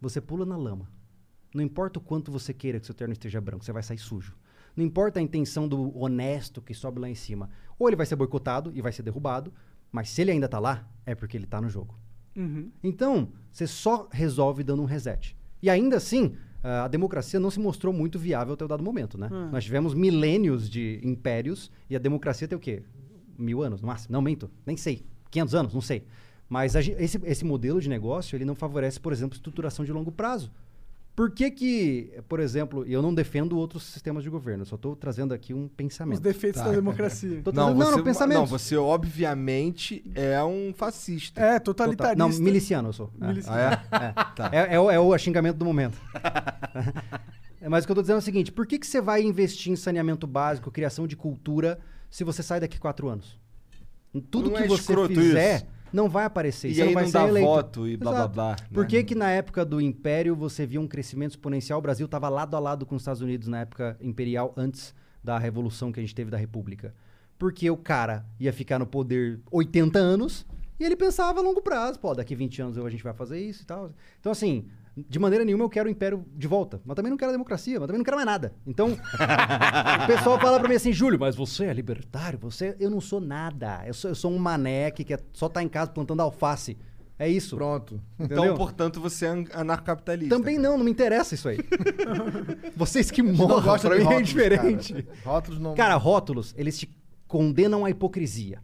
[0.00, 0.88] Você pula na lama.
[1.54, 4.34] Não importa o quanto você queira que seu terno esteja branco, você vai sair sujo.
[4.74, 7.50] Não importa a intenção do honesto que sobe lá em cima.
[7.78, 9.52] Ou ele vai ser boicotado e vai ser derrubado,
[9.90, 11.94] mas se ele ainda tá lá, é porque ele tá no jogo.
[12.34, 12.70] Uhum.
[12.82, 15.36] Então, você só resolve dando um reset.
[15.60, 19.28] E ainda assim, a democracia não se mostrou muito viável até o dado momento, né?
[19.50, 22.82] Nós tivemos milênios de impérios e a democracia tem o quê?
[23.38, 24.12] Mil anos, no máximo?
[24.12, 24.50] Não, minto.
[24.64, 25.04] Nem sei.
[25.30, 25.74] 500 anos?
[25.74, 26.04] Não sei.
[26.48, 30.12] Mas a esse, esse modelo de negócio, ele não favorece, por exemplo, estruturação de longo
[30.12, 30.52] prazo.
[31.14, 34.76] Por que que, por exemplo, e eu não defendo outros sistemas de governo, eu só
[34.76, 36.20] estou trazendo aqui um Os pensamento.
[36.22, 37.42] defeitos da democracia.
[37.44, 38.38] Tô Não, trazendo- você, não, não, pensamento.
[38.38, 41.38] não, você obviamente é um fascista.
[41.40, 42.16] É, Total- totalitarista.
[42.16, 43.10] Não, miliciano eu sou.
[43.20, 43.26] É.
[43.26, 43.58] Miliciano.
[43.90, 44.06] Ah, é?
[44.06, 44.12] É.
[44.34, 44.50] Tá.
[44.52, 45.98] É, é o, é o xingamento do momento.
[47.60, 49.22] É, Mas o que eu tô dizendo é o seguinte: por que, que você vai
[49.22, 51.78] investir em saneamento básico, criação de cultura,
[52.10, 53.38] se você sai daqui quatro anos?
[54.30, 55.66] Tudo Não que é você fizer isso?
[55.92, 56.70] Não vai aparecer.
[56.70, 57.46] E você aí não vai não ser dá eleito.
[57.48, 58.34] voto e blá, blá, Exato.
[58.34, 58.88] blá, Por né?
[58.88, 61.78] que que na época do Império você via um crescimento exponencial?
[61.78, 65.38] O Brasil estava lado a lado com os Estados Unidos na época imperial, antes da
[65.38, 66.94] revolução que a gente teve da República.
[67.38, 70.46] Porque o cara ia ficar no poder 80 anos
[70.78, 71.98] e ele pensava a longo prazo.
[71.98, 73.92] Pô, daqui 20 anos a gente vai fazer isso e tal.
[74.20, 74.66] Então, assim,
[74.96, 76.80] de maneira nenhuma eu quero o Império de volta.
[76.84, 78.52] Mas também não quero a democracia, mas também não quero mais nada.
[78.66, 78.90] Então,
[80.04, 82.38] o pessoal fala pra mim assim, Júlio, mas você é libertário?
[82.40, 82.76] Você...
[82.78, 83.82] Eu não sou nada.
[83.86, 86.76] Eu sou, eu sou um mané que quer só tá em casa plantando alface.
[87.18, 87.56] É isso.
[87.56, 88.00] Pronto.
[88.18, 88.54] Então, Entendeu?
[88.56, 90.34] portanto, você é an- anarcapitalista.
[90.36, 91.58] Também não, não me interessa isso aí.
[92.76, 95.02] Vocês que morram, gosta pra de mim é rótulos, diferente.
[95.02, 95.16] Cara.
[95.24, 95.74] Rótulos não.
[95.74, 96.90] Cara, rótulos, eles te
[97.28, 98.60] condenam à hipocrisia.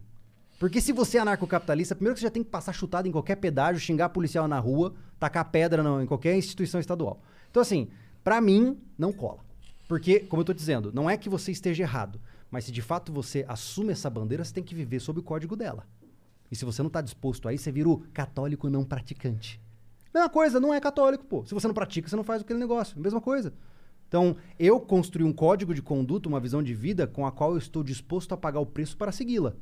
[0.59, 3.37] Porque se você é anarcocapitalista, primeiro que você já tem que passar chutado em qualquer
[3.37, 7.21] pedágio, xingar policial na rua, tacar pedra no- em qualquer instituição estadual.
[7.49, 7.87] Então, assim,
[8.23, 9.39] pra mim, não cola.
[9.87, 12.19] Porque, como eu tô dizendo, não é que você esteja errado,
[12.51, 15.55] mas se de fato você assume essa bandeira, você tem que viver sob o código
[15.55, 15.87] dela.
[16.51, 19.61] E se você não tá disposto a isso, você vira o católico não praticante.
[20.13, 21.45] Mesma coisa, não é católico, pô.
[21.45, 22.99] Se você não pratica, você não faz aquele negócio.
[22.99, 23.53] Mesma coisa.
[24.07, 27.57] Então, eu construí um código de conduta, uma visão de vida com a qual eu
[27.59, 29.55] estou disposto a pagar o preço para segui-la.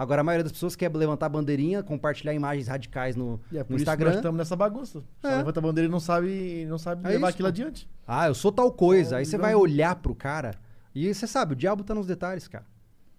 [0.00, 3.60] Agora, a maioria das pessoas quer levantar a bandeirinha, compartilhar imagens radicais no, E é
[3.60, 4.14] no por isso que nós Instagram.
[4.14, 5.02] estamos nessa bagunça.
[5.20, 5.36] Só É.
[5.36, 7.88] levanta a bandeira e não sabe, não sabe É levar isso, aquilo adiante.
[8.06, 9.16] Ah, eu sou tal coisa.
[9.16, 10.54] É, Aí você vai olhar pro cara
[10.94, 12.64] e você sabe, o diabo tá nos detalhes, cara.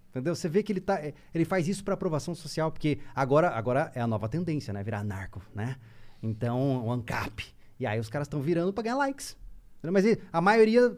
[0.10, 0.34] Entendeu?
[0.36, 0.95] Você vê que ele tá.
[0.95, 4.84] é, Ele faz isso pra aprovação social, porque agora, agora é a nova tendência, né?
[4.84, 5.76] Virar narco, né?
[6.22, 7.45] Então, o ANCAP.
[7.80, 9.38] E aí os caras estão virando pra ganhar likes.
[9.84, 10.95] Mas a maioria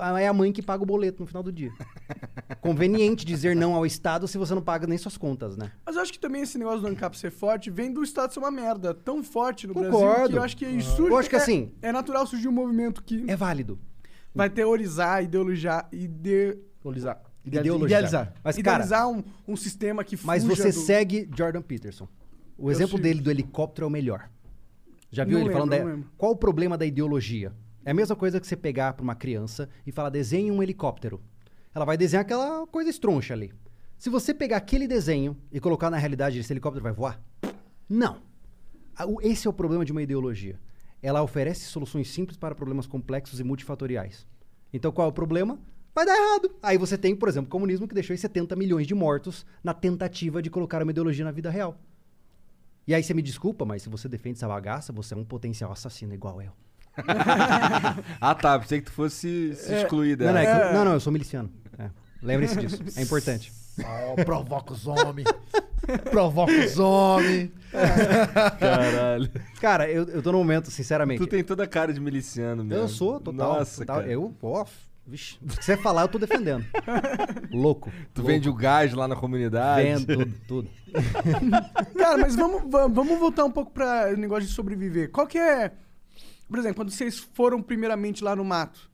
[0.00, 1.70] a- é a mãe que paga o boleto no final do dia.
[2.60, 5.72] Conveniente dizer não ao Estado se você não paga nem suas contas, né?
[5.84, 8.38] Mas eu acho que também esse negócio do ANCAP ser forte vem do Estado ser
[8.40, 8.92] uma merda.
[8.92, 10.28] Tão forte no Brasil Concordo.
[10.30, 11.10] que eu acho que isso surge.
[11.12, 13.78] Eu acho que é- assim- É natural surgir um movimento que É válido.
[14.34, 16.58] vai teorizar, ideologizar, ide...
[16.80, 17.22] Idealizar.
[17.44, 17.86] Ideologizar.
[18.00, 18.34] Idealizar.
[18.44, 20.80] Mas, cara, idealizar um, um sistema que Mas você do...
[20.80, 22.08] segue Jordan Peterson.
[22.58, 23.02] O exemplo sigo.
[23.02, 24.28] dele do helicóptero é o melhor.
[25.10, 26.00] Já viu Não ele lembro, falando?
[26.02, 27.52] da- qual o problema da ideologia?
[27.86, 31.22] É a mesma coisa que você pegar pra uma criança e falar desenhe um helicóptero.
[31.72, 33.52] Ela vai desenhar aquela coisa estroncha ali.
[33.96, 37.22] Se você pegar aquele desenho e colocar na realidade, esse helicóptero vai voar?
[37.88, 38.20] Não.
[39.22, 40.58] Esse é o problema de uma ideologia.
[41.00, 44.26] Ela oferece soluções simples para problemas complexos e multifatoriais.
[44.72, 45.56] Então qual é o problema?
[45.94, 46.56] Vai dar errado.
[46.60, 49.72] Aí você tem, por exemplo, o comunismo que deixou aí 70 milhões de mortos na
[49.72, 51.78] tentativa de colocar uma ideologia na vida real.
[52.84, 55.70] E aí você me desculpa, mas se você defende essa bagaça, você é um potencial
[55.70, 56.50] assassino igual eu.
[58.20, 58.58] Ah, tá.
[58.58, 60.32] Pensei que tu fosse se excluir Não, dela.
[60.32, 61.50] não, é que- não, não, eu sou miliciano.
[61.78, 61.90] É.
[62.22, 62.82] Lembre-se disso.
[62.96, 63.52] É importante.
[63.78, 65.26] Oh, provoca os homens.
[66.10, 67.50] provoca os homens.
[68.58, 69.30] Caralho.
[69.60, 71.18] Cara, eu, eu tô num momento, sinceramente.
[71.18, 72.84] Tu tem toda a cara de miliciano mesmo.
[72.84, 73.58] Eu sou, total.
[73.58, 73.96] Nossa, total.
[74.00, 74.10] cara.
[74.10, 74.64] Eu, ó,
[75.06, 76.64] vixe, se você falar, eu tô defendendo.
[77.52, 77.90] Louco.
[78.14, 78.32] Tu louco.
[78.32, 79.82] vende o gás lá na comunidade.
[79.86, 80.70] Vendo tudo, tudo.
[81.96, 85.10] Cara, mas vamos, va- vamos voltar um pouco pra o negócio de sobreviver.
[85.10, 85.72] Qual que é...
[86.48, 88.90] Por exemplo, quando vocês foram primeiramente lá no mato,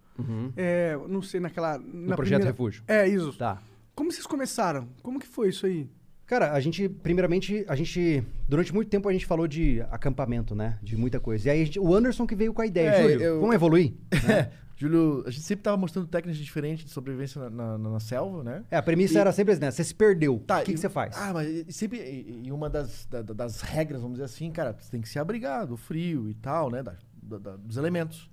[0.56, 1.78] é, não sei, naquela...
[1.78, 2.82] No na projeto primeira- Refúgio.
[2.86, 3.32] É, isso.
[3.34, 3.60] Tá.
[3.94, 4.88] Como vocês começaram?
[5.02, 5.88] Como que foi isso aí?
[6.26, 10.78] Cara, a gente, primeiramente, a gente, durante muito tempo a gente falou de acampamento, né?
[10.82, 11.48] De muita coisa.
[11.48, 13.54] E aí a gente- o Anderson que veio com a ideia, É, Júlio, eu- vamos
[13.54, 13.92] evoluir?
[14.76, 18.64] Júlio, a gente sempre tava mostrando técnicas diferentes de sobrevivência na, na- na selva, né?
[18.70, 19.70] É, a premissa E- era sempre assim, né?
[19.70, 21.14] Você se perdeu, Tá, o que, e- que você faz?
[21.16, 21.98] Ah, mas e- sempre.
[22.00, 25.08] E, e uma das, da- da- das regras, vamos dizer assim, cara, você tem que
[25.08, 26.82] se abrigar do frio e tal, né?
[26.82, 28.30] da- da- da- dos elementos.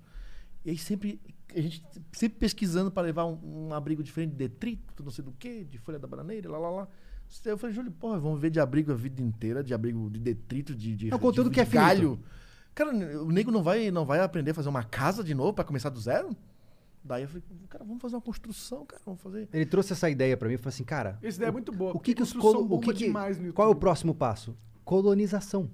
[0.64, 1.20] E aí sempre.
[1.54, 5.32] A gente sempre pesquisando para levar um, um abrigo diferente de detrito, não sei do
[5.32, 6.88] que, de folha da bananeira, lá, lá, lá.
[7.44, 10.74] Eu falei, Júlio, porra, vamos viver de abrigo a vida inteira, de abrigo de detrito,
[10.76, 11.84] de, de, É conteúdo de, que é de finito.
[11.86, 12.20] galho.
[12.72, 12.90] Cara,
[13.20, 15.88] o nego não vai, não vai aprender a fazer uma casa de novo para começar
[15.90, 16.36] do zero?
[17.02, 19.48] Daí eu falei, cara, vamos fazer uma construção, cara, vamos fazer.
[19.52, 21.96] Ele trouxe essa ideia pra mim e falou assim, cara, Essa ideia é muito boa.
[21.96, 23.12] o que que os colo- o que que,
[23.52, 24.56] qual é o próximo passo?
[24.84, 25.68] Colonização.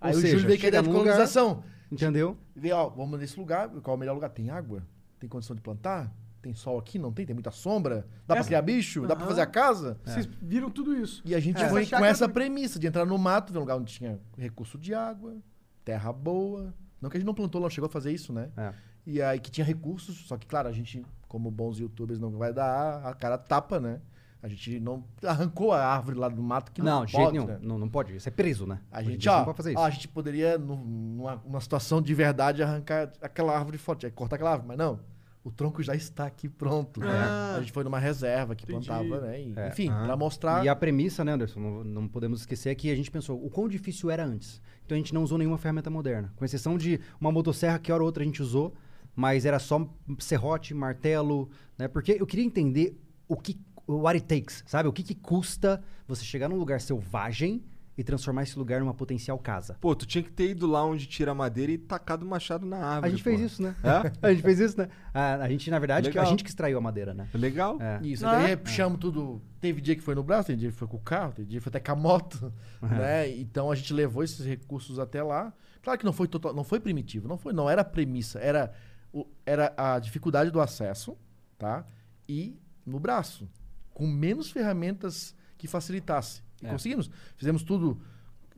[0.00, 1.64] Aí Ou o seja, Júlio veio com a ideia de num lugar- colonização.
[1.90, 2.36] Entendeu?
[2.54, 4.30] Ver, ó, vamos nesse lugar, qual é o melhor lugar?
[4.30, 4.82] Tem água?
[5.18, 6.12] Tem condição de plantar?
[6.42, 6.98] Tem sol aqui?
[6.98, 7.26] Não tem?
[7.26, 8.06] Tem muita sombra?
[8.26, 9.06] Dá pra Essa- criar bicho?
[9.06, 9.98] Dá pra fazer a casa?
[10.04, 11.22] Vocês viram tudo isso.
[11.24, 11.68] E a gente É.
[11.68, 14.78] foi Essa com essa premissa de entrar no mato, ver um lugar onde tinha recurso
[14.78, 15.36] de água,
[15.84, 16.72] terra boa.
[17.00, 18.50] Não que a gente não plantou, não chegou a fazer isso, né?
[18.56, 18.72] É.
[19.06, 22.52] E aí que tinha recursos, só que, claro, a gente, como bons youtubers, não vai
[22.52, 24.00] dar a cara tapa, né?
[24.46, 27.46] A gente não arrancou a árvore lá do mato que não, Não, de pode, nenhum.
[27.46, 27.58] né?
[27.60, 28.14] Não, não pode.
[28.14, 28.80] Isso é preso, né?
[28.92, 29.80] A Hoje gente, ó, não pode fazer isso.
[29.80, 34.36] ó, a gente poderia, nu- numa, numa situação de verdade, arrancar aquela árvore forte, cortar
[34.36, 35.00] aquela árvore, mas não.
[35.42, 37.00] O tronco já está aqui pronto.
[37.00, 37.06] né?
[37.08, 37.54] Ah.
[37.56, 38.86] A gente foi numa reserva que Entendi.
[38.86, 39.40] plantava, né?
[39.42, 39.68] E, É.
[39.68, 40.04] Enfim, Aham.
[40.06, 40.64] pra mostrar.
[40.64, 43.50] E a premissa, né, Anderson, não, não podemos esquecer é que a gente pensou o
[43.50, 44.60] quão difícil era antes.
[44.84, 46.32] Então a gente não usou nenhuma ferramenta moderna.
[46.36, 48.74] Com exceção de uma motosserra que hora ou outra a gente usou,
[49.14, 51.48] mas era só serrote, martelo,
[51.78, 51.88] né?
[51.88, 53.58] Porque eu queria entender o que,
[53.88, 54.88] what it takes, sabe?
[54.88, 57.62] O que, que custa você chegar num lugar selvagem
[57.98, 59.78] e transformar esse lugar numa potencial casa.
[59.80, 62.66] Pô, tu tinha que ter ido lá onde tira a madeira e tacado o machado
[62.66, 63.06] na árvore.
[63.06, 63.46] A gente fez pô.
[63.46, 63.74] isso, né?
[63.82, 64.12] É?
[64.28, 64.88] A gente fez isso, né?
[65.14, 66.26] A, a gente, na verdade, Legal.
[66.26, 67.26] a gente que extraiu a madeira, né?
[67.32, 67.78] Legal.
[67.80, 67.98] É.
[68.02, 68.56] Isso, Ah, daí é?
[68.56, 69.40] puxamos tudo.
[69.62, 71.58] Teve dia que foi no braço, teve dia que foi com o carro, teve dia
[71.58, 72.52] que foi até com a moto,
[72.82, 73.30] né?
[73.30, 75.50] Então a gente levou esses recursos até lá.
[75.82, 78.74] Claro que não foi total, não foi primitivo, não foi, não era a premissa, era
[79.10, 81.16] o- era a dificuldade do acesso,
[81.56, 81.82] tá?
[82.28, 83.48] E no braço,
[83.96, 86.42] com menos ferramentas que facilitasse.
[86.62, 86.70] E É.
[86.70, 87.10] conseguimos.
[87.34, 87.98] Fizemos tudo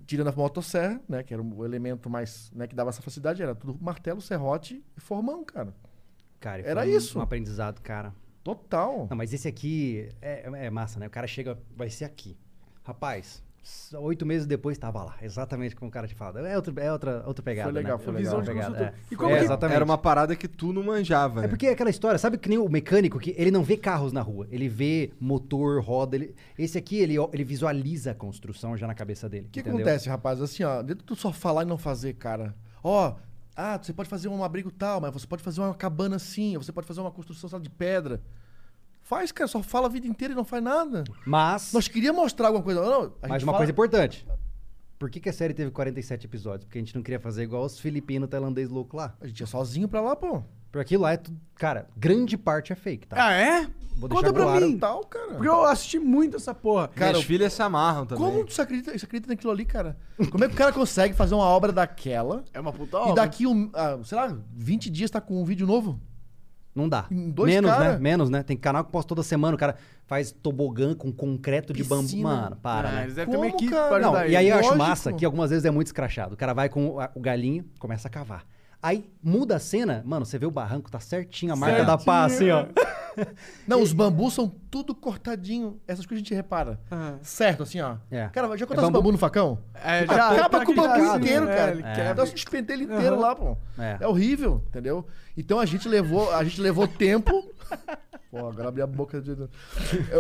[0.05, 3.55] tirando a motosserra, né, que era o elemento mais, né, que dava essa facilidade, era
[3.55, 5.73] tudo martelo, serrote e formão, cara.
[6.41, 7.19] Cara, Era um- isso.
[7.21, 8.13] Um aprendizado, cara.
[8.43, 9.07] Total.
[9.09, 11.07] Não, mas esse aqui é, é massa, né?
[11.07, 12.37] O cara chega, vai ser aqui.
[12.83, 13.45] Rapaz,
[13.95, 15.17] oito meses depois tava lá.
[15.23, 16.47] Exatamente como o cara te fala.
[16.49, 17.71] É outra, é outra, outra pegada.
[17.71, 18.05] Foi legal, né?
[18.05, 18.41] foi É legal.
[18.41, 18.95] Visão de pegada, é.
[19.11, 19.77] E como É, que- exatamente.
[19.77, 21.49] Era uma parada que tu não manjava, É né?
[21.49, 24.21] porque é aquela história, sabe que nem o mecânico que ele não vê carros na
[24.23, 26.35] rua, ele vê motor, roda, ele...
[26.59, 29.47] esse aqui ele, ele visualiza a construção já na cabeça dele.
[29.47, 29.79] O que entendeu?
[29.81, 30.41] acontece, rapaz?
[30.41, 32.55] Assim, ó, dentro do só falar e não fazer, cara.
[32.83, 33.15] Ó,
[33.57, 36.71] ah, você pode fazer um abrigo tal, mas você pode fazer uma cabana assim, você
[36.73, 38.21] pode fazer uma construção só de pedra.
[39.09, 41.03] Faz, cara, só fala a vida inteira e não faz nada.
[41.27, 42.81] Mas, Nós queríamos mostrar alguma coisa.
[42.83, 44.27] Não, a mas uma fala- coisa importante.
[44.99, 46.65] Por que, que a série teve 47 episódios?
[46.65, 49.15] Porque a gente não queria fazer igual os filipinos tailandês loucos lá.
[49.21, 50.43] A gente ia sozinho pra lá, pô.
[50.71, 51.41] Por aquilo lá é tudo.
[51.55, 53.17] Cara, grande parte é fake, tá?
[53.29, 53.63] Ah, é?
[53.97, 54.67] Vou Conta deixar pra claro.
[54.67, 54.79] mim.
[54.79, 55.29] Tal, cara.
[55.29, 56.89] Porque eu assisti muito essa porra.
[56.89, 58.23] Cara, Minhas filhas se amarram também.
[58.25, 59.97] Como você acredita, você acredita naquilo ali, cara?
[60.31, 63.15] Como é que o cara consegue fazer uma obra daquela É uma puta e obra.
[63.15, 65.99] daqui, um, ah, sei lá, 20 dias tá com um vídeo novo?
[66.79, 67.07] Não dá.
[67.11, 67.99] Em dois Menos, cara- né?
[67.99, 68.43] Menos, né?
[68.45, 69.75] Tem canal que posta toda semana, o cara
[70.07, 72.03] faz tobogã com concreto de bambu.
[72.05, 72.23] Piscina.
[72.29, 73.03] Mano, para, Ah, né?
[73.03, 73.89] eles devem ter uma equipe cara?
[73.89, 76.35] pra Não, e aí eu acho massa que algumas vezes é muito escrachado.
[76.35, 78.45] O cara vai com o, o galinho, começa a cavar.
[78.81, 82.25] Aí muda a cena, mano, você vê o barranco, tá certinho a marca da pá,
[82.25, 82.67] assim, ó.
[83.67, 85.81] Não, os bambus são tudo cortadinho.
[85.89, 86.79] Essas coisas a gente repara.
[86.93, 87.19] Aham.
[87.21, 87.97] Certo, assim, ó.
[88.09, 88.29] É.
[88.29, 89.59] Cara, já É cortasse bambu- bambu no facão?
[89.75, 91.57] É, já, Acaba tá com o bambu ligado, inteiro, né?
[91.57, 91.71] cara.
[91.73, 91.93] Ele É.
[91.95, 92.15] quebra.
[92.15, 93.21] Dá um despentelho inteiro Aham.
[93.23, 93.57] lá, pô.
[93.77, 93.97] É.
[94.01, 94.07] É.
[94.07, 95.05] horrível, entendeu?
[95.37, 97.33] Então a gente levou, a gente levou tempo.
[98.31, 99.31] Pô, agora abri a boca de.
[99.31, 99.49] Eu-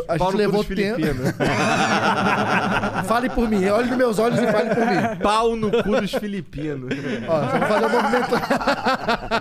[0.08, 0.96] a Pau gente levou dos tempo.
[0.96, 1.32] filipinos.
[3.06, 5.22] fale por mim, olhe nos meus olhos e fale por mim.
[5.22, 6.90] Pau no cu dos filipinos.
[7.28, 8.30] Ó, vamos fazer o movimento.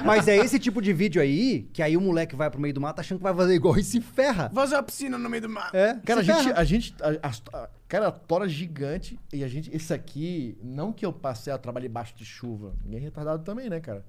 [0.06, 2.82] Mas é esse tipo de vídeo aí, que aí o moleque vai pro meio do
[2.82, 4.52] mato achando que vai fazer igual e se ferra.
[4.54, 5.70] Fazer uma piscina no meio do mar.
[5.74, 6.60] É, Cara, a gente, ferra.
[6.60, 11.06] a gente, a, a- cara, a tora gigante e a gente, esse aqui, não que
[11.06, 14.04] eu passei a trabalhar debaixo de chuva, ninguém é retardado também, né, cara?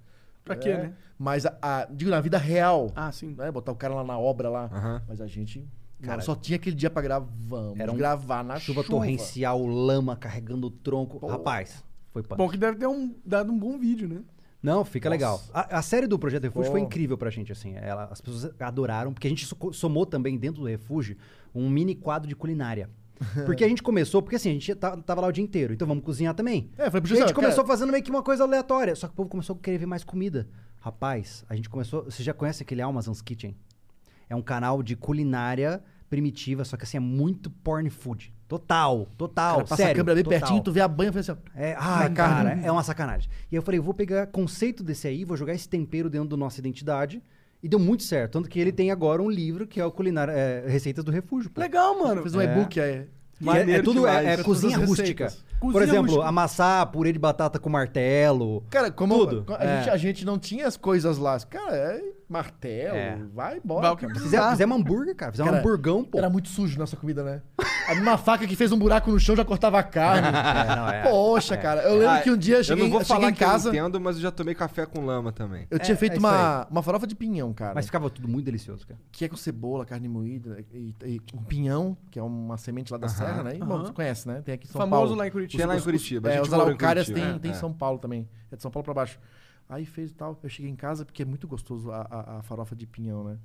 [0.48, 0.92] Pra quê, É, né?
[1.18, 3.34] Mas, a, a- digo, na vida real, Ah, sim.
[3.36, 5.02] né, botar o cara lá na obra lá, Aham.
[5.08, 5.60] mas a gente,
[6.00, 8.96] Cara, cara, só tinha aquele dia pra gravar, vamos era um gravar na Chuva, chuva.
[8.98, 11.24] torrencial, lama carregando o tronco.
[11.26, 12.38] Rapaz, foi punk.
[12.38, 14.20] Bom que deve ter um, dado um bom vídeo, né?
[14.62, 15.40] Não, fica legal.
[15.54, 16.86] A, a série do Projeto Refúgio foi Pô.
[16.86, 17.74] incrível pra gente, assim.
[17.76, 21.16] Ela, as pessoas adoraram, porque a gente so- somou também dentro do Refúgio
[21.54, 22.90] um mini quadro de culinária.
[23.46, 25.86] Porque a gente começou, porque assim, a gente ta- tava lá o dia inteiro, então
[25.88, 26.70] vamos cozinhar também.
[26.78, 29.12] É, foi pro a gente começou cara, fazendo meio que uma coisa aleatória, só que
[29.12, 30.48] o povo começou a querer ver mais comida.
[30.80, 32.04] Rapaz, a gente começou.
[32.04, 33.56] Você já conhece aquele Amazon's Kitchen?
[34.28, 38.32] É um canal de culinária primitiva, só que assim, é muito porn food.
[38.46, 39.56] Total, total.
[39.56, 40.40] cara, passa sério, a câmera bem total.
[40.40, 43.28] pertinho, tu vê a banha e fala assim, É, ai, cara, é uma sacanagem.
[43.50, 46.28] E aí eu falei, eu vou pegar conceito desse aí, vou jogar esse tempero dentro
[46.28, 47.22] da nossa identidade.
[47.62, 48.32] E deu muito certo.
[48.32, 51.50] Tanto que ele tem agora um livro que é o Culinária é, Receitas do Refúgio.
[51.50, 51.60] pô.
[51.60, 52.22] Legal, mano.
[52.22, 52.44] fez um É.
[52.44, 52.90] e-book aí.
[52.90, 53.06] E é- é,
[53.40, 55.24] Maneiro tudo é, é cozinha rústica.
[55.24, 55.44] receitas.
[55.60, 56.28] Por Cozinha exemplo, rústica.
[56.28, 58.64] amassar purê de batata com martelo.
[58.70, 59.44] Cara, como Tudo.
[59.56, 59.78] a, É.
[59.78, 61.38] gente, a gente não tinha as coisas lá.
[61.40, 63.16] Cara, é martelo, É.
[63.34, 63.92] vai Vai embora.
[63.92, 64.12] o que cara.
[64.12, 64.30] precisa.
[64.36, 65.32] Fizemos, fizemos hambúrguer, cara.
[65.32, 66.18] Fizemos um Cara, hamburgão, pô.
[66.18, 67.42] Era muito sujo nossa comida, né?
[67.88, 70.28] A mesma faca que fez um buraco no chão já cortava a carne.
[70.68, 71.02] É, não, é.
[71.10, 71.82] Poxa, cara.
[71.82, 73.34] Eu lembro Ah, que um dia eu cheguei, eu não vou eu cheguei falar em
[73.34, 73.68] que casa.
[73.70, 75.66] eu entendo, mas eu já tomei café com lama também.
[75.70, 77.74] Eu tinha É, feito é isso uma, uma farofa de pinhão, cara.
[77.74, 79.00] Mas ficava tudo muito delicioso, cara.
[79.10, 82.98] Que é com cebola, carne moída e, e um pinhão, que é uma semente lá
[82.98, 83.56] da serra, né?
[83.56, 83.84] E, bom, Aham.
[83.86, 84.42] você conhece, né?
[84.44, 85.14] Tem aqui em São Famoso Paulo.
[85.16, 85.58] lá em Curitiba.
[85.60, 86.28] Tem lá em Os- Curitiba.
[86.28, 87.38] a É, gente os morou em araucárias tem, Curitiba.
[87.40, 88.28] tem É, em São Paulo também.
[88.52, 89.18] É de São Paulo pra baixo.
[89.68, 90.38] Aí fez e tal.
[90.42, 93.38] Eu cheguei em casa porque é muito gostoso a, a- a farofa de pinhão, né?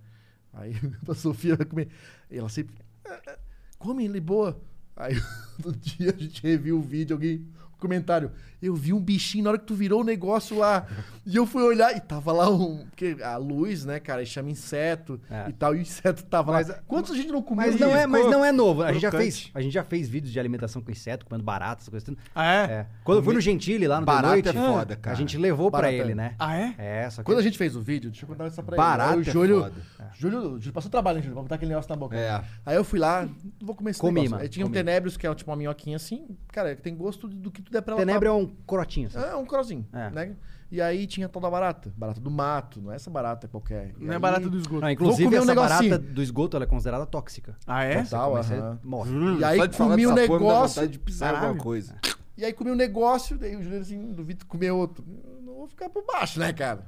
[0.53, 0.73] Aí
[1.07, 1.89] a Sofia vai comer.
[2.29, 2.75] Ela sempre.
[3.05, 3.37] "Ah, ah,
[3.79, 4.59] Come, ele boa.
[4.95, 5.15] Aí
[5.63, 7.47] no dia a gente reviu o vídeo, alguém.
[7.83, 8.31] Um Comentário.
[8.61, 10.87] Eu vi um bichinho na hora que tu virou o negócio lá.
[11.25, 12.85] E eu fui olhar e tava lá um.
[12.85, 15.49] Porque a luz, né, cara, chama inseto É.
[15.49, 15.75] e tal.
[15.75, 16.75] E o inseto tava Mas- lá.
[16.87, 17.83] Quantos a gente não comeu Mas isso?
[17.83, 18.81] não, é, mas não é novo.
[18.83, 21.89] A gente, já fez, a gente já fez vídeos de alimentação com inseto, comendo baratas,
[21.89, 22.17] coisas assim.
[22.33, 22.57] Ah, é?
[22.71, 22.85] É.
[23.03, 25.13] Quando eu fui no Gentili lá no Barata Noite, é foda, cara.
[25.15, 25.95] a gente levou pra Barata.
[25.97, 26.35] ele, né?
[26.39, 26.75] Ah, é?
[26.77, 27.25] É, só que...
[27.25, 29.21] Quando a gente fez o vídeo, deixa eu contar essa pra Barato ele.
[29.23, 29.73] Aí é o Júlio, foda.
[30.15, 31.33] Júlio, Júlio passou trabalho, hein, Júlio?
[31.35, 32.15] Vou botar aquele negócio na boca.
[32.15, 32.41] É.
[32.65, 33.27] Aí eu fui lá,
[33.61, 34.31] vou comer esse Comi, negócio.
[34.31, 34.77] mano, Aí tinha um comi.
[34.77, 36.27] tenebrios, que é tipo uma minhoquinha assim.
[36.51, 37.99] Cara, que tem gosto do que tu der pra ela.
[38.05, 39.07] Tenebra tá- é um corotinho.
[39.07, 39.17] assim.
[39.19, 40.09] É um crozinho, É.
[40.09, 40.35] né?
[40.71, 43.93] E aí tinha tal da barata, barata do mato, não é essa barata qualquer.
[43.99, 44.81] E Não é aí- barata do esgoto.
[44.81, 45.89] Não, inclusive, um essa negocinho.
[45.91, 47.55] barata do esgoto ela é considerada tóxica.
[47.67, 48.01] Ah, é?
[48.03, 48.79] Total, você aham.
[48.83, 49.11] morre.
[49.39, 50.87] E aí comi um negócio.
[50.87, 51.95] de pisar alguma coisa.
[52.35, 55.05] E aí comi um negócio, daí o Juliano assim, do Vitor comer outro.
[55.07, 56.83] Eu não vou ficar por baixo, né, cara?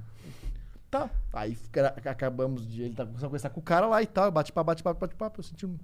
[0.89, 1.07] Tá.
[1.33, 1.55] Aí
[2.05, 2.81] acabamos de.
[2.81, 4.31] Ele tá começando a conversar com o cara lá e tal.
[4.31, 5.39] Bate papo, bate papo, bate papo.
[5.39, 5.77] Eu senti um.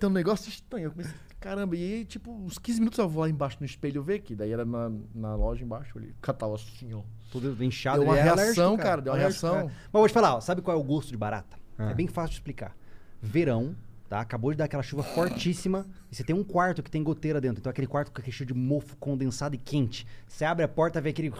[0.00, 0.86] Tem um negócio estranho.
[0.86, 4.02] Eu comecei, caramba, e aí, tipo, uns 15 minutos eu vou lá embaixo no espelho
[4.02, 6.08] ver, que daí era na, na loja embaixo ali.
[6.10, 7.02] O cara tava assim, ó.
[7.30, 7.98] Tudo inchado.
[8.00, 9.68] Deu uma é reação, alérgico, cara, deu uma Alérgico, reação.
[9.68, 9.72] é.
[9.72, 11.58] Mas vou te falar, ó, sabe qual é o gosto de barata?
[11.78, 11.90] Ah.
[11.90, 12.74] É bem fácil de explicar.
[13.20, 13.74] Verão,
[14.08, 14.20] tá?
[14.20, 17.60] Acabou de dar aquela chuva fortíssima e você tem um quarto que tem goteira dentro.
[17.60, 20.06] Então aquele quarto com aquele cheiro de mofo condensado e quente.
[20.26, 21.32] Você abre a porta, vê aquele...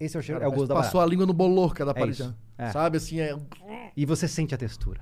[0.00, 1.08] Esse é o cheiro, é o gosto da Passou barata.
[1.08, 2.22] a língua no bolorca da É parede.
[2.22, 2.34] isso.
[2.56, 2.70] É.
[2.70, 3.36] Sabe assim, é.
[3.96, 5.00] E você sente a textura,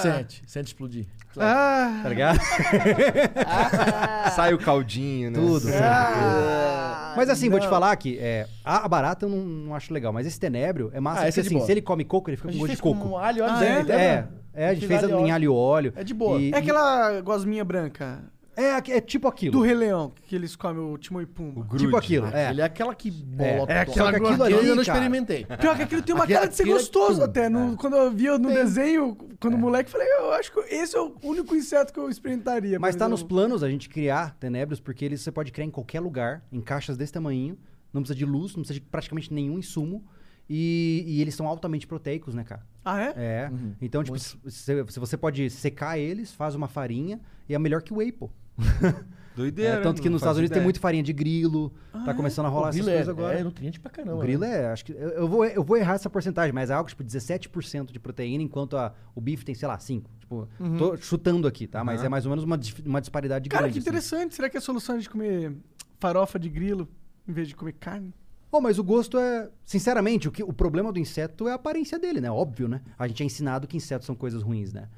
[0.00, 1.06] Sente, sente explodir.
[1.38, 2.38] Ah, tá ligado?
[4.34, 5.38] Sai o caldinho, né?
[5.38, 5.68] Tudo.
[5.74, 7.70] ah, Mas assim, vou te não.
[7.70, 11.20] falar que é, a, barata eu não, não acho legal, mas esse tenebro é massa
[11.20, 13.00] Ah, porque esse é assim, se ele come coco, ele fica com gosto de coco.
[13.08, 13.78] com alho, óleo, Ah, é?
[13.92, 15.92] É, é, a gente fez em alho e óleo.
[15.96, 16.38] É de boa.
[16.40, 18.22] E- É aquela gosminha branca
[18.60, 19.52] É, é tipo aquilo.
[19.52, 21.66] do Rei Leão, que eles comem o Timão e Pumba.
[21.76, 22.50] tipo aquilo, é.
[22.50, 23.70] Ele é aquela que bola.
[23.70, 24.98] É aquela Só que aquilo ali eu não cara.
[24.98, 25.44] experimentei.
[25.60, 27.48] Pior que aquilo tem uma cara de ser é gostoso até.
[27.48, 29.56] No, Quando eu via no desenho, quando É.
[29.56, 32.80] moleque, falei, eu acho que esse é o único inseto que eu experimentaria.
[32.80, 35.70] Mas tá eu- nos planos a gente criar tenebros, porque eles você pode criar em
[35.70, 37.56] qualquer lugar, em caixas desse tamanho,
[37.92, 40.04] não precisa de luz, não precisa de praticamente nenhum insumo.
[40.50, 42.66] E, e eles são altamente proteicos, né, cara?
[42.84, 43.12] Ah, é?
[43.16, 43.50] É.
[43.82, 47.92] Então, tipo, se, se você pode secar eles, faz uma farinha, e é melhor que
[47.92, 48.30] o whey, pô.
[49.38, 49.76] Doideira.
[49.76, 50.64] É, tanto que nos Estados Unidos tem ideia.
[50.64, 51.72] muito farinha de grilo,
[52.04, 53.38] tá começando a rolar essas grilo é, coisas agora.
[53.38, 54.16] é nutriente pra caramba.
[54.16, 54.62] O grilo né?
[54.62, 54.92] é, acho que.
[54.92, 58.42] Eu, eu vou, eu vou errar essa porcentagem, mas é algo tipo 17% de proteína,
[58.42, 60.02] enquanto a, o bife tem, sei lá, 5%.
[60.18, 61.84] Tipo, tô chutando aqui, tá?
[61.84, 63.74] Mas é mais ou menos uma, uma disparidade Cara, grande.
[63.74, 63.88] que assim.
[63.88, 64.34] interessante.
[64.34, 65.56] Será que a solução é de comer
[66.00, 66.88] farofa de grilo
[67.26, 68.12] em vez de comer carne?
[68.50, 69.48] Bom, mas o gosto é.
[69.64, 72.30] Sinceramente, o, que, o problema do inseto é a aparência dele, né?
[72.30, 72.80] Óbvio, né?
[72.98, 74.88] A gente é ensinado que insetos são coisas ruins, né?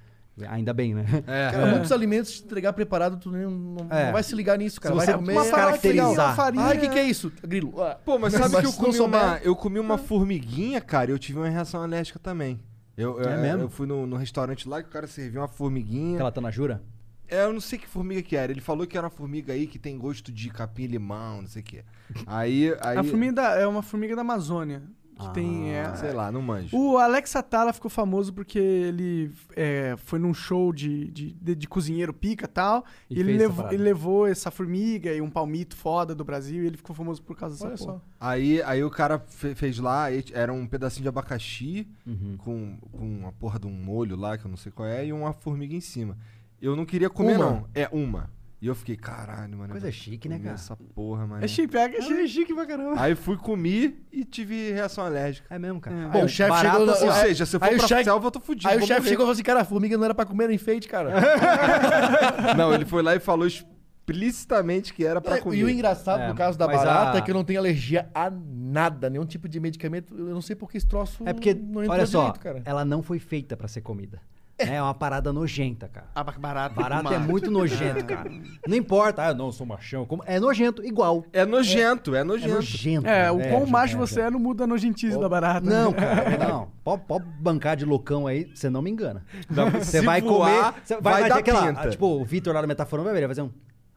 [0.49, 1.05] Ainda bem, né?
[1.27, 1.51] É.
[1.51, 4.07] Cara, muitos alimentos se entregar preparado, tu nem- não, É.
[4.07, 4.95] não vai se ligar nisso, cara.
[4.95, 5.33] Se vai você comer.
[5.33, 6.35] Uma que caracterizar.
[6.37, 6.65] farinha.
[6.65, 7.31] Ai, o que, que é isso?
[7.43, 7.75] Grilo.
[8.05, 10.81] Pô, mas sabe Mas que eu se não comi, souber- uma, eu comi uma formiguinha,
[10.81, 12.59] cara, e eu tive uma reação alérgica também.
[12.97, 13.63] Eu, É eu, mesmo?
[13.63, 16.15] eu fui no, no restaurante lá que o cara serviu uma formiguinha.
[16.17, 16.83] Aquela tanajura?
[17.29, 18.51] É, eu não sei que formiga que era.
[18.51, 21.49] Ele falou que era uma formiga aí que tem gosto de capim e limão, não
[21.49, 21.85] sei o quê.
[22.27, 22.75] Aí.
[22.81, 24.83] aí A formiga da- é uma formiga da Amazônia.
[25.21, 25.71] Que Ah, tem.
[25.75, 26.77] é- Sei lá, não manjo.
[26.77, 31.69] O Alex Atala ficou famoso porque ele é, foi num show de, de, de- de
[31.69, 32.85] cozinheiro pica e tal.
[33.11, 36.67] E E ele, levou, ele levou essa formiga e um palmito foda do Brasil e
[36.67, 38.01] ele ficou famoso por causa dessa Olha.
[38.19, 42.37] Aí, aí o cara fe- fez lá, era um pedacinho de abacaxi Uhum.
[42.39, 45.13] com, com uma porra de um molho lá, que eu não sei qual é, e
[45.13, 46.17] uma formiga em cima.
[46.61, 47.45] Eu não queria comer, Uma?
[47.45, 47.67] não.
[47.75, 48.31] É, uma.
[48.63, 49.71] E eu fiquei, caralho, mano.
[49.73, 50.55] Coisa chique, né, cara?
[50.55, 51.43] Essa porra, mano.
[51.43, 52.29] É chique, pega, é chique.
[52.29, 53.01] chique pra caramba.
[53.01, 55.47] Aí fui comer e tive reação alérgica.
[55.55, 55.97] É mesmo, cara.
[55.97, 56.19] É.
[56.19, 58.27] Aí o chefe chegou assim, Ou seja, se eu for aí o pra chefe- selva,
[58.27, 58.69] eu tô fudido.
[58.69, 60.53] Aí o chefe chegou e falou assim: cara, a formiga não era pra comer, era
[60.55, 61.11] enfeite, cara.
[62.55, 65.57] Não, ele foi lá e falou explicitamente que era pra É, comer.
[65.57, 68.11] e o engraçado É, no caso da barata a- é que eu não tenho alergia
[68.15, 70.15] a nada, nenhum tipo de medicamento.
[70.17, 73.03] Eu não sei porque esse troço É porque, não entrou olha só, direito, ela não
[73.03, 74.21] foi feita pra ser comida.
[74.71, 76.07] É uma parada nojenta, cara.
[76.15, 76.75] A ba- barata.
[76.75, 78.31] Barata é uma- muito nojento, cara.
[78.67, 80.05] Não importa, ah, eu não sou machão.
[80.05, 80.23] Como...
[80.27, 81.25] É nojento, igual.
[81.33, 82.55] É nojento, é É nojento.
[82.55, 83.07] nojento.
[83.07, 83.51] É, o né?
[83.51, 84.25] quão é, macho é, você é.
[84.25, 85.69] é não muda a nojentice da barata.
[85.69, 85.97] Não, né?
[86.37, 86.69] cara, não.
[86.85, 89.25] Pode, pode bancar de loucão aí, você não me engana.
[89.49, 91.81] Você se vai voar, comer, você vai, vai dar aquela, pinta.
[91.81, 93.51] ah, tipo, o Vitor lá no Metaforão vai ver, vai fazer um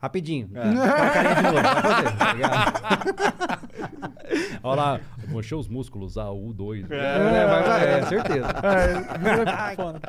[0.04, 0.50] rapidinho.
[0.50, 3.60] Carinha de novo, fazer, tá?
[4.62, 6.92] Olha lá, mochou os músculos, A, U, 2.
[6.92, 8.48] É, vai, vai, é, certeza.
[8.64, 10.00] É, foda.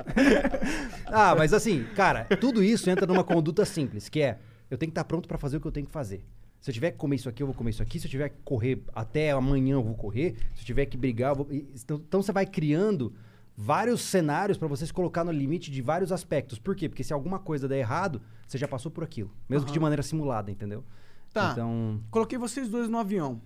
[1.06, 4.38] Ah, mas assim, cara, tudo isso entra numa conduta simples, que é,
[4.68, 6.24] eu tenho que estar pronto pra fazer o que eu tenho que fazer.
[6.60, 8.00] Se eu tiver que comer isso aqui, eu vou comer isso aqui.
[8.00, 10.34] Se eu tiver que correr até amanhã, eu vou correr.
[10.54, 11.48] Se eu tiver que brigar, eu vou...
[11.50, 13.14] Então, então você vai criando
[13.56, 16.58] vários cenários pra você se colocar no limite de vários aspectos.
[16.58, 16.88] Por quê?
[16.88, 19.30] Porque se alguma coisa der errado, você já passou por aquilo.
[19.48, 20.84] Mesmo que de maneira simulada, entendeu?
[21.32, 21.50] Tá.
[21.52, 23.40] Então, Coloquei vocês dois no avião.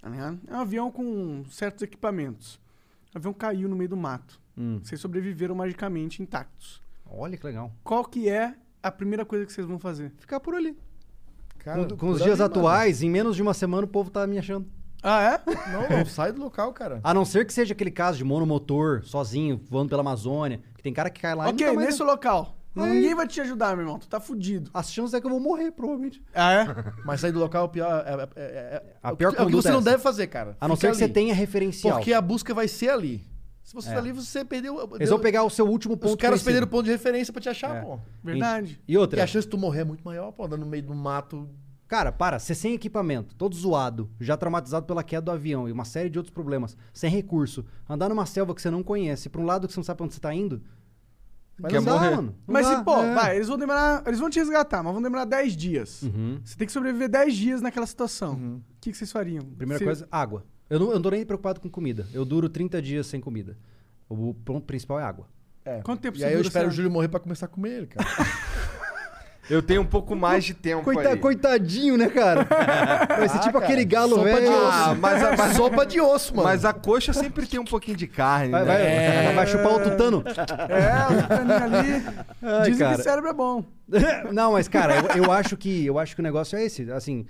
[0.00, 0.10] Tá?
[0.48, 2.60] É um avião com certos equipamentos.
[3.14, 4.40] O avião caiu no meio do mato.
[4.56, 6.82] hum, Vocês sobreviveram magicamente intactos.
[7.08, 7.72] olha que legal.
[7.84, 10.12] Qual que é a primeira coisa que vocês vão fazer?
[10.18, 10.76] Ficar por ali.
[11.58, 12.60] Cara, com com os dias ali, mano.
[12.60, 14.66] atuais, em menos de uma semana, o povo tá me achando.
[15.02, 15.70] Ah, é?
[15.72, 17.00] Não, não, sai do local, cara.
[17.02, 20.60] A não ser que seja aquele caso de monomotor, sozinho, voando pela Amazônia.
[20.76, 22.56] Que tem cara que cai lá e ok, nunca mais- nesse local.
[22.74, 23.98] Ninguém vai te ajudar, meu irmão.
[23.98, 24.70] Tu tá fudido.
[24.72, 26.22] As chances é que eu vou morrer, provavelmente.
[26.34, 26.64] Ah, é?
[27.04, 28.04] Mas sair do local é o pior.
[28.06, 29.72] É, é- é- é- A é o pior que- é o que conduta você é
[29.72, 29.90] não essa.
[29.90, 30.56] deve fazer, cara.
[30.58, 31.12] A não Fica ser que você ali.
[31.12, 31.96] tenha referencial.
[31.98, 33.30] Porque a busca vai ser ali.
[33.62, 33.92] Se você É.
[33.92, 34.88] tá ali, você perdeu.
[34.96, 36.44] Eles vão pegar o seu último ponto Os caras conhecido.
[36.46, 37.80] perderam o ponto de referência pra te achar, É.
[37.82, 37.98] pô.
[38.24, 38.80] Verdade.
[38.88, 40.82] E outra, E a chance de tu morrer é muito maior, pô, andando no meio
[40.82, 41.48] do mato.
[41.92, 45.84] Cara, para, você sem equipamento, todo zoado, já traumatizado pela queda do avião e uma
[45.84, 49.44] série de outros problemas, sem recurso, andar numa selva que você não conhece, pra um
[49.44, 50.62] lado que você não sabe pra onde você tá indo.
[51.60, 52.10] Mas Quer não dá, morrer.
[52.16, 52.34] mano.
[52.46, 53.14] Não Mas dá, e, pô, é.
[53.14, 54.02] vai, eles vão demorar.
[54.06, 56.02] Eles vão te resgatar, mas vão demorar 10 dias.
[56.04, 56.40] Uhum.
[56.42, 58.62] Você tem que sobreviver 10 dias naquela situação.
[58.70, 59.44] O que, que vocês fariam?
[59.44, 60.46] Primeira Se- coisa, água.
[60.70, 62.08] Eu não, eu não tô nem preocupado com comida.
[62.14, 63.58] Eu duro 30 dias sem comida.
[64.08, 65.26] O ponto principal é água.
[65.62, 65.82] É.
[65.82, 67.86] Quanto tempo E você aí eu espero o Júlio morrer pra começar a comer ele,
[67.88, 68.08] cara.
[69.52, 71.16] Eu tenho um pouco mais de tempo Coita- aí.
[71.18, 72.46] coitadinho, né, cara?
[73.18, 74.52] Vai ser Ah, tipo cara, aquele galo sopa de velho.
[74.52, 74.68] osso.
[74.72, 76.48] Ah, mas a, mas, Sopa de osso, mano.
[76.48, 79.22] mas a coxa sempre tem um pouquinho de carne, Vai, né?
[79.26, 80.24] vai, vai chupar o tutano.
[80.26, 82.02] É, o caninho ali.
[82.42, 82.96] Ai, Dizem cara.
[82.96, 83.64] que cérebro é bom.
[84.32, 86.90] Não, mas, cara, eu, eu acho que, eu acho que o negócio é esse.
[86.90, 87.26] Assim,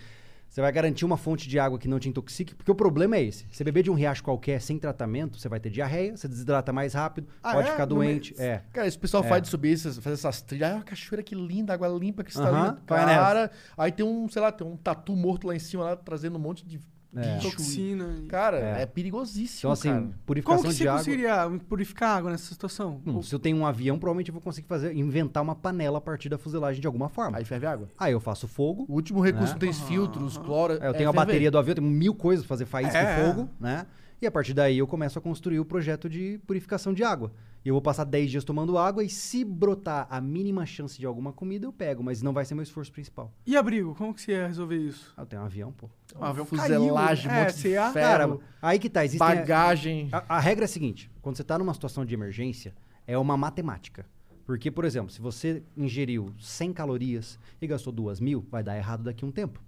[0.53, 3.23] você vai garantir uma fonte de água que não te intoxique, porque o problema é
[3.23, 3.47] esse.
[3.51, 6.93] Você beber de um riacho qualquer sem tratamento, você vai ter diarreia, você desidrata mais
[6.93, 7.71] rápido, Ah, pode é?
[7.71, 8.35] ficar doente.
[8.39, 8.61] É.
[8.71, 9.29] Cara, esse pessoal É.
[9.29, 10.73] faz de subir, fazer essas trilhas.
[10.73, 12.59] Ah, uma cachoeira que linda, água limpa, cristalina.
[12.65, 15.85] Aham, vai cara, aí tem um, sei lá, tem um tatu morto lá em cima,
[15.85, 16.79] lá, trazendo um monte de
[17.15, 17.35] É.
[17.37, 17.51] bicho.
[17.51, 18.25] Toxina.
[18.29, 18.83] Cara, É.
[18.83, 20.09] é, perigosíssimo, Então, assim, cara.
[20.25, 20.99] purificação Como que de você água.
[20.99, 23.01] conseguiria purificar água nessa situação?
[23.07, 25.99] Hum, Ou- se eu tenho um avião, provavelmente eu vou conseguir fazer, inventar uma panela
[25.99, 27.37] a partir da fuselagem de alguma forma.
[27.39, 27.89] Aí ferve água.
[27.99, 28.87] Aí eu faço fogo.
[28.89, 29.59] O último recurso Né?
[29.59, 30.75] tem os filtros, cloro.
[30.75, 31.27] É, eu tenho a ferver.
[31.27, 33.21] bateria do avião, eu tenho mil coisas pra fazer faísca É.
[33.21, 33.87] e fogo, né?
[34.21, 37.33] E a partir daí eu começo a construir o projeto de purificação de água.
[37.65, 41.07] E eu vou passar 10 dias tomando água e se brotar a mínima chance de
[41.07, 43.33] alguma comida, eu pego, mas não vai ser meu esforço principal.
[43.47, 43.95] E abrigo?
[43.95, 45.13] Como que você ia resolver isso?
[45.17, 45.89] Ah, eu tenho um avião, pô.
[46.19, 47.33] Um avião Fuselagem, caiu.
[47.33, 49.27] um É, monte de você ia- ferro, Cara, aí que tá, existem...
[49.27, 50.09] bagagem.
[50.11, 52.75] A, a regra é a seguinte: quando você está numa situação de emergência,
[53.07, 54.05] é uma matemática.
[54.45, 59.05] Porque, por exemplo, se você ingeriu 100 calorias e gastou 2 mil, vai dar errado
[59.05, 59.63] daqui a um tempo.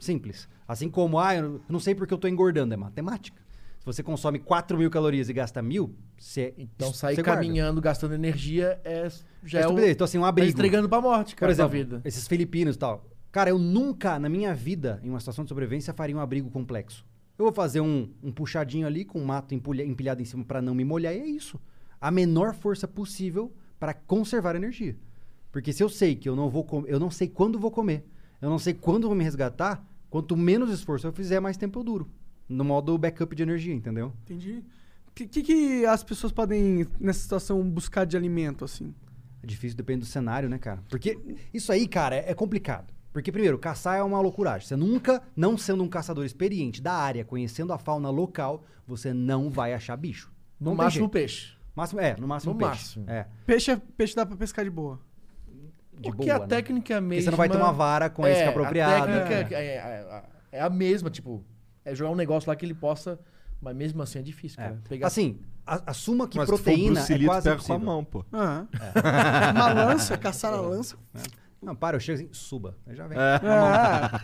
[0.00, 0.48] Simples.
[0.66, 3.40] Assim como, ah, eu não sei porque eu tô engordando, é matemática.
[3.86, 6.52] Se você consome 4 mil calorias e gasta mil, você.
[6.58, 7.40] Então sair você guarda.
[7.40, 9.08] caminhando, gastando energia, é,
[9.44, 9.78] já É é, o...
[9.78, 10.50] Então, assim, um Tá abrigo.
[10.50, 12.02] entregando pra morte, Por cara, exemplo, da vida.
[12.04, 13.06] esses filipinos e tal.
[13.30, 17.06] Cara, eu nunca, na minha vida, em uma situação de sobrevivência, faria um abrigo complexo.
[17.38, 20.74] Eu vou fazer um, um puxadinho ali com um mato empilhado em cima pra não
[20.74, 21.60] me molhar e é isso.
[22.00, 24.96] A menor força possível pra conservar energia.
[25.52, 28.04] Porque se eu sei que eu não vou comer, eu não sei quando vou comer,
[28.42, 31.84] eu não sei quando vou me resgatar, quanto menos esforço eu fizer, mais tempo eu
[31.84, 32.10] duro.
[32.48, 34.12] No modo backup de energia, entendeu?
[34.24, 34.62] Entendi.
[35.08, 38.94] O que, que, que as pessoas podem, nessa situação, buscar de alimento, assim?
[39.42, 40.82] É difícil, depende do cenário, né, cara?
[40.88, 41.18] Porque
[41.52, 42.92] isso aí, cara, é, é complicado.
[43.12, 44.68] Porque, primeiro, caçar é uma loucuragem.
[44.68, 49.48] Você nunca, não sendo um caçador experiente da área, conhecendo a fauna local, você não
[49.50, 50.30] vai achar bicho.
[50.60, 51.12] No Não tem máximo jeito.
[51.12, 51.54] peixe.
[51.74, 52.72] máximo É, no máximo No peixe.
[52.72, 53.04] máximo.
[53.10, 55.00] É, Peixe, é- peixe dá pra pescar de boa.
[55.94, 56.46] de Porque boa, a né?
[56.46, 57.14] técnica é a mesma.
[57.16, 58.96] Porque você não vai ter uma vara com a isca apropriada.
[59.18, 61.42] A técnica é, é- é a mesma, tipo,
[61.86, 63.18] é jogar um negócio lá que ele possa.
[63.58, 64.64] Mas mesmo assim é difícil, É.
[64.66, 64.78] cara.
[64.86, 67.78] Pegar Assim, a- assuma que Mas se for proteína Bruce é quase pega com a
[67.78, 68.22] mão, pô.
[68.30, 68.68] Aham.
[69.54, 70.94] Uma lança, caçar a lança.
[71.62, 72.76] Não, para, eu chego assim, suba.
[72.86, 73.16] Aí já vem.
[73.18, 73.40] É.
[73.48, 74.20] Ah,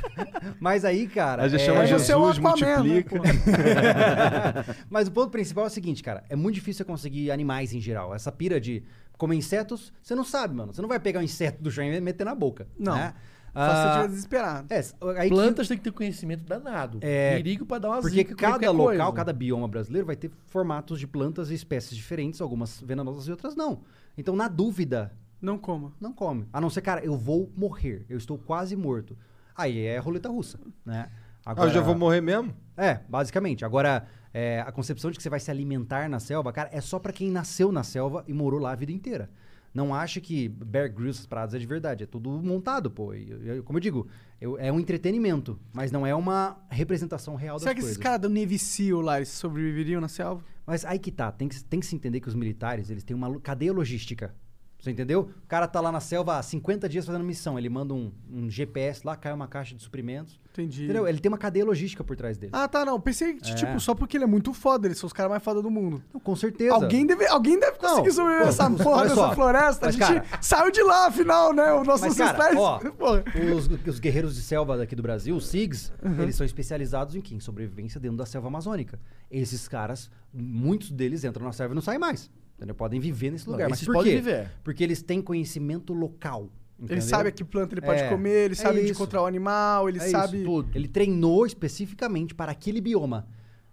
[0.58, 1.42] Mas aí, cara.
[1.42, 3.16] Aí já é- chama é um Jesus, né, multiplica.
[3.16, 3.22] pô?
[4.88, 6.24] Mas o ponto principal é o seguinte, cara.
[6.28, 8.14] É muito difícil você conseguir animais em geral.
[8.14, 8.82] Essa pira de
[9.18, 10.72] comer insetos, você não sabe, mano.
[10.72, 12.66] Você não vai pegar um inseto do chão e meter na boca.
[12.78, 12.94] Não.
[12.96, 13.14] Né?
[13.52, 14.66] Só se você Ah, desesperado.
[14.72, 14.78] é,
[15.20, 16.98] aí que- Plantas tem que ter conhecimento danado.
[17.00, 19.12] É, Perigo pra dar uma Porque zica cada local, coisa.
[19.12, 23.56] cada bioma brasileiro vai ter formatos de plantas e espécies diferentes, algumas venenosas e outras
[23.56, 23.80] não.
[24.16, 25.12] Então, na dúvida,
[25.42, 25.92] Não coma.
[26.00, 26.46] não come.
[26.52, 29.16] A não ser, cara, eu vou morrer, eu estou quase morto.
[29.56, 31.08] Aí é roleta russa, né?
[31.44, 32.54] Ah, eu já vou morrer mesmo?
[32.76, 33.64] É, basicamente.
[33.64, 36.98] Agora, é, a concepção de que você vai se alimentar na selva, cara, é só
[36.98, 39.28] pra quem nasceu na selva e morou lá a vida inteira.
[39.72, 42.02] Não acha que Bear Grylls, essas paradas é de verdade.
[42.04, 43.14] É tudo montado, pô.
[43.14, 44.08] E, eu- como eu digo,
[44.40, 47.92] eu- é um entretenimento, mas não é uma representação real das Será que coisas.
[47.96, 50.42] esses caras do Navy SEAL lá, eles sobreviveriam na selva?
[50.66, 53.14] Mas aí que tá, tem que, tem que se entender que os militares, eles têm
[53.16, 54.34] uma lo- cadeia logística.
[54.80, 55.30] Você entendeu?
[55.44, 58.48] O cara tá lá na selva há 50 dias fazendo missão, ele manda um, um
[58.48, 60.40] GPS lá, cai uma caixa de suprimentos.
[60.52, 60.84] Entendi.
[60.84, 61.06] Entendeu?
[61.06, 62.50] Ele tem uma cadeia logística por trás dele.
[62.54, 62.98] Ah, tá, não.
[62.98, 63.54] Pensei que, É.
[63.54, 66.02] tipo, só porque ele é muito foda, eles são os caras mais foda do mundo.
[66.12, 66.74] Não, com certeza.
[66.74, 69.34] Alguém deve, alguém deve conseguir Não, sobreviver essa porra dessa só.
[69.34, 69.86] floresta.
[69.86, 71.72] Mas, a gente cara- saiu de lá, afinal, né?
[71.74, 72.56] Os nossos ancestrais.
[73.56, 77.34] os, os guerreiros de selva daqui do Brasil, os SIGs, eles são especializados em quê?
[77.34, 78.98] Em sobrevivência dentro da selva amazônica.
[79.30, 82.30] Esses caras, muitos deles entram na selva e não saem mais.
[82.60, 82.74] Entendeu?
[82.74, 83.70] Podem viver nesse Não, lugar.
[83.70, 84.18] Mas esses por podem quê?
[84.18, 84.50] viver.
[84.62, 86.42] Porque eles têm conhecimento local.
[86.78, 87.02] Ele entendeu?
[87.04, 88.92] sabe a que planta ele pode É, comer, ele é sabe onde isso.
[88.92, 90.44] encontrar o animal, ele É isso, sabe.
[90.44, 90.68] tudo.
[90.74, 93.26] Ele treinou especificamente para aquele bioma.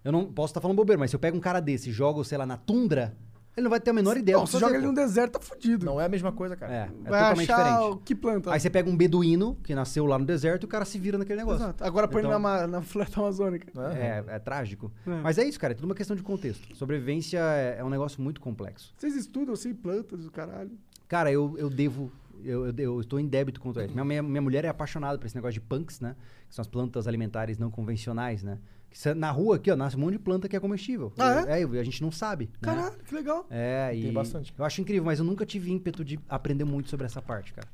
[0.05, 2.23] Eu não posso estar falando bobeira, mas se eu pego um cara desse e jogo,
[2.23, 3.13] sei lá, na tundra,
[3.57, 5.85] ele não vai ter a menor ideia se fazer, joga ele no deserto, tá fudido.
[5.85, 6.71] Não é a mesma coisa, cara.
[6.73, 7.91] É, é Vai totalmente achar diferente.
[7.93, 8.53] o que planta.
[8.53, 11.17] Aí você pega um beduíno que nasceu lá no deserto e o cara se vira
[11.17, 11.63] naquele negócio.
[11.63, 11.83] Exato.
[11.83, 13.67] Agora põe Então- ele na, na floresta amazônica.
[13.95, 14.91] É, é trágico.
[15.05, 15.21] É.
[15.21, 15.73] Mas é isso, cara.
[15.73, 16.75] É tudo uma questão de contexto.
[16.77, 18.93] Sobrevivência é, é um negócio muito complexo.
[18.97, 20.71] Vocês estudam assim, plantas, o caralho.
[21.07, 22.11] Cara, eu, eu devo
[22.43, 23.93] Eu, eu, eu estou em débito quanto a isso.
[23.93, 26.15] Minha, minha, minha mulher é apaixonada por esse negócio de punks, né?
[26.47, 28.59] Que são as plantas alimentares não convencionais, né?
[28.89, 31.11] Que cê- na rua aqui, ó, nasce um monte de planta que é comestível.
[31.17, 31.63] Ah, é?
[31.63, 32.45] a gente não sabe.
[32.45, 32.51] né?
[32.61, 33.45] Caralho, que legal.
[33.49, 34.53] É, Tem e bastante.
[34.57, 37.67] eu acho incrível, mas eu nunca tive ímpeto de aprender muito sobre essa parte, cara.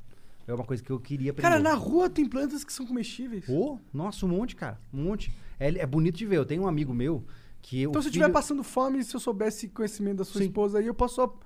[0.46, 1.48] É uma coisa que eu queria aprender.
[1.48, 3.48] Cara, na rua tem plantas que são comestíveis.
[3.48, 4.78] Ô, nossa, um monte, cara.
[4.92, 5.32] Um monte.
[5.58, 6.36] É, é bonito de ver.
[6.36, 7.24] Eu tenho um amigo meu
[7.62, 7.82] que.
[7.82, 8.20] Então, o se eu filho...
[8.22, 10.48] estiver passando fome, se eu soubesse conhecimento da sua Sim.
[10.48, 11.38] esposa aí, eu posso só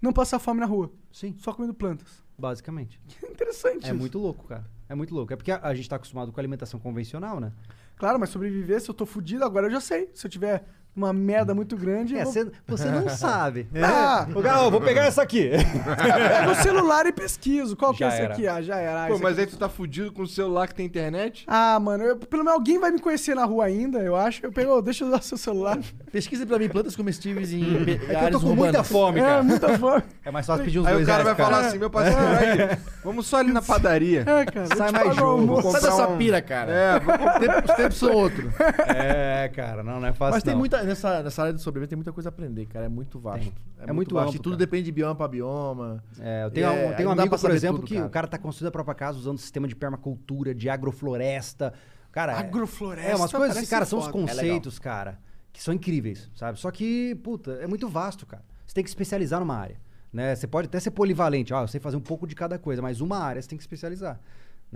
[0.00, 0.90] não passar fome na rua.
[1.12, 2.24] Sim, Só comendo plantas.
[2.38, 2.98] basicamente.
[3.30, 3.94] Interessante É isso.
[3.94, 4.64] muito louco, cara.
[4.88, 5.32] É muito louco.
[5.34, 7.52] É porque a, a gente tá acostumado com a alimentação convencional, né?
[7.96, 10.10] Claro, mas sobreviver, se eu tô fudido, agora eu já sei.
[10.14, 10.64] Se eu tiver
[10.96, 12.32] uma merda muito grande, É, vou...
[12.32, 13.68] cê- você não sabe.
[13.82, 14.26] Ah!
[14.34, 15.50] Ô, cara, ó, vou pegar essa aqui.
[15.50, 17.76] pego o celular e pesquiso.
[17.76, 18.32] Qual que é Já esse era.
[18.34, 18.46] aqui?
[18.48, 19.04] Ah, já era.
[19.04, 21.44] Ah, Pô, mas aqui- aí tu tá fudido com o celular que tem internet?
[21.46, 24.44] Ah, mano, eu- pelo menos alguém vai me conhecer na rua ainda, eu acho.
[24.44, 25.78] Eu pego, deixa eu usar seu celular.
[26.10, 27.62] Pesquise pra mim plantas comestíveis em,
[28.08, 28.88] É que eu tô com muita urbanas.
[28.88, 29.42] fome, É, cara.
[29.42, 30.02] muita fome.
[30.24, 32.20] É mais fácil pedir uns Aí dois o cara vai reais, falar assim, meu parceiro,
[32.20, 34.20] aí, vamos só ali na padaria.
[34.26, 34.66] É, cara.
[34.76, 35.62] Sai mais o jogo.
[35.70, 36.72] Sai dessa um- pira, cara.
[36.72, 38.50] É, vou Os tempos- Os tempos são outros.
[38.88, 40.85] É, cara, não, não é fácil Mas tem muita.
[40.86, 42.86] Nessa, nessa área de sobrevivência tem muita coisa a aprender, cara.
[42.86, 43.52] É muito vasto.
[43.78, 44.28] É muito vasto.
[44.28, 44.58] amplo, E tudo cara.
[44.58, 46.02] depende de bioma pra bioma.
[46.20, 48.06] É, eu tenho, É, um, tenho um amigo, por exemplo, tudo, que cara.
[48.06, 51.72] o cara tá construindo a própria casa usando sistema de permacultura, de agrofloresta.
[52.12, 54.18] Cara, é- Agrofloresta É, umas coisas, cara, são os foda.
[54.18, 55.18] conceitos, cara,
[55.52, 56.58] que são incríveis, sabe?
[56.58, 58.42] Só que, puta, é muito vasto, cara.
[58.66, 59.76] Você tem que especializar numa área,
[60.12, 60.34] né?
[60.34, 63.00] Você pode até ser polivalente, ó, eu sei fazer um pouco de cada coisa, mas
[63.00, 64.18] uma área você tem que especializar.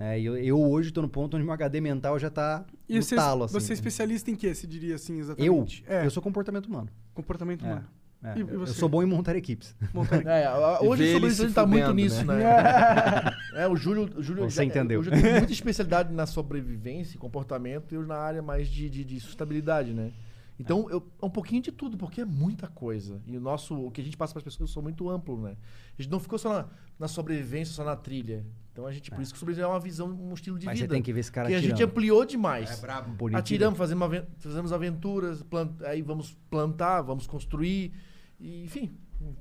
[0.01, 0.19] Né?
[0.19, 3.03] E eu, eu hoje tô no ponto onde meu HD mental já tá E no
[3.03, 3.53] você, talo, assim.
[3.53, 5.21] você é especialista em quê, se diria assim, Eu?
[5.21, 5.85] exatamente?
[5.87, 6.89] É, Eu sou comportamento humano.
[7.13, 7.87] comportamento É, humano.
[8.25, 8.35] é.
[8.35, 9.77] E- e Eu- eu sou bom em montar equipes.
[9.93, 12.37] Montar- É, a- hoje o sobrevivente se tá muito nisso, né?
[12.39, 13.33] né?
[13.63, 14.09] É, o Júlio.
[14.17, 15.01] O Júlio Você já, entendeu.
[15.01, 18.89] O Júlio tem muita especialidade na sobrevivência e comportamento e eu na área mais de,
[18.89, 20.13] de, de sustentabilidade, né?
[20.59, 23.21] Então, eu, é um pouquinho de tudo, porque é muita coisa.
[23.27, 25.57] E o nosso, o que a gente passa para as pessoas é muito amplo, né?
[25.99, 26.67] A gente não ficou só na,
[26.99, 28.45] na sobrevivência, só na trilha.
[28.81, 30.85] Então, a gente, por isso que sobrevivência é uma visão, um estilo de Mas você
[30.85, 30.95] vida.
[30.95, 31.91] tem que ver esse cara que a gente atirando.
[31.91, 32.81] ampliou demais.
[33.17, 33.39] Bonito.
[33.39, 37.93] Atiramos, fazemos, aven- fazemos aventuras, plant- aí vamos plantar, vamos construir,
[38.41, 38.91] e, enfim,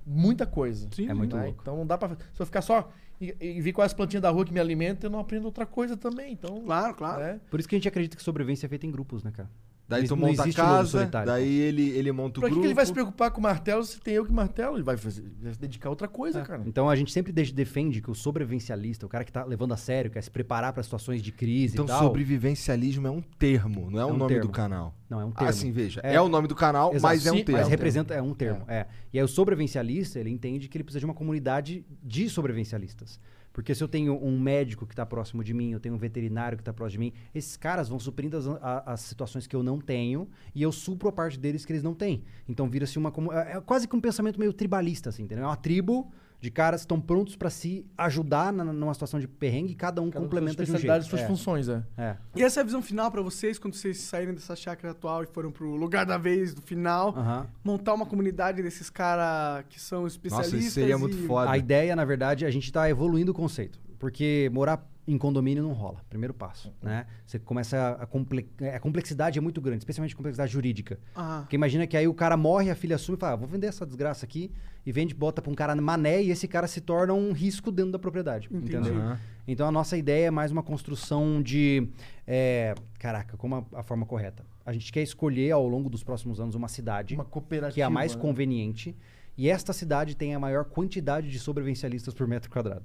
[0.06, 0.90] muita coisa.
[1.07, 1.45] É muito né?
[1.45, 1.60] louco.
[1.61, 2.10] Então não dá pra.
[2.34, 2.91] Se eu ficar só
[3.22, 5.95] e, e ver quais plantinhas da rua que me alimentam, eu não aprendo outra coisa
[5.95, 6.34] também.
[6.34, 7.22] Então, Claro, claro.
[7.24, 7.41] né?
[7.49, 9.49] Por isso que a gente acredita que sobrevivência é feita em grupos, né, cara?
[9.90, 12.61] Daí tu monta a casa, solitário, daí ele, ele monta o Pra que, grupo.
[12.61, 14.76] que ele vai se preocupar com martelo se tem eu que martelo?
[14.78, 16.61] Ele vai, fazer, vai se dedicar a outra coisa, cara.
[16.66, 19.78] Então a gente sempre de- defende que o sobrevivencialista, o cara que tá levando a
[19.78, 22.03] sério, quer se preparar para situações de crise Então e tal.
[22.03, 24.52] sobrevivencialismo é um termo, não é, o um nome do termo.
[24.52, 24.94] canal.
[25.10, 25.49] Não, é um termo.
[25.49, 26.22] Assim, veja, é, É.
[26.22, 27.02] o nome do canal, Exato.
[27.02, 27.60] mas é um Sim, termo.
[27.61, 28.86] Mas representa, é um termo, é.
[29.11, 33.20] E aí o sobrevivencialista, ele entende que ele precisa de uma comunidade de sobrevivencialistas.
[33.60, 36.57] Porque se eu tenho um médico que está próximo de mim, eu tenho um veterinário
[36.57, 38.48] que está próximo de mim, esses caras vão suprindo as,
[38.86, 41.94] as situações que eu não tenho e eu supro a parte deles que eles não
[41.94, 42.23] têm.
[42.48, 43.11] Então vira-se uma...
[43.34, 45.44] É é quase que um pensamento meio tribalista, assim, entendeu?
[45.44, 46.10] É uma tribo
[46.41, 50.02] de caras que estão prontos para se ajudar na- numa situação de perrengue e cada
[50.02, 51.03] um Cada complementa com de um suas jeito.
[51.10, 51.84] suas É, funções, é.
[51.98, 52.16] é.
[52.36, 55.26] E essa é a visão final pra vocês, quando vocês saírem dessa chácara atual e
[55.28, 57.48] foram pro lugar da vez, do final, Aham.
[57.64, 60.53] montar uma comunidade desses caras que são especialistas.
[60.53, 61.52] Nossa, isso seria muito e- foda.
[61.52, 63.78] A ideia, na verdade, a gente está evoluindo o conceito.
[63.99, 64.82] Porque morar
[65.14, 66.02] em condomínio não rola.
[66.10, 67.06] Primeiro passo, né?
[67.26, 68.48] Você começa a, comple...
[68.73, 70.99] a complexidade é muito grande, especialmente a complexidade jurídica.
[71.15, 73.48] Ah, Porque imagina que aí o cara morre, a filha assume e fala, ah, vou
[73.48, 74.52] vender essa desgraça aqui
[74.86, 77.91] e vende, bota pra um cara mané e esse cara se torna um risco dentro
[77.91, 78.76] da propriedade, Entendi.
[78.76, 78.95] entendeu?
[78.95, 79.19] Aham.
[79.48, 81.90] Então a nossa ideia é mais uma construção de,
[82.27, 84.45] é, caraca, como a, a forma correta?
[84.65, 87.73] A gente quer escolher ao longo dos próximos anos uma cidade Uma cooperativa.
[87.73, 88.22] que é a mais né?
[88.22, 88.95] conveniente
[89.36, 92.84] e esta cidade tem a maior quantidade de sobrevivencialistas por metro quadrado.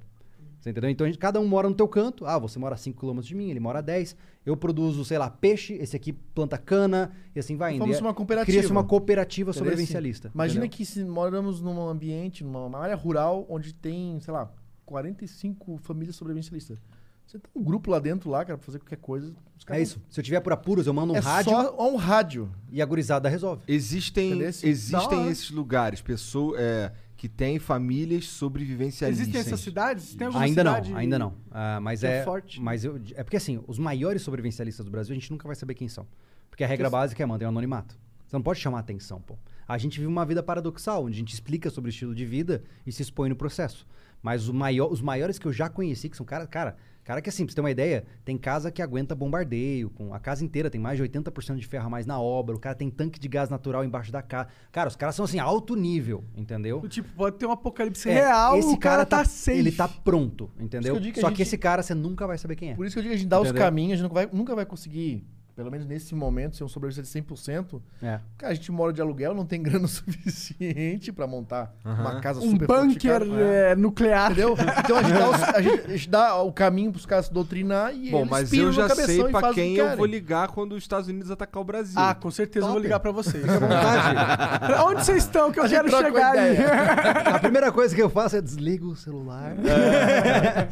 [0.65, 0.89] Você entendeu?
[0.89, 2.25] Então a gente- cada um mora no teu canto.
[2.25, 4.15] Ah, você mora a 5 km de mim, ele mora a 10.
[4.43, 7.85] Eu produzo, sei lá, peixe, esse aqui planta cana e assim vai indo.
[7.85, 8.51] É- uma cooperativa.
[8.51, 9.59] Cria-se uma cooperativa Entendeu?
[9.63, 10.31] sobrevivencialista.
[10.33, 10.75] Imagina entendeu?
[10.77, 14.51] que se moramos num ambiente, numa uma área rural, onde tem, sei lá,
[14.99, 16.79] 45 famílias sobrevivencialistas.
[17.27, 19.35] Você tem um grupo lá dentro, lá, cara, pra fazer qualquer coisa.
[19.57, 20.01] os É isso.
[20.09, 22.51] Se eu tiver por apuros, eu mando um É rádio só um rádio.
[22.71, 23.61] e a gurizada resolve.
[23.67, 24.47] Existem, Entendeu?
[24.49, 29.27] Existem esses lugares, pessoas é, que têm famílias sobrevivencialistas.
[29.27, 30.15] existem essas cidades?
[30.15, 31.33] Tem alguma Ainda cidade não, ainda não.
[31.49, 32.61] Ah, mas é é, forte?
[32.61, 35.73] Mas eu, é porque assim, os maiores sobrevivencialistas do Brasil, a gente nunca vai saber
[35.75, 36.05] quem são.
[36.49, 37.97] Porque a regra básica é manter o anonimato.
[38.25, 39.37] Você não pode chamar atenção, pô.
[39.67, 42.63] A gente vive uma vida paradoxal, onde a gente explica sobre o estilo de vida
[42.85, 43.87] e se expõe no processo.
[44.21, 46.75] Mas maior, os maiores que eu já conheci, que são cara, cara,
[47.05, 50.19] cara que assim, pra você ter uma ideia, tem casa que aguenta bombardeio, com a
[50.19, 52.89] casa inteira tem mais de 80% de ferro a mais na obra, o cara tem
[52.89, 54.49] tanque de gás natural embaixo da casa.
[54.71, 56.81] Cara, os caras são assim, alto nível, entendeu?
[56.89, 59.57] Tipo, pode ter um apocalipse É, real, esse o cara, tá, safe.
[59.57, 60.99] Ele tá pronto, entendeu?
[60.99, 62.75] que Só gente- que esse cara você nunca vai saber quem é.
[62.75, 63.63] Por isso que eu digo que a gente dá os Entendeu?
[63.63, 65.23] caminhos, a gente nunca vai, nunca vai conseguir
[65.55, 68.19] pelo menos nesse momento, ser um sobrevivente de 100%, É.
[68.37, 72.51] cara, a gente mora de aluguel, não tem grana suficiente pra montar uma casa Um
[72.51, 73.25] super bunker fortificada.
[73.25, 74.31] é, nuclear.
[74.31, 74.55] Entendeu?
[74.79, 77.33] Então a gente, dá os- a gente- a gente dá o caminho pros caras se
[77.33, 80.49] doutrinar e Bom, eles mas eu já sei pra o quem que eu vou ligar
[80.49, 81.95] quando os Estados Unidos atacar o Brasil.
[81.97, 82.83] Ah, com certeza eu vou Top.
[82.87, 83.41] ligar pra vocês.
[83.43, 84.65] Fica à vontade.
[84.65, 86.57] Pra onde vocês estão que eu quero chegar aí?
[87.33, 89.53] a primeira coisa que eu faço é desligo o celular.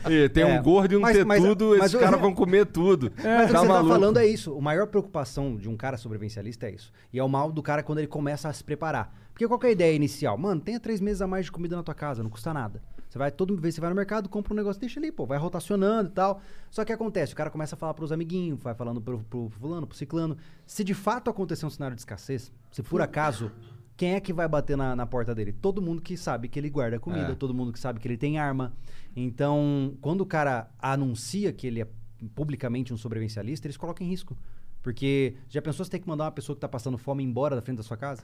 [0.10, 0.46] E tem É.
[0.60, 3.12] um gordo e um Mas- tetudo, mas esses eu- caras vão comer tudo.
[3.16, 4.52] Mas o que tá você tá falando é isso.
[4.73, 6.92] A maior preocupação de um cara sobrevivencialista é isso.
[7.12, 9.16] E é o mal do cara quando ele começa a se preparar.
[9.32, 10.38] Porque qual que é a ideia inicial?
[10.38, 12.82] Mano, tenha três meses a mais de comida na tua casa, não custa nada.
[13.10, 15.38] Você vai todo vez você vai no mercado, compra um negócio, deixa ali, pô, vai
[15.38, 16.42] rotacionando e tal.
[16.72, 19.86] Só que acontece, o cara começa a falar pros amiguinhos, vai falando pro, pro fulano,
[19.86, 20.36] pro ciclano.
[20.66, 23.52] Se de fato acontecer um cenário de escassez, se por acaso,
[23.96, 25.54] quem é que vai bater na, na porta dele?
[25.54, 27.36] Todo mundo que sabe que ele guarda comida, É.
[27.36, 28.74] todo mundo que sabe que ele tem arma.
[29.16, 31.88] Então, quando o cara anuncia que ele é
[32.34, 34.36] publicamente um sobrevivencialista, eles colocam em risco.
[34.84, 37.62] Porque já pensou você ter que mandar uma pessoa que tá passando fome embora da
[37.62, 38.22] frente da sua casa?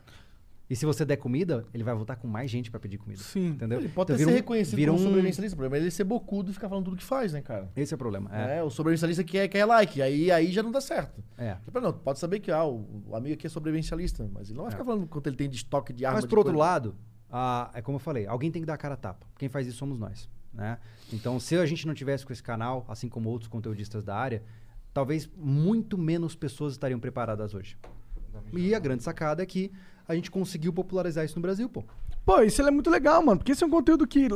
[0.70, 3.20] E se você der comida, ele vai voltar com mais gente pra pedir comida.
[3.24, 3.48] Sim.
[3.48, 3.80] Entendeu?
[3.80, 5.56] Ele pode Então ser um- reconhecido vira como um- sobrevivencialista.
[5.56, 7.72] O problema é ele ser bocudo e ficar falando tudo que faz, né, cara?
[7.76, 8.30] Esse é o problema.
[8.32, 8.58] É.
[8.58, 11.24] É, o sobrevivencialista quer, quer like, aí, aí já não dá certo.
[11.36, 11.56] É.
[11.66, 14.66] Tipo, Não, pode saber que ah, o, o amigo aqui é sobrevivencialista, mas ele não
[14.66, 16.18] vai ficar falando quanto ele tem de estoque de arma.
[16.18, 16.70] Mas por outro coisa.
[16.70, 16.96] lado,
[17.32, 19.26] ah, é como eu falei, alguém tem que dar a cara a tapa.
[19.40, 20.30] Quem faz isso somos nós.
[20.54, 20.78] Né?
[21.12, 24.44] Então, se a gente não tivesse com esse canal, assim como outros conteudistas da área,
[24.94, 27.78] talvez muito menos pessoas estariam preparadas hoje.
[28.54, 29.72] E a grande sacada é que
[30.08, 31.84] a gente conseguiu popularizar isso no Brasil, pô.
[32.26, 33.38] Pô, isso é muito legal, mano.
[33.40, 34.28] Porque esse é um conteúdo que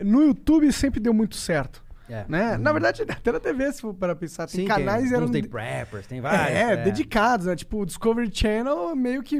[0.00, 1.84] no YouTube sempre deu muito certo.
[2.08, 2.24] É.
[2.28, 2.56] Né?
[2.56, 5.42] Na verdade, até na TV, se for para pensar, tem Sim, canais tem, eram de-
[5.48, 6.56] preppers, tem vários.
[6.56, 7.56] é, dedicados, né?
[7.56, 9.38] Tipo, o Discovery Channel, meio que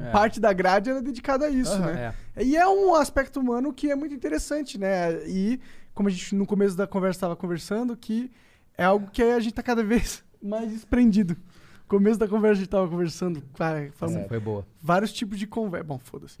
[0.00, 0.10] É.
[0.10, 1.92] parte da grade era dedicada a isso, Aham.
[1.92, 2.14] né?
[2.40, 5.24] E é um aspecto humano que é muito interessante, né?
[5.28, 5.60] E,
[5.94, 8.30] como a gente no começo da conversa estava conversando, que
[8.76, 11.34] é algo que a gente tá cada vez mais desprendido.
[11.34, 14.66] No começo da conversa a gente tava conversando, cara, falando Essa foi boa.
[14.82, 15.84] vários tipos de conversa.
[15.84, 16.38] Bom, foda-se.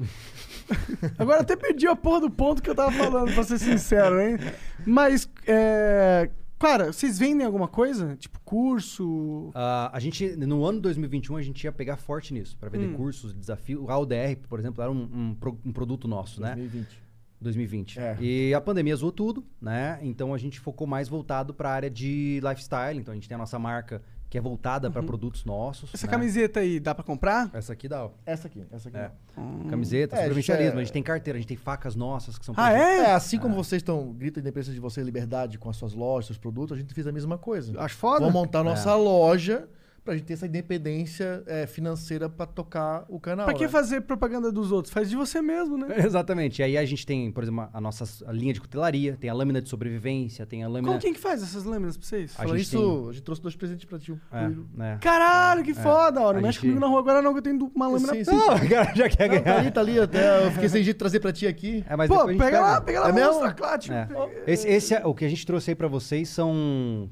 [1.18, 4.38] Agora até perdi a porra do ponto que eu tava falando, pra ser sincero, hein?
[4.86, 6.30] Mas, é...
[6.58, 8.14] Cara, vocês vendem alguma coisa?
[8.16, 9.50] Tipo, curso?
[9.52, 12.94] Ah, a gente, no ano 2021, a gente ia pegar forte nisso, para vender Hum.
[12.94, 13.82] cursos, desafio.
[13.84, 15.36] O AUDR, por exemplo, era um, um
[15.66, 16.54] um produto nosso, né?
[16.54, 17.02] 2020.
[17.42, 17.98] 2020.
[17.98, 18.16] É.
[18.20, 19.98] E a pandemia zoou tudo, né?
[20.02, 22.98] Então a gente focou mais voltado para a área de lifestyle.
[22.98, 25.92] Então a gente tem a nossa marca que é voltada para produtos nossos.
[25.92, 26.10] Essa né?
[26.10, 27.50] camiseta aí, dá pra comprar?
[27.52, 28.10] Essa aqui dá, ó.
[28.24, 28.96] Essa aqui, essa aqui.
[28.96, 29.10] É.
[29.36, 29.68] não.
[29.68, 30.78] Camiseta, É, a gente sobrevivencialismo.
[30.78, 32.98] é- A gente tem carteira, a gente tem facas nossas que são Ah, é?
[33.00, 36.26] É, assim como vocês estão gritam a independência de você liberdade com as suas lojas,
[36.28, 37.78] seus produtos, a gente fez a mesma coisa.
[37.78, 38.20] Acho foda.
[38.20, 38.62] Vamos montar É.
[38.62, 39.68] nossa loja
[40.04, 43.46] pra gente ter essa independência é, financeira pra tocar o canal.
[43.46, 43.68] Pra que né?
[43.68, 44.92] fazer propaganda dos outros?
[44.92, 45.86] Faz de você mesmo, né?
[46.04, 46.60] Exatamente.
[46.60, 49.34] E aí a gente tem, por exemplo, a nossa a linha de cutelaria, tem a
[49.34, 50.88] lâmina de sobrevivência, tem a lâmina.
[50.88, 52.32] Como quem que faz essas lâminas pra vocês?
[52.32, 54.12] A Falando gente isso, tem- a gente trouxe dois presentes pra ti.
[54.32, 54.98] É, né?
[55.00, 56.32] Caralho, que foda, ó.
[56.32, 58.12] Não a mexe gente- comigo na rua agora não, que eu tenho uma lâmina.
[58.14, 58.30] Sim, sim.
[58.36, 59.58] Não, cara já quer Não, tá ganhar.
[59.60, 60.00] ali, tá ali.
[60.00, 61.84] Até eu fiquei sem jeito de trazer pra ti aqui.
[61.88, 63.54] É, mas Pô, a gente pega lá, pega lá, É mesmo?
[63.54, 64.06] claro, tipo, É.
[64.06, 67.08] pega- Esse, esse é, o que a gente trouxe aí pra vocês são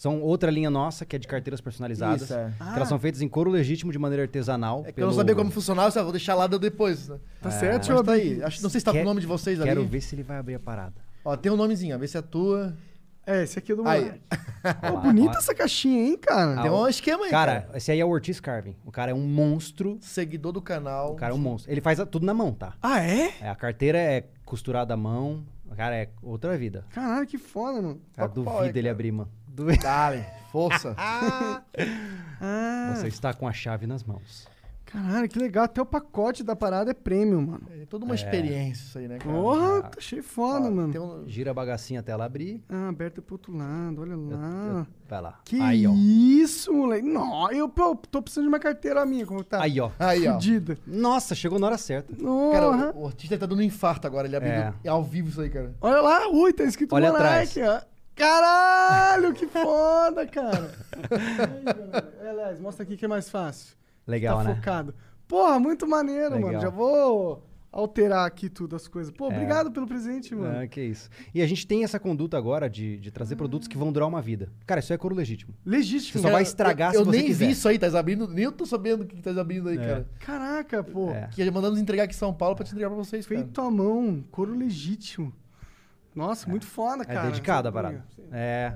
[0.00, 2.22] são outra linha nossa que é de carteiras personalizadas.
[2.22, 2.50] Isso, é.
[2.58, 4.82] Que elas são feitas em couro legítimo de maneira artesanal.
[4.86, 7.08] É que eu não sabia como funcionava, eu vou deixar lá depois.
[7.08, 7.18] Né?
[7.42, 7.52] Tá É.
[7.52, 8.42] certo, deixa eu tá abrir.
[8.42, 9.88] Acho, não sei se tá com Quer- o nome de vocês Quero ali.
[9.90, 10.94] ver se ele vai abrir a parada.
[11.22, 12.74] Ó, tem um nomezinho, vê se é a tua.
[13.26, 14.18] É, esse aqui é do moleque.
[14.90, 16.62] Pô, bonita essa caixinha, hein, cara?
[16.62, 17.76] Tem um esquema aí, Cara, cara.
[17.76, 18.74] esse aí é o Ortiz Carving.
[18.86, 19.98] O cara é um monstro.
[20.00, 21.12] Seguidor do canal.
[21.12, 21.70] O cara é um monstro.
[21.70, 22.72] Ele faz a- tudo na mão, tá?
[22.82, 23.34] Ah, é?
[23.42, 25.44] É, a carteira é costurada à mão.
[25.70, 26.84] O cara é outra vida.
[26.90, 28.00] Caralho, que foda, mano.
[28.16, 29.30] Cara, duvido aí, ele abrir, mano.
[29.54, 29.82] Duvido.
[29.82, 30.94] Dale, força.
[32.42, 34.48] Ah, Você está com a chave nas mãos.
[34.86, 35.64] caralho, que legal.
[35.64, 37.62] Até o pacote da parada é prêmio, mano.
[37.80, 39.30] É toda uma experiência isso aí, né, cara?
[39.30, 41.22] Porra, tá cheio foda, Ó, mano.
[41.22, 42.62] um- Gira a bagacinha até ela abrir.
[42.68, 44.66] Ah, aberta pro outro lado, olha Eu- lá.
[44.80, 45.38] eu- vai lá.
[45.44, 45.92] Que aí, ó.
[45.94, 47.06] isso, moleque.
[47.06, 49.62] Não, eu pô, tô precisando de uma carteira minha, como tá?
[49.62, 49.90] Aí, ó.
[49.98, 50.32] Aí, ó.
[50.34, 50.78] Fudida.
[50.86, 52.12] Nossa, chegou na hora certa.
[52.16, 52.92] Cara, Porra.
[52.96, 54.74] o, o artista tá dando um infarto agora, ele abrindo É.
[54.84, 55.74] é ao vivo isso aí, cara.
[55.80, 57.80] Olha lá, ui, tá escrito Olha Monark, ó.
[58.20, 60.70] Caralho, que foda, cara.
[61.10, 62.10] Aí.
[62.22, 63.74] É, aliás, mostra aqui que é mais fácil.
[64.06, 64.54] Legal, tá né?
[64.54, 64.94] focado.
[65.26, 66.40] Porra, muito maneiro, Legal.
[66.52, 66.60] mano.
[66.60, 67.42] Já vou
[67.72, 69.12] alterar aqui tudo as coisas.
[69.12, 69.34] Pô, É.
[69.34, 70.60] obrigado pelo presente, mano.
[70.60, 71.08] Ah, que isso.
[71.34, 74.20] E a gente tem essa conduta agora de, de trazer produtos que vão durar uma
[74.20, 74.48] vida.
[74.66, 75.54] Cara, isso é couro legítimo.
[75.64, 76.20] Legítimo.
[76.20, 77.46] Você só vai estragar eu, eu se você nem quiser.
[77.46, 80.08] vi isso aí, tá abrindo, nem eu tô sabendo o que tá abrindo aí, cara.
[80.20, 81.10] Caraca, pô.
[81.10, 81.28] É.
[81.32, 83.40] Que mandamos entregar aqui em São Paulo pra te entregar pra vocês, cara.
[83.40, 85.32] Feito à mão, couro legítimo.
[86.14, 87.28] Nossa, muito foda, É cara.
[87.28, 88.04] dedicada a parada.
[88.32, 88.74] É.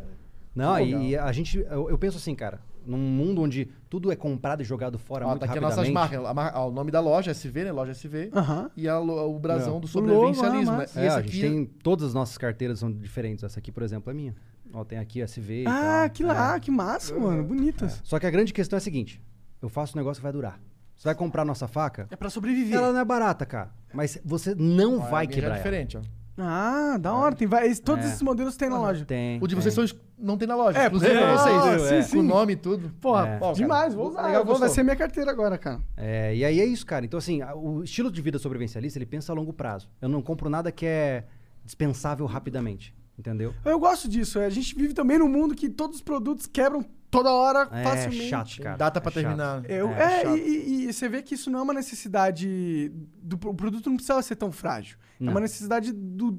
[0.55, 1.59] Não, e, e a gente.
[1.59, 2.61] Eu, eu penso assim, cara.
[2.86, 5.94] Num mundo onde tudo é comprado e jogado fora Ó, muito tá aqui as rapidamente.
[5.94, 6.31] nossas marcas.
[6.31, 7.73] A mar- ó, o nome da loja, SV, né?
[7.73, 8.31] Loja SV.
[8.35, 8.70] Aham.
[8.77, 9.81] E a lo- o brasão É.
[9.81, 10.78] do sobrevivencialismo, né?
[10.78, 11.01] massa.
[11.01, 11.65] E É, esse a aqui gente tem.
[11.82, 13.43] Todas as nossas carteiras são diferentes.
[13.43, 14.35] Essa aqui, por exemplo, é minha.
[14.73, 16.11] Ó, tem aqui SV e Ah, tal.
[16.11, 16.27] que É.
[16.27, 17.43] lá, que massa, mano.
[17.43, 18.01] Bonitas.
[18.05, 19.20] Só que a grande questão é a seguinte:
[19.62, 20.61] eu faço um negócio que vai durar.
[20.97, 22.77] Você vai comprar nossa faca, É pra sobreviver.
[22.77, 23.70] ela não é barata, cara.
[23.94, 25.55] Mas você não Ó, a vai minha já quebrar.
[25.55, 26.02] é diferente, ó.
[26.36, 27.35] Ah, da hora.
[27.35, 28.09] Tem vários, todos É.
[28.09, 29.05] esses modelos tem na loja.
[29.05, 29.39] Tem.
[29.40, 29.62] O de tem.
[29.62, 30.78] vocês são, ex- não tem na loja.
[30.78, 31.62] É, exclusivo é, pra vocês.
[31.62, 32.27] ah, É, sim, Com sim.
[32.28, 32.90] nome e tudo.
[33.01, 33.36] Porra, É.
[33.36, 33.94] Ó, cara, demais.
[33.94, 34.23] Vou usar.
[34.23, 34.74] legal, eu vou, vai gostou.
[34.74, 35.81] ser minha carteira agora, cara.
[35.97, 37.05] É, e aí é isso, cara.
[37.05, 39.89] Então, assim, a- o estilo de vida sobrevivencialista, ele pensa a longo prazo.
[40.02, 41.24] Eu não compro nada que é
[41.65, 42.94] dispensável rapidamente.
[43.16, 43.55] Entendeu?
[43.65, 44.40] Eu gosto disso.
[44.40, 46.85] A gente vive também num mundo que todos os produtos quebram
[47.19, 48.28] toda hora, É facilmente.
[48.28, 48.77] chato, cara.
[48.77, 49.23] Data pra É chato.
[49.23, 49.70] terminar.
[49.70, 52.91] Eu- É, é, e, e- você vê que isso não é uma necessidade.
[53.23, 54.97] Do, o produto não precisa ser tão frágil.
[55.20, 55.32] É Não.
[55.32, 56.39] uma necessidade do,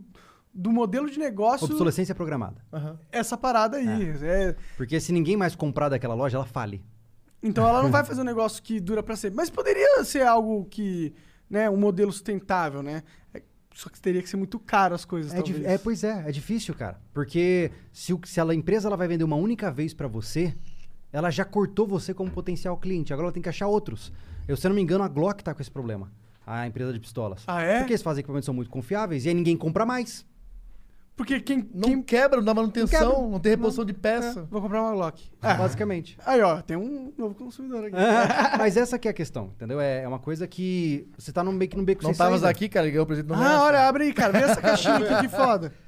[0.54, 1.66] do modelo de negócio.
[1.66, 2.62] Obsolescência programada.
[2.72, 2.98] Aham.
[3.12, 4.14] Essa parada aí.
[4.22, 6.84] É, Porque se ninguém mais comprar daquela loja, ela fale.
[7.42, 9.36] então ela não vai fazer um negócio que dura pra sempre.
[9.38, 11.14] Mas poderia ser algo que.
[11.50, 13.04] Né, um modelo sustentável, né?
[13.76, 15.66] Só que teria que ser muito caro as coisas, É, talvez.
[15.66, 16.98] é, pois é, é difícil, cara.
[17.14, 20.54] Porque se, o- se a empresa ela vai vender uma única vez pra você,
[21.12, 23.12] ela já cortou você como potencial cliente.
[23.12, 24.14] Agora ela tem que achar outros.
[24.48, 26.10] Eu, se eu não me engano, a Glock tá com esse problema.
[26.48, 27.44] A empresa de pistolas.
[27.48, 27.80] Ah, é?
[27.80, 30.26] Porque eles fazem equipamentos são muito confiáveis e aí ninguém compra mais.
[31.16, 31.70] Porque quem.
[31.74, 34.46] Não quem quebra, não dá manutenção, Não não, tem reposição de é, peça.
[34.52, 35.30] vou comprar uma Glock.
[35.42, 36.18] Basicamente.
[36.26, 37.96] Aí, ó, tem um novo consumidor aqui.
[38.60, 39.80] Mas essa que é a questão, entendeu?
[39.80, 42.42] É, é uma coisa que você tá num meio que num beco Não sem tavas
[42.42, 42.52] saída.
[42.52, 44.34] aqui, cara, ganhou o presente no Ah, olha, abre aí, cara.
[44.34, 45.72] Vê essa caixinha aqui, que foda.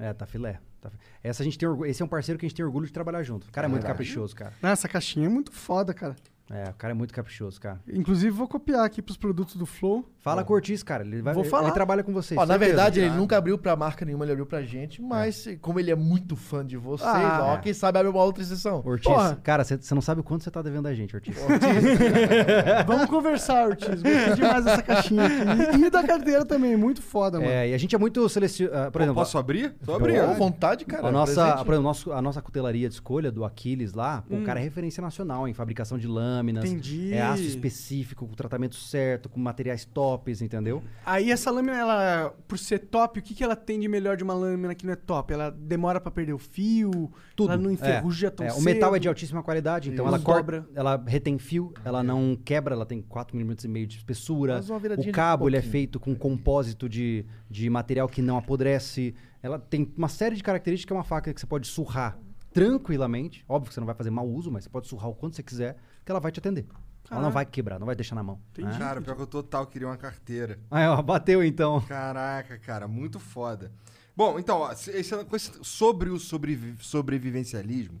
[0.00, 0.60] É, tá filé.
[0.80, 2.64] Tá fi- Essa a gente tem orgu- Esse é um parceiro que a gente tem
[2.64, 3.48] orgulho de trabalhar junto.
[3.48, 4.52] O cara é muito caprichoso, cara.
[4.62, 6.14] Não, essa caixinha é muito foda, cara.
[6.50, 7.78] É, o cara é muito caprichoso, cara.
[7.92, 10.04] Inclusive, vou copiar aqui pros produtos do Flow.
[10.20, 11.04] Fala com o Ortiz, cara.
[11.04, 11.64] Ele, vai, Vou ele- falar.
[11.64, 12.38] ele trabalha com vocês.
[12.38, 12.66] Ó, na certeza.
[12.70, 15.94] verdade, ele nunca abriu pra marca nenhuma, ele abriu pra gente, mas como ele é
[15.94, 17.58] muito fã de vocês, Ah, ó, é.
[17.58, 18.82] quem sabe abre uma outra exceção.
[18.84, 19.38] Ortiz, Porra.
[19.42, 21.36] cara, você não sabe o quanto você tá devendo a gente, Ortiz.
[22.86, 24.02] Vamos conversar, Ortiz.
[24.02, 25.84] Gostei demais dessa caixinha aqui.
[25.84, 27.50] E da carteira também, muito foda, mano.
[27.50, 28.86] É, e a gente é muito selecionado.
[28.90, 29.70] por Pô, exemplo, posso abrir?
[29.84, 30.34] Tô Pô, abrindo.
[30.34, 31.08] vontade, cara.
[31.08, 31.64] a nossa, presente.
[31.64, 34.62] por exemplo, nosso- a nossa cutelaria de escolha do Aquiles lá, pô, o cara é
[34.62, 36.06] referência nacional em fabricação de
[36.38, 36.64] lâminas.
[36.64, 37.12] Entendi.
[37.12, 40.82] É aço específico, com tratamento certo, com materiais tops, entendeu?
[41.04, 44.24] Aí essa lâmina, ela, por ser top, o que, que ela tem de melhor de
[44.24, 45.32] uma lâmina que não é top?
[45.32, 47.52] Ela demora pra perder o fio, Tudo.
[47.52, 48.60] ela não enferruja tão É, cedo.
[48.60, 50.68] O metal é de altíssima qualidade, então Não ela corta, dobra.
[50.74, 54.60] ela retém fio, ela não quebra, ela tem 4 milímetros e meio de espessura.
[54.98, 59.14] O cabo ele é feito com compósito de, de material que não apodrece.
[59.42, 62.18] Ela tem uma série de características que é uma faca que você pode surrar
[62.52, 63.44] tranquilamente.
[63.48, 65.42] Óbvio que você não vai fazer mau uso, mas você pode surrar o quanto você
[65.42, 65.76] quiser,
[66.08, 66.64] que ela vai te atender.
[67.10, 68.40] Ela não vai quebrar, não vai deixar na mão.
[68.56, 68.78] né?
[68.78, 70.58] Cara, pior que eu total queria uma carteira.
[70.70, 71.80] Aí, ó, bateu então.
[71.82, 73.70] Caraca, cara, muito foda.
[74.16, 78.00] Bom, então, ó, esse- sobre o sobrevi- sobrevivencialismo,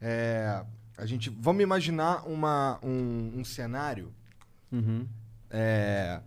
[0.00, 0.64] é,
[0.98, 1.30] a gente.
[1.30, 4.12] Vamos imaginar uma, um, um cenário,
[4.72, 5.06] Uhum.
[5.50, 6.20] é,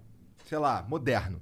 [0.45, 1.41] sei lá, moderno.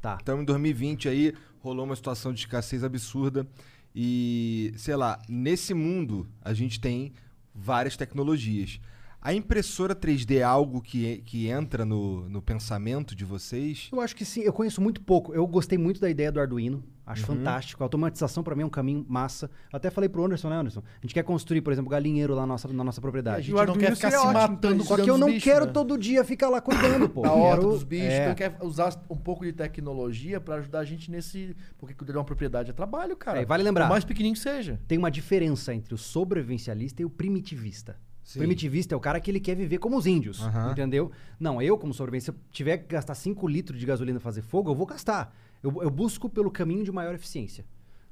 [0.00, 0.18] Tá.
[0.22, 3.46] Então, em 2020 aí, rolou uma situação de escassez absurda.
[3.94, 7.12] E, sei lá, nesse mundo a gente tem
[7.54, 8.78] várias tecnologias.
[9.26, 13.88] A impressora 3D é algo que, que entra no, no pensamento de vocês?
[13.90, 15.34] Eu acho que sim, eu conheço muito pouco.
[15.34, 16.84] Eu gostei muito da ideia do Arduino.
[17.04, 17.38] Acho Uhum.
[17.38, 17.82] fantástico.
[17.82, 19.50] A automatização pra mim é um caminho massa.
[19.72, 20.80] Até falei pro Anderson, né, Anderson?
[20.80, 23.42] A gente quer construir, por exemplo, galinheiro lá na nossa, na nossa A propriedade.
[23.42, 24.86] gente o não Arduino quer ficar se ótimo matando isso.
[24.86, 25.72] Só que eu não bichos, quero né?
[25.72, 27.26] todo dia ficar lá cuidando, pô.
[27.26, 28.22] A horta Quero- dos bichos, é.
[28.30, 31.56] então quer usar um pouco de tecnologia pra ajudar a gente nesse.
[31.78, 33.40] Porque cuidar de uma propriedade é trabalho, cara.
[33.40, 33.86] É, e vale lembrar.
[33.86, 34.80] Por mais pequenininho que seja.
[34.86, 37.96] Tem uma diferença entre o sobrevivencialista e o primitivista.
[38.26, 38.40] Sim.
[38.40, 40.72] Primitivista é o cara que ele quer viver como os índios, Aham.
[40.72, 41.12] entendeu?
[41.38, 44.68] Não, eu como sobrevivente, se eu tiver que gastar 5 litros de gasolina fazer fogo,
[44.68, 45.32] eu vou gastar.
[45.62, 47.64] Eu, eu busco pelo caminho de maior eficiência.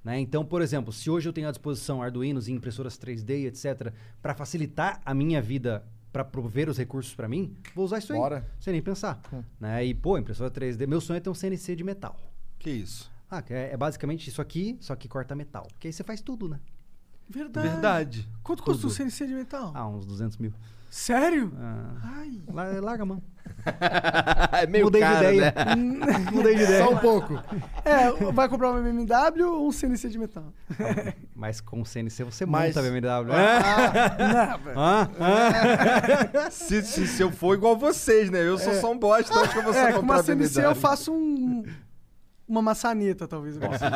[0.05, 0.21] Né?
[0.21, 3.93] Então, por exemplo, se hoje eu tenho à disposição Arduinos e impressoras 3D, etc.,
[4.23, 8.19] para facilitar a minha vida, para prover os recursos para mim, vou usar isso aí,
[8.21, 8.49] Bora.
[8.61, 9.21] sem nem pensar.
[9.59, 9.85] Né?
[9.85, 12.17] E, pô, impressora 3D, meu sonho é ter um CNC de metal.
[12.57, 13.11] Que isso?
[13.29, 15.67] Ah, é, é basicamente isso aqui, só que corta metal.
[15.73, 16.61] Porque aí você faz tudo, né?
[17.29, 17.69] Verdade.
[17.69, 18.29] Verdade.
[18.43, 18.95] Quanto custa um Tudo.
[18.97, 19.73] CNC de metal?
[19.75, 20.53] Ah, uns 200 mil.
[20.91, 21.53] Sério?
[21.59, 22.41] Ah, Ai.
[22.53, 23.21] la- larga a mão.
[24.53, 25.55] é meio Mudei caro, de ideia.
[25.57, 25.75] né?
[26.33, 26.85] Mudei de ideia.
[26.85, 27.35] Só um pouco.
[27.85, 30.53] É, vai comprar uma BMW ou um CNC de metal?
[31.35, 33.33] Mas com o CNC você Mas- monta a BMW.
[33.33, 34.59] Ah.
[34.77, 35.09] Ah,
[36.47, 36.51] ah.
[36.53, 38.47] se, se, se eu for igual vocês, né?
[38.47, 40.65] Eu sou só um bosta, acho que eu vou só É, com comprar uma CNC
[40.65, 41.65] eu faço um,
[42.47, 43.57] uma maçaneta, talvez.
[43.59, 43.93] consiga.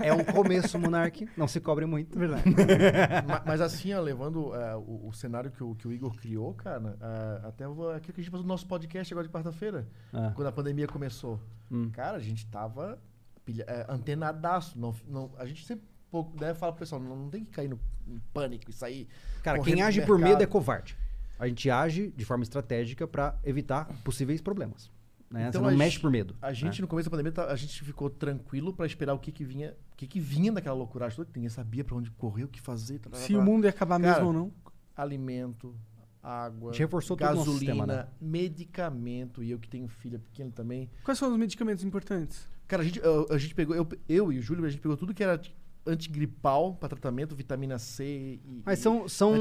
[0.00, 1.28] É um começo, Monark.
[1.36, 2.18] Não se cobre muito.
[2.18, 2.44] Verdade.
[3.26, 6.52] Ma- Mas assim, ó, levando é, o, o cenário que o, que o Igor criou,
[6.54, 6.96] cara,
[7.42, 10.32] é, até o- aquilo que a gente fez no nosso podcast agora de quarta-feira, Ah.
[10.34, 11.40] quando a pandemia começou.
[11.70, 11.90] Hum.
[11.90, 12.98] Cara, a gente tava
[13.44, 14.78] pilha- é, antenadaço.
[14.78, 17.68] Não, não, a gente sempre pouco, né, fala pro pessoal, não, não tem que cair
[17.68, 17.78] no
[18.08, 19.08] em pânico e sair.
[19.42, 20.96] Cara, quem age por medo é covarde.
[21.38, 24.90] A gente age de forma estratégica pra evitar possíveis problemas.
[25.30, 25.48] Né?
[25.48, 26.36] Então Você a não mexe por medo.
[26.40, 26.82] A gente, né?
[26.82, 29.76] no começo da pandemia, tá- a gente ficou tranquilo pra esperar o que que vinha,
[29.92, 31.10] o que que vinha daquela loucura.
[31.10, 31.28] toda.
[31.34, 32.98] Ninguém sabia pra onde correr, o que fazer.
[33.00, 33.38] tá, tá, Se tá.
[33.38, 34.52] o mundo ia acabar Cara, mesmo ou não.
[34.96, 35.74] Alimento,
[36.22, 38.06] água, A gasolina, sistema, né?
[38.20, 39.42] medicamento.
[39.42, 40.88] E eu que tenho filha pequena também.
[41.04, 42.48] Quais são os medicamentos importantes?
[42.66, 44.96] Cara, a gente, eu- a gente pegou, eu, eu e o Júlio, a gente pegou
[44.96, 45.40] tudo que era
[45.86, 48.62] antigripal pra tratamento, vitamina C e.
[48.64, 49.34] Mas são, são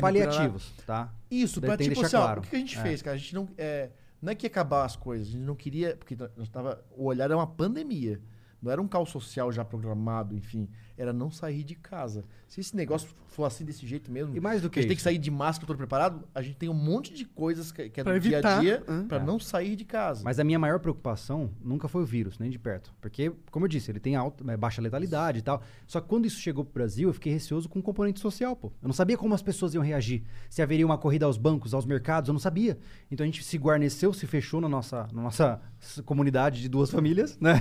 [0.00, 1.12] paliativos, tá?
[1.30, 2.40] Isso, que tipo assim, ó, claro.
[2.40, 2.82] o que que a gente É.
[2.82, 3.14] fez, cara?
[3.14, 3.48] A gente não.
[3.56, 3.90] É,
[4.22, 5.96] não é que ia acabar as coisas, a gente não queria.
[5.96, 6.16] Porque
[6.52, 8.22] tava, o olhar era uma pandemia.
[8.62, 10.68] Não era um caos social já programado, enfim.
[10.96, 12.24] Era não sair de casa.
[12.46, 14.88] Se esse negócio for assim desse jeito mesmo, E mais do que que a gente
[14.90, 15.00] tem isso.
[15.00, 18.00] que sair de máscara todo preparado, a gente tem um monte de coisas que, que
[18.00, 19.06] é Pra do dia a evitar, dia hã?
[19.08, 19.24] pra É.
[19.24, 20.22] não sair de casa.
[20.22, 22.94] Mas a minha maior preocupação nunca foi o vírus, nem de perto.
[23.00, 25.60] Porque, como eu disse, ele tem alta, é, baixa letalidade e tal.
[25.86, 28.68] Só que quando isso chegou pro Brasil, eu fiquei receoso com o componente social, pô.
[28.82, 30.22] Eu não sabia como as pessoas iam reagir.
[30.50, 32.78] Se haveria uma corrida aos bancos, aos mercados, eu não sabia.
[33.10, 35.60] Então a gente se guarneceu, se fechou na nossa, na nossa
[36.04, 37.52] comunidade de duas famílias, né?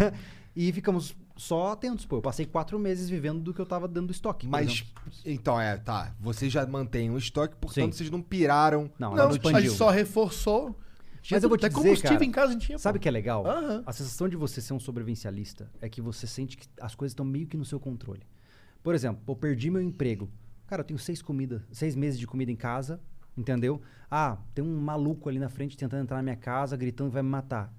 [0.56, 2.18] E ficamos só atentos, pô.
[2.18, 4.48] Eu passei quatro meses vivendo do que eu tava dando estoque.
[4.48, 4.86] Mas,
[5.26, 6.14] então, é, tá.
[6.19, 7.98] Vocês já mantêm um estoque, portanto, Sim.
[7.98, 8.91] vocês não piraram.
[8.99, 9.61] Não, não, não a expandiu.
[9.61, 10.76] gente só reforçou.
[11.22, 12.78] Tinha Mas eu vou te até dizer, combustível cara, em casa a gente tinha.
[12.80, 13.45] Sabe o que é legal?
[13.45, 13.84] Aham.
[13.86, 17.26] A sensação de você ser um sobrevivencialista é que você sente que as coisas estão
[17.26, 18.23] meio que no seu controle.
[18.82, 20.30] Por exemplo, eu perdi meu emprego.
[20.65, 22.99] Cara, eu tenho seis comida, seis meses de comida em casa,
[23.38, 23.82] entendeu?
[24.10, 27.23] Ah, tem um maluco ali na frente tentando entrar na minha casa, gritando que vai
[27.23, 27.72] me matar.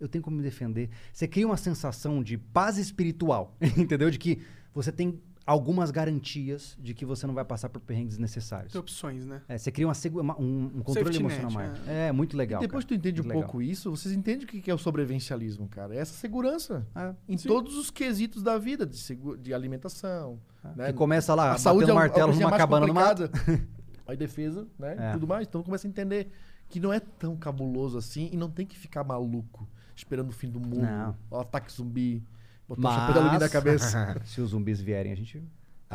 [0.00, 0.88] Eu tenho como me defender.
[1.12, 4.10] Você cria uma sensação de paz espiritual, entendeu?
[4.10, 4.40] De que
[4.74, 8.72] você tem algumas garantias de que você não vai passar por perrengues desnecessários.
[8.72, 9.42] Tem opções, né?
[9.48, 9.94] É, você cria uma
[10.38, 11.88] um, um controle Safety emocional net, maior.
[11.88, 12.62] É, muito legal.
[12.62, 12.96] E depois cara.
[12.96, 13.50] que tu entende um Muito legal.
[13.50, 15.94] pouco isso, vocês entendem o que é o sobrevivencialismo, cara.
[15.94, 16.86] É essa segurança.
[16.94, 17.14] É.
[17.28, 18.96] Em todos os quesitos da vida, de,
[19.42, 20.38] de alimentação.
[20.76, 20.86] né?
[20.86, 23.28] Que começa lá, a saúde é o- martelo é numa mais cabana no mato.
[23.28, 23.68] complicada.
[24.06, 24.96] Aí defesa, né?
[24.98, 25.10] É.
[25.10, 25.46] E tudo mais.
[25.48, 26.28] Então começa a entender
[26.68, 29.68] que não é tão cabuloso assim e não tem que ficar maluco
[30.00, 30.82] esperando o fim do mundo.
[30.82, 31.16] Não.
[31.30, 32.22] O ataque zumbi.
[32.68, 34.20] Botar um chapéu de alumínio na cabeça.
[34.24, 35.38] se os zumbis vierem, a gente.
[35.38, 35.44] Aí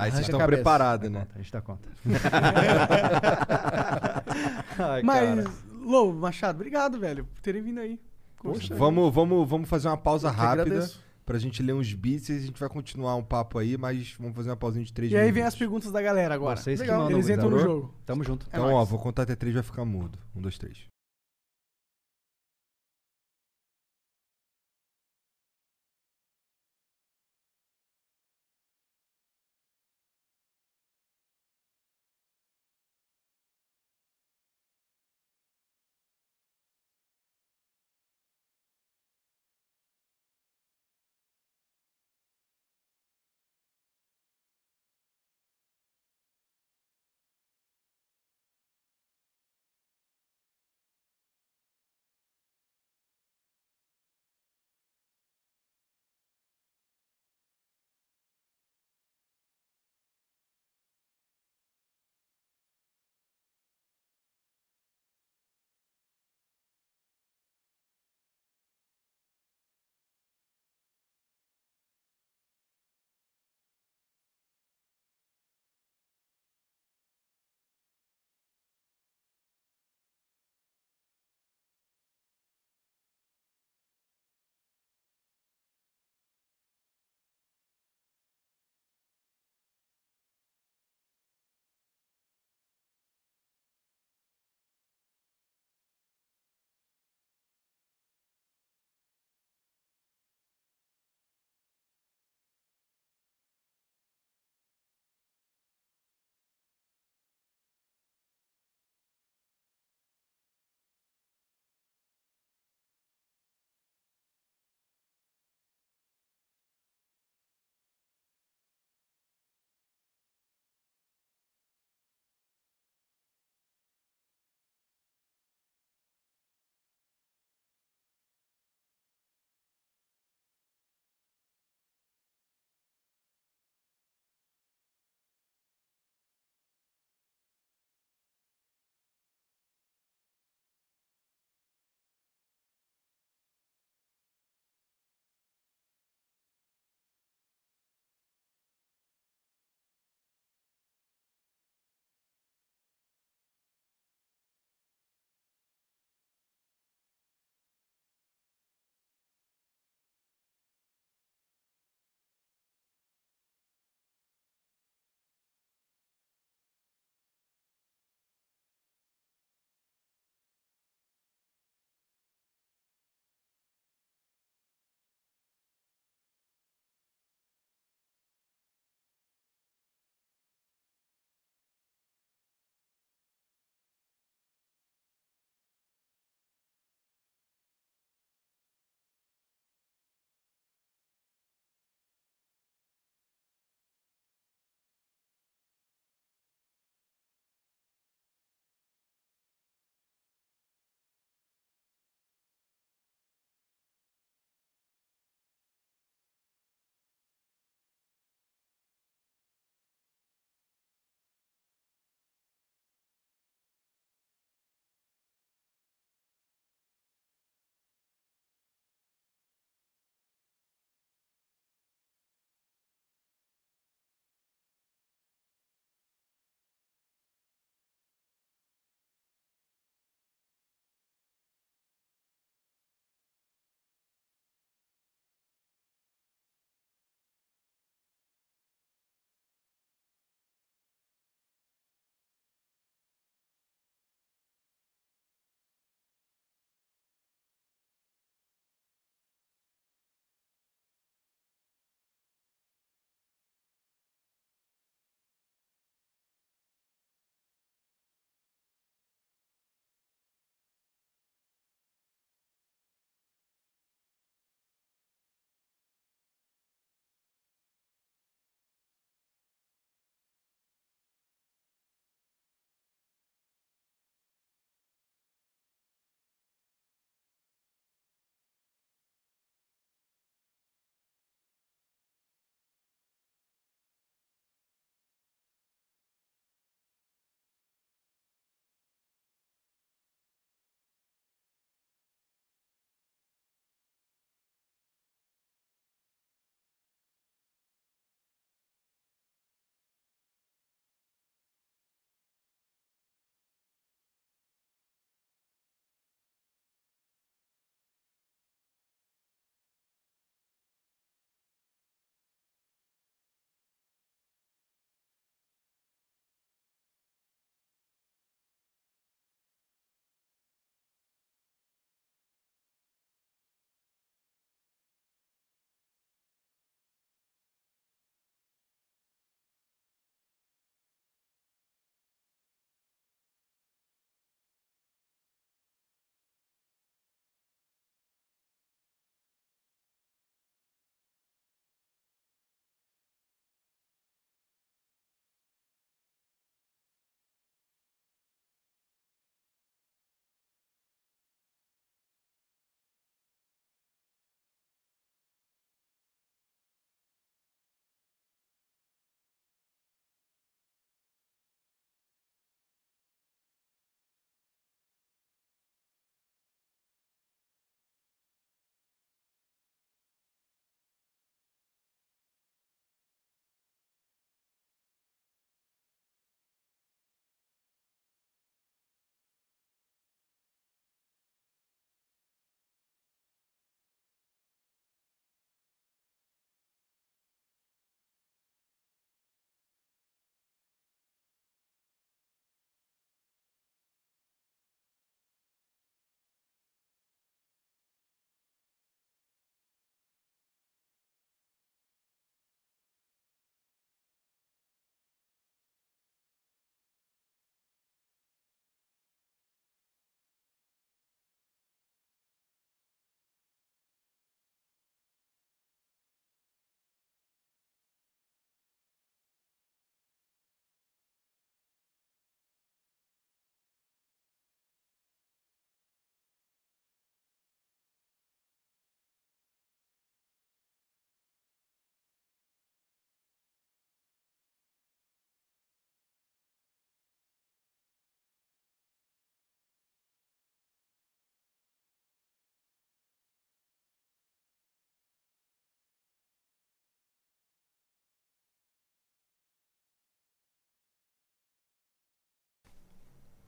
[0.09, 1.27] Arranca vocês estão preparados, né?
[1.33, 1.87] A gente dá conta.
[4.77, 5.51] Ai, Mas, cara.
[5.85, 7.99] Lô, Machado, obrigado, velho, por terem vindo aí.
[8.41, 10.99] Poxa, Vamos, vamos, vamos fazer uma pausa que rápida agradeço.
[11.25, 14.35] pra gente ler uns beats e a gente vai continuar um papo aí, mas vamos
[14.35, 15.35] fazer uma pausinha de três E aí minutos.
[15.35, 16.57] vem as perguntas da galera agora.
[16.57, 17.03] Vocês que Legal.
[17.03, 17.93] mandam, Eles entram no jogo.
[18.05, 18.45] Tamo junto.
[18.47, 18.89] É Então, ó, nóis.
[18.89, 20.19] vou contar até três vai ficar mudo.
[20.35, 20.77] Um, dois, três.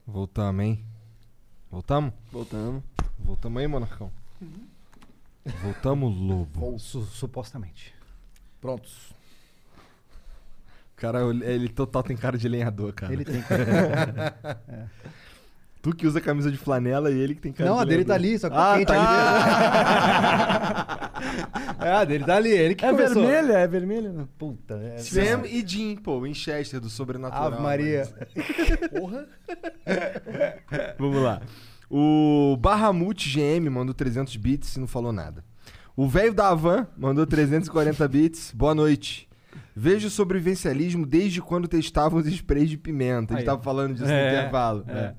[0.07, 0.85] Voltamos, hein?
[1.69, 2.13] Voltamos?
[2.31, 2.81] Voltamos.
[3.19, 4.09] Voltamos aí, Monarcão?
[5.61, 6.79] Voltamos, lobo.
[6.79, 7.93] Su- supostamente.
[8.61, 9.11] Prontos.
[10.95, 13.11] Cara, ele total tem cara de lenhador, cara.
[13.13, 13.43] Ele tem.
[15.89, 18.13] Tu que usa camisa de flanela e ele que tem cara Não, a dele tá
[18.15, 18.93] ali, só que tá Ah, quente tá
[21.79, 21.85] ainda.
[21.87, 23.25] é, a dele tá ali, ele que É começou.
[23.25, 23.53] vermelha?
[23.53, 24.11] É vermelha?
[24.11, 24.27] Não.
[24.37, 24.97] Puta, é...
[24.97, 27.47] Sam e Jim, pô, Winchester do Sobrenatural.
[27.53, 28.03] Ave Maria.
[28.91, 29.27] Porra.
[30.99, 31.41] Vamos lá.
[31.89, 35.41] O Barramute GM mandou 300 bits e não falou nada.
[35.95, 38.51] O velho da Havan mandou 340 bits.
[38.53, 39.25] Boa noite.
[39.73, 43.33] Vejo sobrevivencialismo desde quando testavam os sprays de pimenta.
[43.33, 43.45] A gente Aí.
[43.45, 44.83] tava falando disso É, no intervalo.
[44.87, 44.91] é.
[44.91, 45.13] É.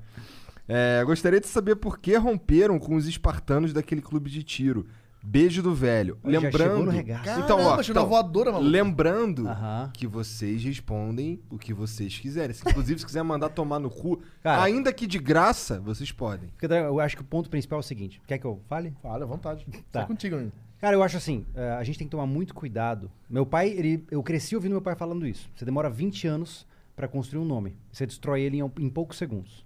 [0.69, 4.85] É, gostaria de saber por que romperam com os espartanos daquele clube de tiro.
[5.21, 6.17] Beijo do velho.
[6.23, 6.85] Já Lembrando.
[6.85, 7.41] no regaço.
[7.41, 8.69] Então, ó, Caramba, então, na voadora, maluco.
[8.71, 9.89] lembrando Aham.
[9.93, 12.53] que vocês respondem o que vocês quiserem.
[12.53, 14.63] Se, inclusive, se quiser mandar tomar no cu, Cara.
[14.63, 16.49] ainda que de graça, vocês podem.
[16.57, 18.21] Porque Eu acho que o ponto principal é o seguinte.
[18.25, 18.93] Quer que eu fale?
[19.01, 19.65] Fala à vontade.
[19.91, 20.05] Tá.
[20.05, 20.51] Contigo, amigo.
[20.79, 23.11] Cara, eu acho assim, eh, a gente tem que tomar muito cuidado.
[23.29, 25.49] Meu pai, ele, eu cresci ouvindo meu pai falando isso.
[25.53, 26.65] Você demora 20 anos
[26.95, 27.75] pra construir um nome.
[27.91, 29.65] Você destrói ele em, em poucos segundos.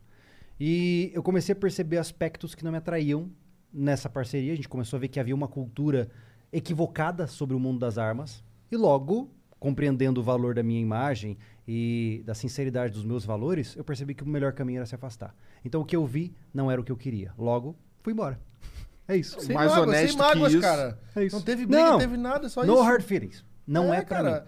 [0.60, 3.30] E eu comecei a perceber aspectos que não me atraíam
[3.74, 4.54] nessa parceria.
[4.54, 6.10] A gente começou a ver que havia uma cultura
[6.52, 8.44] equivocada sobre o mundo das armas.
[8.72, 13.84] E logo, compreendendo o valor da minha imagem e da sinceridade dos meus valores, eu
[13.84, 15.36] percebi que o melhor caminho era se afastar.
[15.66, 17.34] Então o que eu vi não era o que eu queria.
[17.38, 18.40] Logo, fui embora.
[19.06, 19.38] É isso.
[19.42, 20.62] Sem Mais mágoas, honesto sem que mágoas, isso.
[20.62, 20.98] cara.
[21.14, 21.36] É isso.
[21.36, 21.98] Não teve briga, Não.
[22.00, 22.82] teve nada, só no isso.
[22.84, 23.44] hard feelings.
[23.68, 24.42] Não é, pra cara.
[24.42, 24.48] mim.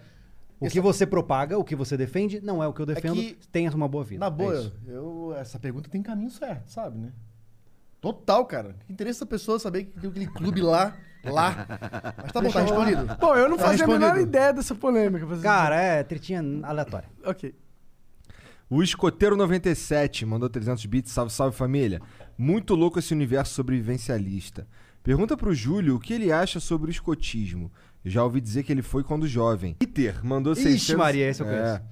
[0.58, 3.14] O que você propaga, o que você defende, não é o que eu defendo.
[3.14, 4.20] que- Tenha uma boa vida.
[4.20, 4.72] Na É boa, isso.
[4.86, 7.12] eu, essa pergunta tem caminho certo, sabe, né?
[8.00, 8.74] Total, cara.
[8.86, 11.66] Que interesse essa pessoa saber que tem aquele clube lá, lá.
[12.22, 13.16] Mas tá bom, tá respondido.
[13.18, 15.26] Pô, eu não Tá fazia a menor ideia dessa polêmica.
[15.42, 17.08] Cara, é tretinha aleatória.
[17.24, 17.54] Ok.
[18.70, 21.12] O Escoteiro97 mandou 300 bits.
[21.12, 22.00] Salve, salve família.
[22.36, 24.66] Muito louco esse universo sobrevivencialista.
[25.06, 27.70] Pergunta pro Júlio o que ele acha sobre o escotismo.
[28.04, 29.74] Já ouvi dizer que ele foi quando jovem.
[29.74, 30.94] Peter mandou Ixi, 600...
[30.96, 31.64] Maria, esse eu conheço.
[31.74, 31.82] É.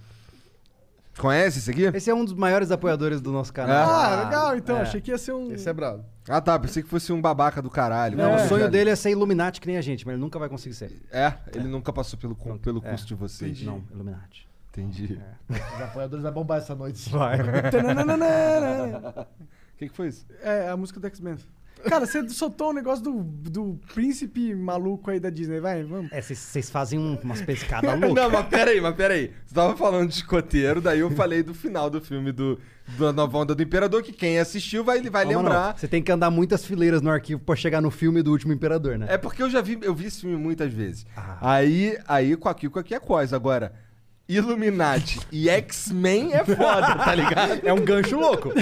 [1.17, 1.83] Conhece esse aqui?
[1.97, 3.89] Esse é um dos maiores apoiadores do nosso canal.
[3.89, 4.79] Ah, legal, então.
[4.79, 4.81] é.
[4.81, 5.53] Achei que ia ser um.
[5.53, 6.05] Esse é brabo.
[6.29, 8.17] Ah tá, pensei que fosse um babaca do caralho.
[8.19, 10.37] Não, Não, o sonho dele é ser Illuminati que nem a gente, mas ele nunca
[10.41, 10.91] vai conseguir ser.
[11.13, 12.89] É, ele nunca passou pelo, cu- pelo É.
[12.91, 13.63] curso de vocês.
[13.63, 14.49] Não, Illuminati.
[14.71, 15.21] Entendi.
[15.49, 17.09] Os apoiadores vai bombar essa noite.
[17.11, 17.39] Vai.
[19.75, 20.25] O que, que foi isso?
[20.41, 21.37] É, a música do X-Men.
[21.89, 25.61] Cara, você soltou um negócio do, do príncipe maluco aí da Disney.
[25.61, 26.11] Vai, vamos.
[26.13, 28.15] É, vocês- fazem um- umas pescadas loucas.
[28.15, 29.31] Não, mas peraí, mas peraí.
[29.47, 32.59] Você tava falando de escoteiro, daí eu falei do final do filme do,
[32.99, 35.69] da nova onda do Imperador, que quem assistiu vai, vai Calma, lembrar.
[35.73, 35.77] não.
[35.79, 38.99] Você tem que andar muitas fileiras no arquivo pra chegar no filme do último imperador,
[38.99, 39.07] né?
[39.11, 41.07] É porque eu já vi, eu vi esse filme muitas vezes.
[41.17, 41.39] Ah.
[41.41, 43.37] Aí, aí com aqui, com aqui é coisa.
[43.37, 43.73] Agora,
[44.29, 47.61] Illuminati e X-Men é foda, tá ligado?
[47.67, 48.53] É um gancho louco.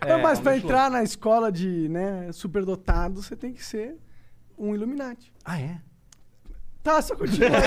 [0.00, 3.96] É, mas pra entrar na escola de né, superdotado, você tem que ser
[4.58, 5.32] um Illuminati.
[5.44, 5.78] Ah, é?
[6.82, 7.48] Tá, só continua.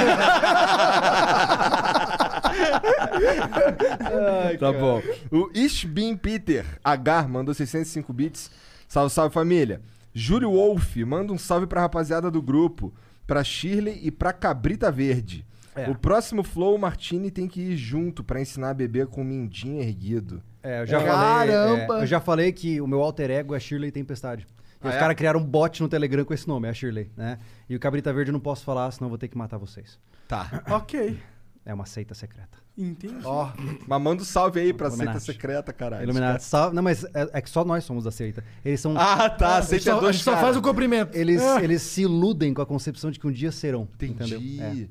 [4.59, 5.01] tá bom.
[5.31, 8.51] O Ishbin Peter H mandou 605 bits.
[8.87, 9.81] Salve, salve família.
[10.13, 12.93] Júlio Wolf manda um salve pra rapaziada do grupo,
[13.25, 15.45] pra Shirley e pra Cabrita Verde.
[15.77, 15.89] É.
[15.89, 19.25] O próximo Flow o Martini tem que ir junto pra ensinar a beber com o
[19.25, 20.41] mindinho erguido.
[20.63, 21.17] É, eu já Caramba!
[21.21, 21.55] falei.
[21.55, 24.45] é, eu já falei que o meu alter ego é Shirley Tempestade.
[24.83, 24.99] E Ah, os é?
[24.99, 27.39] caras criaram um bot no Telegram com esse nome, é a Shirley, né?
[27.69, 29.97] E o Cabrita Verde eu não posso falar, senão eu vou ter que matar vocês.
[30.27, 30.63] Tá.
[30.69, 31.17] ok.
[31.65, 32.57] É uma seita secreta.
[32.77, 33.17] Entendi.
[33.25, 33.51] Ó,
[33.87, 35.19] mas manda um salve aí pra Illuminati.
[35.19, 36.03] seita secreta, caralho.
[36.03, 36.43] Illuminati.
[36.45, 38.41] Só, não, mas é, é que só nós somos da seita.
[38.63, 38.93] Eles são.
[38.97, 39.57] Ah, tá.
[39.57, 41.13] A Seita é só, a dois gente só faz o cumprimento.
[41.17, 43.85] Eles, eles se iludem com a concepção de que um dia serão.
[43.95, 44.13] Entendi.
[44.35, 44.63] Entendeu?
[44.63, 44.87] É,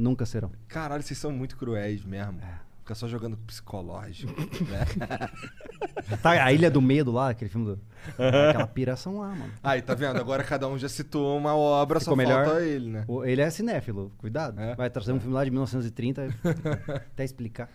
[0.00, 0.50] nunca serão.
[0.68, 2.40] Caralho, vocês são muito cruéis mesmo.
[2.78, 4.32] Fica só jogando psicológico,
[4.68, 5.28] né?
[6.22, 7.80] Tá, a Ilha do Medo lá, aquele filme do.
[8.18, 9.52] Aquela piração lá, mano.
[9.62, 10.18] Aí, tá vendo?
[10.18, 12.44] Agora cada um já citou uma obra, Ficou só melhor?
[12.46, 13.04] falta ele, né?
[13.24, 14.60] Ele é cinéfilo, cuidado.
[14.60, 14.74] É?
[14.74, 16.28] Vai trazer um filme lá de 1930
[17.12, 17.70] até explicar.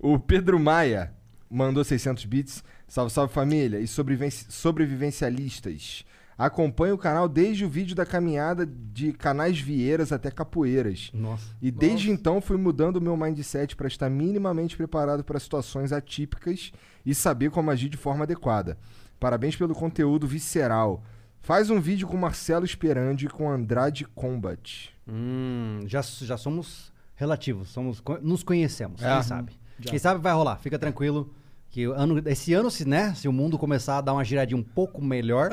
[0.00, 1.12] O Pedro Maia
[1.50, 2.64] mandou 600 bits.
[2.88, 3.78] Salve, salve família.
[3.78, 6.04] E sobreviven- sobrevivencialistas.
[6.38, 11.10] Acompanho o canal desde o vídeo da caminhada de canais Vieiras até Capoeiras.
[11.14, 11.46] Nossa.
[11.62, 16.72] E desde então fui mudando o meu mindset para estar minimamente preparado para situações atípicas
[17.06, 18.76] e saber como agir de forma adequada.
[19.18, 21.02] Parabéns pelo conteúdo visceral.
[21.40, 24.90] Faz um vídeo com Marcelo Esperandi e com Andrade Combat.
[25.08, 29.14] Hum, já, já somos relativos, somos, nos conhecemos, É.
[29.14, 29.52] quem sabe.
[29.80, 31.32] Quem sabe vai rolar, fica tranquilo.
[31.70, 34.62] Que ano, esse ano, se, né, se o mundo começar a dar uma giradinha um
[34.62, 35.50] pouco melhor,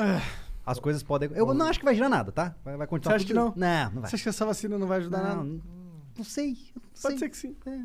[0.66, 1.30] as coisas podem.
[1.34, 2.54] Eu não acho que vai girar nada, tá?
[2.64, 3.12] Vai, vai continuar.
[3.12, 3.52] Você acha que não?
[3.56, 4.10] Não, não vai.
[4.10, 5.42] Você acha que essa vacina não vai ajudar Não, nada?
[5.44, 5.60] não,
[6.18, 6.56] não sei.
[6.74, 7.18] não Pode sei.
[7.18, 7.56] ser que sim.
[7.66, 7.78] É.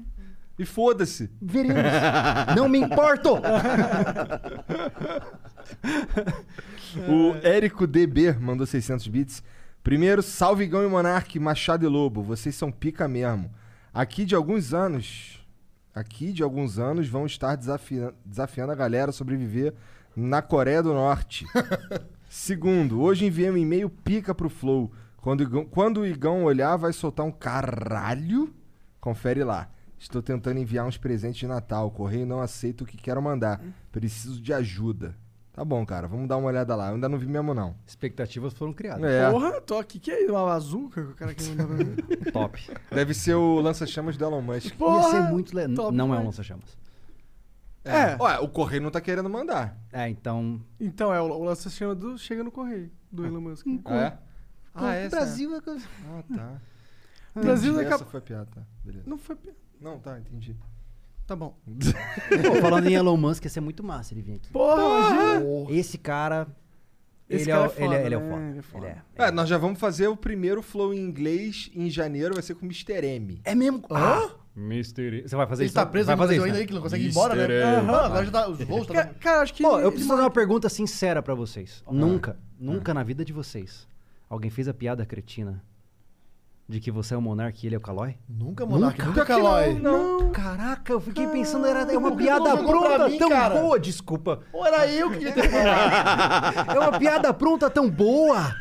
[0.57, 1.29] E foda-se.
[1.41, 1.81] Veremos.
[2.53, 3.29] Não me importo!
[7.07, 9.43] O Érico DB mandou 600 bits.
[9.83, 12.21] Primeiro, salve Gão e Monark, Machado e Lobo.
[12.21, 13.49] Vocês são pica mesmo.
[13.93, 15.39] Aqui de alguns anos.
[15.95, 19.73] Aqui de alguns anos vão estar desafia- desafiando a galera a sobreviver
[20.15, 21.45] na Coreia do Norte.
[22.29, 24.91] Segundo, hoje enviei um e-mail pica pro Flow.
[25.17, 28.53] Quando, o Igão- quando o Igão olhar, vai soltar um caralho.
[29.01, 29.67] Confere lá.
[29.97, 31.87] Estou tentando enviar uns presentes de Natal.
[31.87, 33.59] O correio não aceita o que quero mandar.
[33.91, 35.15] Preciso de ajuda.
[35.51, 36.07] Tá bom, cara.
[36.07, 36.89] Vamos dar uma olhada lá.
[36.89, 37.75] Eu ainda não vi mesmo, não.
[37.85, 39.03] Expectativas foram criadas.
[39.03, 39.29] É.
[39.29, 39.99] Porra, tô aqui.
[39.99, 40.31] Que é isso?
[40.31, 41.95] Uma bazuca que o cara que mandou pra mim?
[42.31, 42.71] Top.
[42.91, 44.75] Deve ser o lança-chamas do Elon Musk.
[44.75, 45.75] Porra, Ia ser muito legal.
[45.75, 46.77] top Não é um lança-chamas.
[47.89, 48.17] É.
[48.21, 49.77] Ué, o correio não tá querendo mandar.
[49.91, 50.61] É, então.
[50.79, 53.65] Então, é o, o lança-chama do Chega no Correio, do Elon Musk.
[53.65, 53.79] né?
[53.85, 54.19] Ah, é?
[54.73, 55.07] Ah, é?
[55.07, 55.59] o Brasil é.
[55.59, 56.61] Ah, tá.
[57.35, 58.11] O Brasil Entendi, é Essa cap...
[58.11, 58.61] foi a piada, tá.
[58.83, 59.03] Beleza.
[59.09, 59.57] Não foi piada.
[59.81, 60.55] Não, tá, entendi.
[61.25, 61.55] Tá bom.
[61.67, 64.51] Pô, falando em Elon Musk, ia ser muito massa ele vir aqui.
[64.51, 65.41] Porra.
[65.69, 66.47] Esse cara.
[67.29, 68.29] Esse ele, cara é, é o- foda, ele, é, ele é o né?
[68.29, 68.43] foda.
[68.49, 68.87] Ele é foda.
[68.87, 69.27] Ele é.
[69.27, 72.65] É, nós já vamos fazer o primeiro flow em inglês em janeiro, vai ser com
[72.65, 73.05] o Mr.
[73.05, 73.39] M.
[73.45, 73.83] É mesmo?
[73.91, 75.21] Ah, Mystery.
[75.27, 75.75] Você vai fazer Ele isso?
[75.75, 76.61] tá preso vai no fazer Brasil isso, ainda né?
[76.61, 77.41] aí, que não consegue ir embora, né?
[77.47, 77.89] Mister M.
[77.89, 78.49] Aham, agora já tá.
[78.49, 78.93] Os voos tá.
[78.93, 79.63] Cara, cara, acho que.
[79.63, 81.83] Pô, eu ele preciso fazer manda- uma pergunta sincera pra vocês.
[81.89, 83.87] Nunca, nunca na vida de vocês,
[84.29, 85.63] alguém fez a piada cretina
[86.67, 88.15] de que você é o Monark e ele é o Calói?
[88.29, 88.99] Nunca, Monark.
[88.99, 89.73] Nunca, Nunca Calói.
[89.79, 93.55] não, Caraca, eu fiquei pensando, era é uma piada não pronta mim, tão cara?
[93.59, 94.41] boa, desculpa.
[94.53, 96.69] Ou era eu que devia ter falado?
[96.75, 98.53] É uma piada pronta tão boa.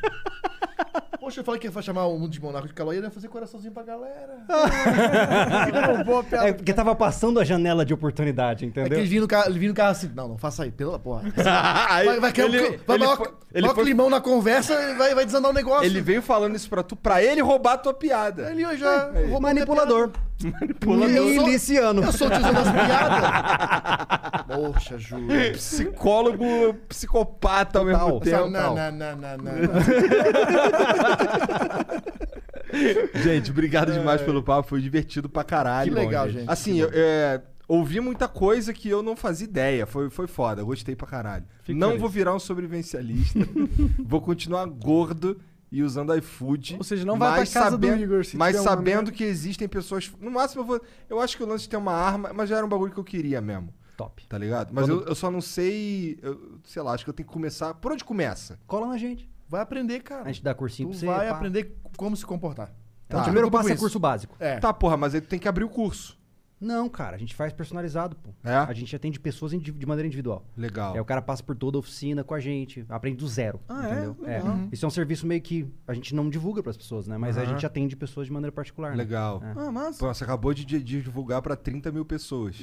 [1.29, 3.29] Poxa, eu falei que ia chamar o mundo de Monarca de Calói e ia fazer
[3.29, 4.39] coraçãozinho pra galera.
[6.07, 6.49] Boa piada.
[6.49, 8.99] É porque tava passando a janela de oportunidade, É que entendeu?
[8.99, 11.25] ele vinha no carro, ele vinha no carro assim, não, não faça aí, pela porra.
[11.37, 14.95] Vai, vai, criar um- ele, vai dar foi- ele um foi- climão na conversa e
[14.95, 15.85] vai, vai desandar o negócio.
[15.85, 18.51] ele veio falando isso pra tu, pra ele roubar a tua piada.
[18.51, 20.11] Ele hoje já roubou minha Manipulador.
[20.45, 21.09] Manipulador.
[21.11, 22.03] Eu sou- Miliciano.
[22.03, 24.47] Eu sou tiozão das piadas.
[24.49, 25.53] Poxa, Júlio.
[25.53, 28.49] Psicólogo, psicopata ao mesmo tempo.
[28.49, 29.53] Não, não, não, não, não.
[33.23, 35.93] Gente, obrigado demais pelo papo, foi divertido pra caralho.
[35.93, 36.51] Que legal, Bom, gente.
[36.51, 40.95] Assim, eu é, ouvi muita coisa que eu não fazia ideia, foi, foi foda, gostei
[40.95, 41.45] pra caralho.
[41.63, 42.01] Fico não feliz.
[42.01, 43.39] vou virar um sobrevivencialista,
[44.05, 46.77] vou continuar gordo e usando iFood.
[46.79, 49.23] Ou seja, não vai pra mas casa do sabendo- Igor se Mas uma sabendo que
[49.25, 50.11] existem pessoas...
[50.21, 50.81] No máximo, eu, vou,
[51.11, 52.99] eu acho que o lance de ter uma arma, mas já era um bagulho que
[52.99, 54.25] eu queria mesmo, Top.
[54.27, 54.71] tá ligado?
[54.73, 56.19] Mas Quando- eu, eu só não sei...
[56.23, 57.75] eu- sei lá, acho que eu tenho que começar...
[57.75, 58.59] Por onde começa?
[58.67, 59.29] Cola na gente.
[59.49, 60.23] Vai aprender, cara.
[60.25, 61.07] A gente dá cursinho Tu pra você.
[61.07, 61.37] vai pá.
[61.37, 62.71] aprender como se comportar.
[63.09, 63.21] Tá.
[63.21, 64.37] Te Primeiro passo é curso básico.
[64.39, 64.59] É.
[64.59, 66.18] Tá, porra, mas aí tu tem que abrir o curso.
[66.61, 68.31] Não, cara, a gente faz personalizado, pô.
[68.45, 68.55] É?
[68.57, 70.45] A gente atende pessoas de maneira individual.
[70.57, 70.95] Legal.
[70.95, 73.87] Aí o cara passa por toda a oficina com a gente, aprende do zero, Ah,
[73.89, 73.93] é?
[73.93, 74.17] entendeu?
[74.25, 74.39] É.
[74.39, 74.59] Legal.
[74.73, 77.17] Isso é um serviço meio que a gente não divulga pras pessoas, né?
[77.17, 77.51] Mas a Aham.
[77.53, 78.97] gente atende pessoas de maneira particular, né?
[78.97, 79.41] Legal.
[79.45, 79.53] É.
[79.57, 79.99] Ah, massa.
[80.01, 82.57] Pô, você acabou de, de divulgar pra 30 mil pessoas.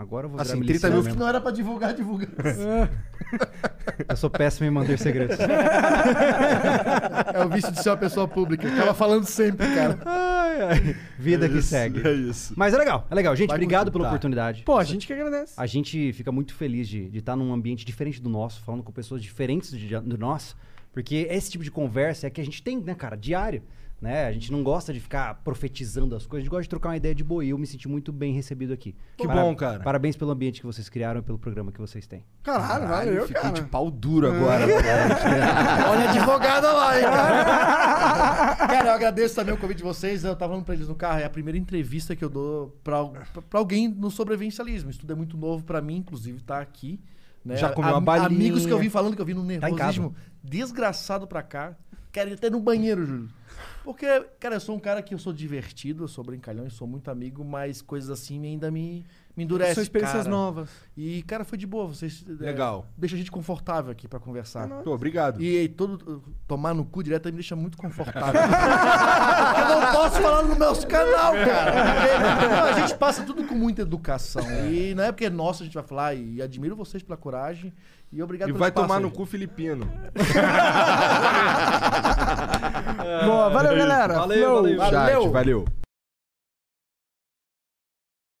[0.00, 1.20] Agora eu vou Assim, virar 30 miliciano mil mesmo.
[1.20, 2.26] Não era pra divulgar, divulga.
[4.08, 5.36] Eu sou péssimo em manter segredos.
[7.34, 8.66] É o vício de ser uma pessoa pública.
[8.66, 9.98] Acaba falando sempre, cara.
[10.06, 10.96] ai, ai.
[11.18, 12.06] Vida É que isso, segue.
[12.06, 12.54] É isso.
[12.56, 13.36] Mas é legal, é legal.
[13.36, 13.92] Gente, Vai obrigado curtir.
[13.92, 14.10] pela Tá.
[14.10, 14.62] oportunidade.
[14.62, 15.52] Pô, a gente que agradece.
[15.56, 19.22] A gente fica muito feliz de estar num ambiente diferente do nosso, falando com pessoas
[19.22, 20.56] diferentes de, do nosso,
[20.92, 23.62] porque esse tipo de conversa é que a gente tem, né, cara, diário.
[24.00, 24.26] Né?
[24.26, 26.96] A gente não gosta de ficar profetizando as coisas, a gente gosta de trocar uma
[26.96, 27.44] ideia de boa.
[27.44, 28.96] E eu me senti muito bem recebido aqui.
[29.14, 29.80] Que bom, cara.
[29.80, 32.24] Parabéns pelo ambiente que vocês criaram e pelo programa que vocês têm.
[32.42, 33.54] Caralho, valeu, fiquei cara.
[33.54, 34.64] de pau duro agora.
[35.90, 38.56] Olha a advogada lá, hein, cara.
[38.68, 40.24] cara, eu agradeço também o convite de vocês.
[40.24, 41.20] Eu tava falando pra eles no carro.
[41.20, 44.88] É a primeira entrevista que eu dou pra, pra, alguém no sobrevivencialismo.
[44.88, 46.98] Isso tudo é muito novo pra mim, inclusive, tá aqui.
[47.44, 47.58] né?
[47.58, 48.28] Já comeu uma balinha.
[48.28, 51.76] Amigos que eu vim falando que eu vim num Tá nervosismo desgraçado pra cá.
[52.10, 53.39] Quero ir até no banheiro, Júlio.
[53.82, 54.06] Porque,
[54.38, 57.10] cara, eu sou um cara que eu sou divertido, eu sou brincalhão, eu sou muito
[57.10, 59.04] amigo, mas coisas assim ainda me,
[59.36, 59.74] me endurecem.
[59.74, 60.30] São experiências cara.
[60.30, 60.70] novas.
[60.96, 61.86] E, cara, foi de boa.
[61.86, 62.24] Vocês.
[62.28, 62.86] é, Legal.
[62.96, 64.68] deixa a gente confortável aqui pra conversar.
[64.82, 65.40] Pô, obrigado.
[65.42, 68.40] E todo tomar no cu direto me deixa muito confortável.
[68.40, 72.48] eu não posso falar no meu canal, cara.
[72.48, 74.44] Não, a gente passa tudo com muita educação.
[74.70, 76.14] E não é porque é nosso a gente vai falar.
[76.14, 77.72] E admiro vocês pela coragem.
[78.12, 79.02] E obrigado E pelo vai espaço tomar aí.
[79.02, 79.88] no cu filipino.
[83.24, 84.14] Boa, valeu, galera.
[84.14, 84.54] Valeu, Flow.
[84.62, 84.78] valeu.
[84.78, 85.22] Valeu.
[85.22, 85.64] Chat, valeu.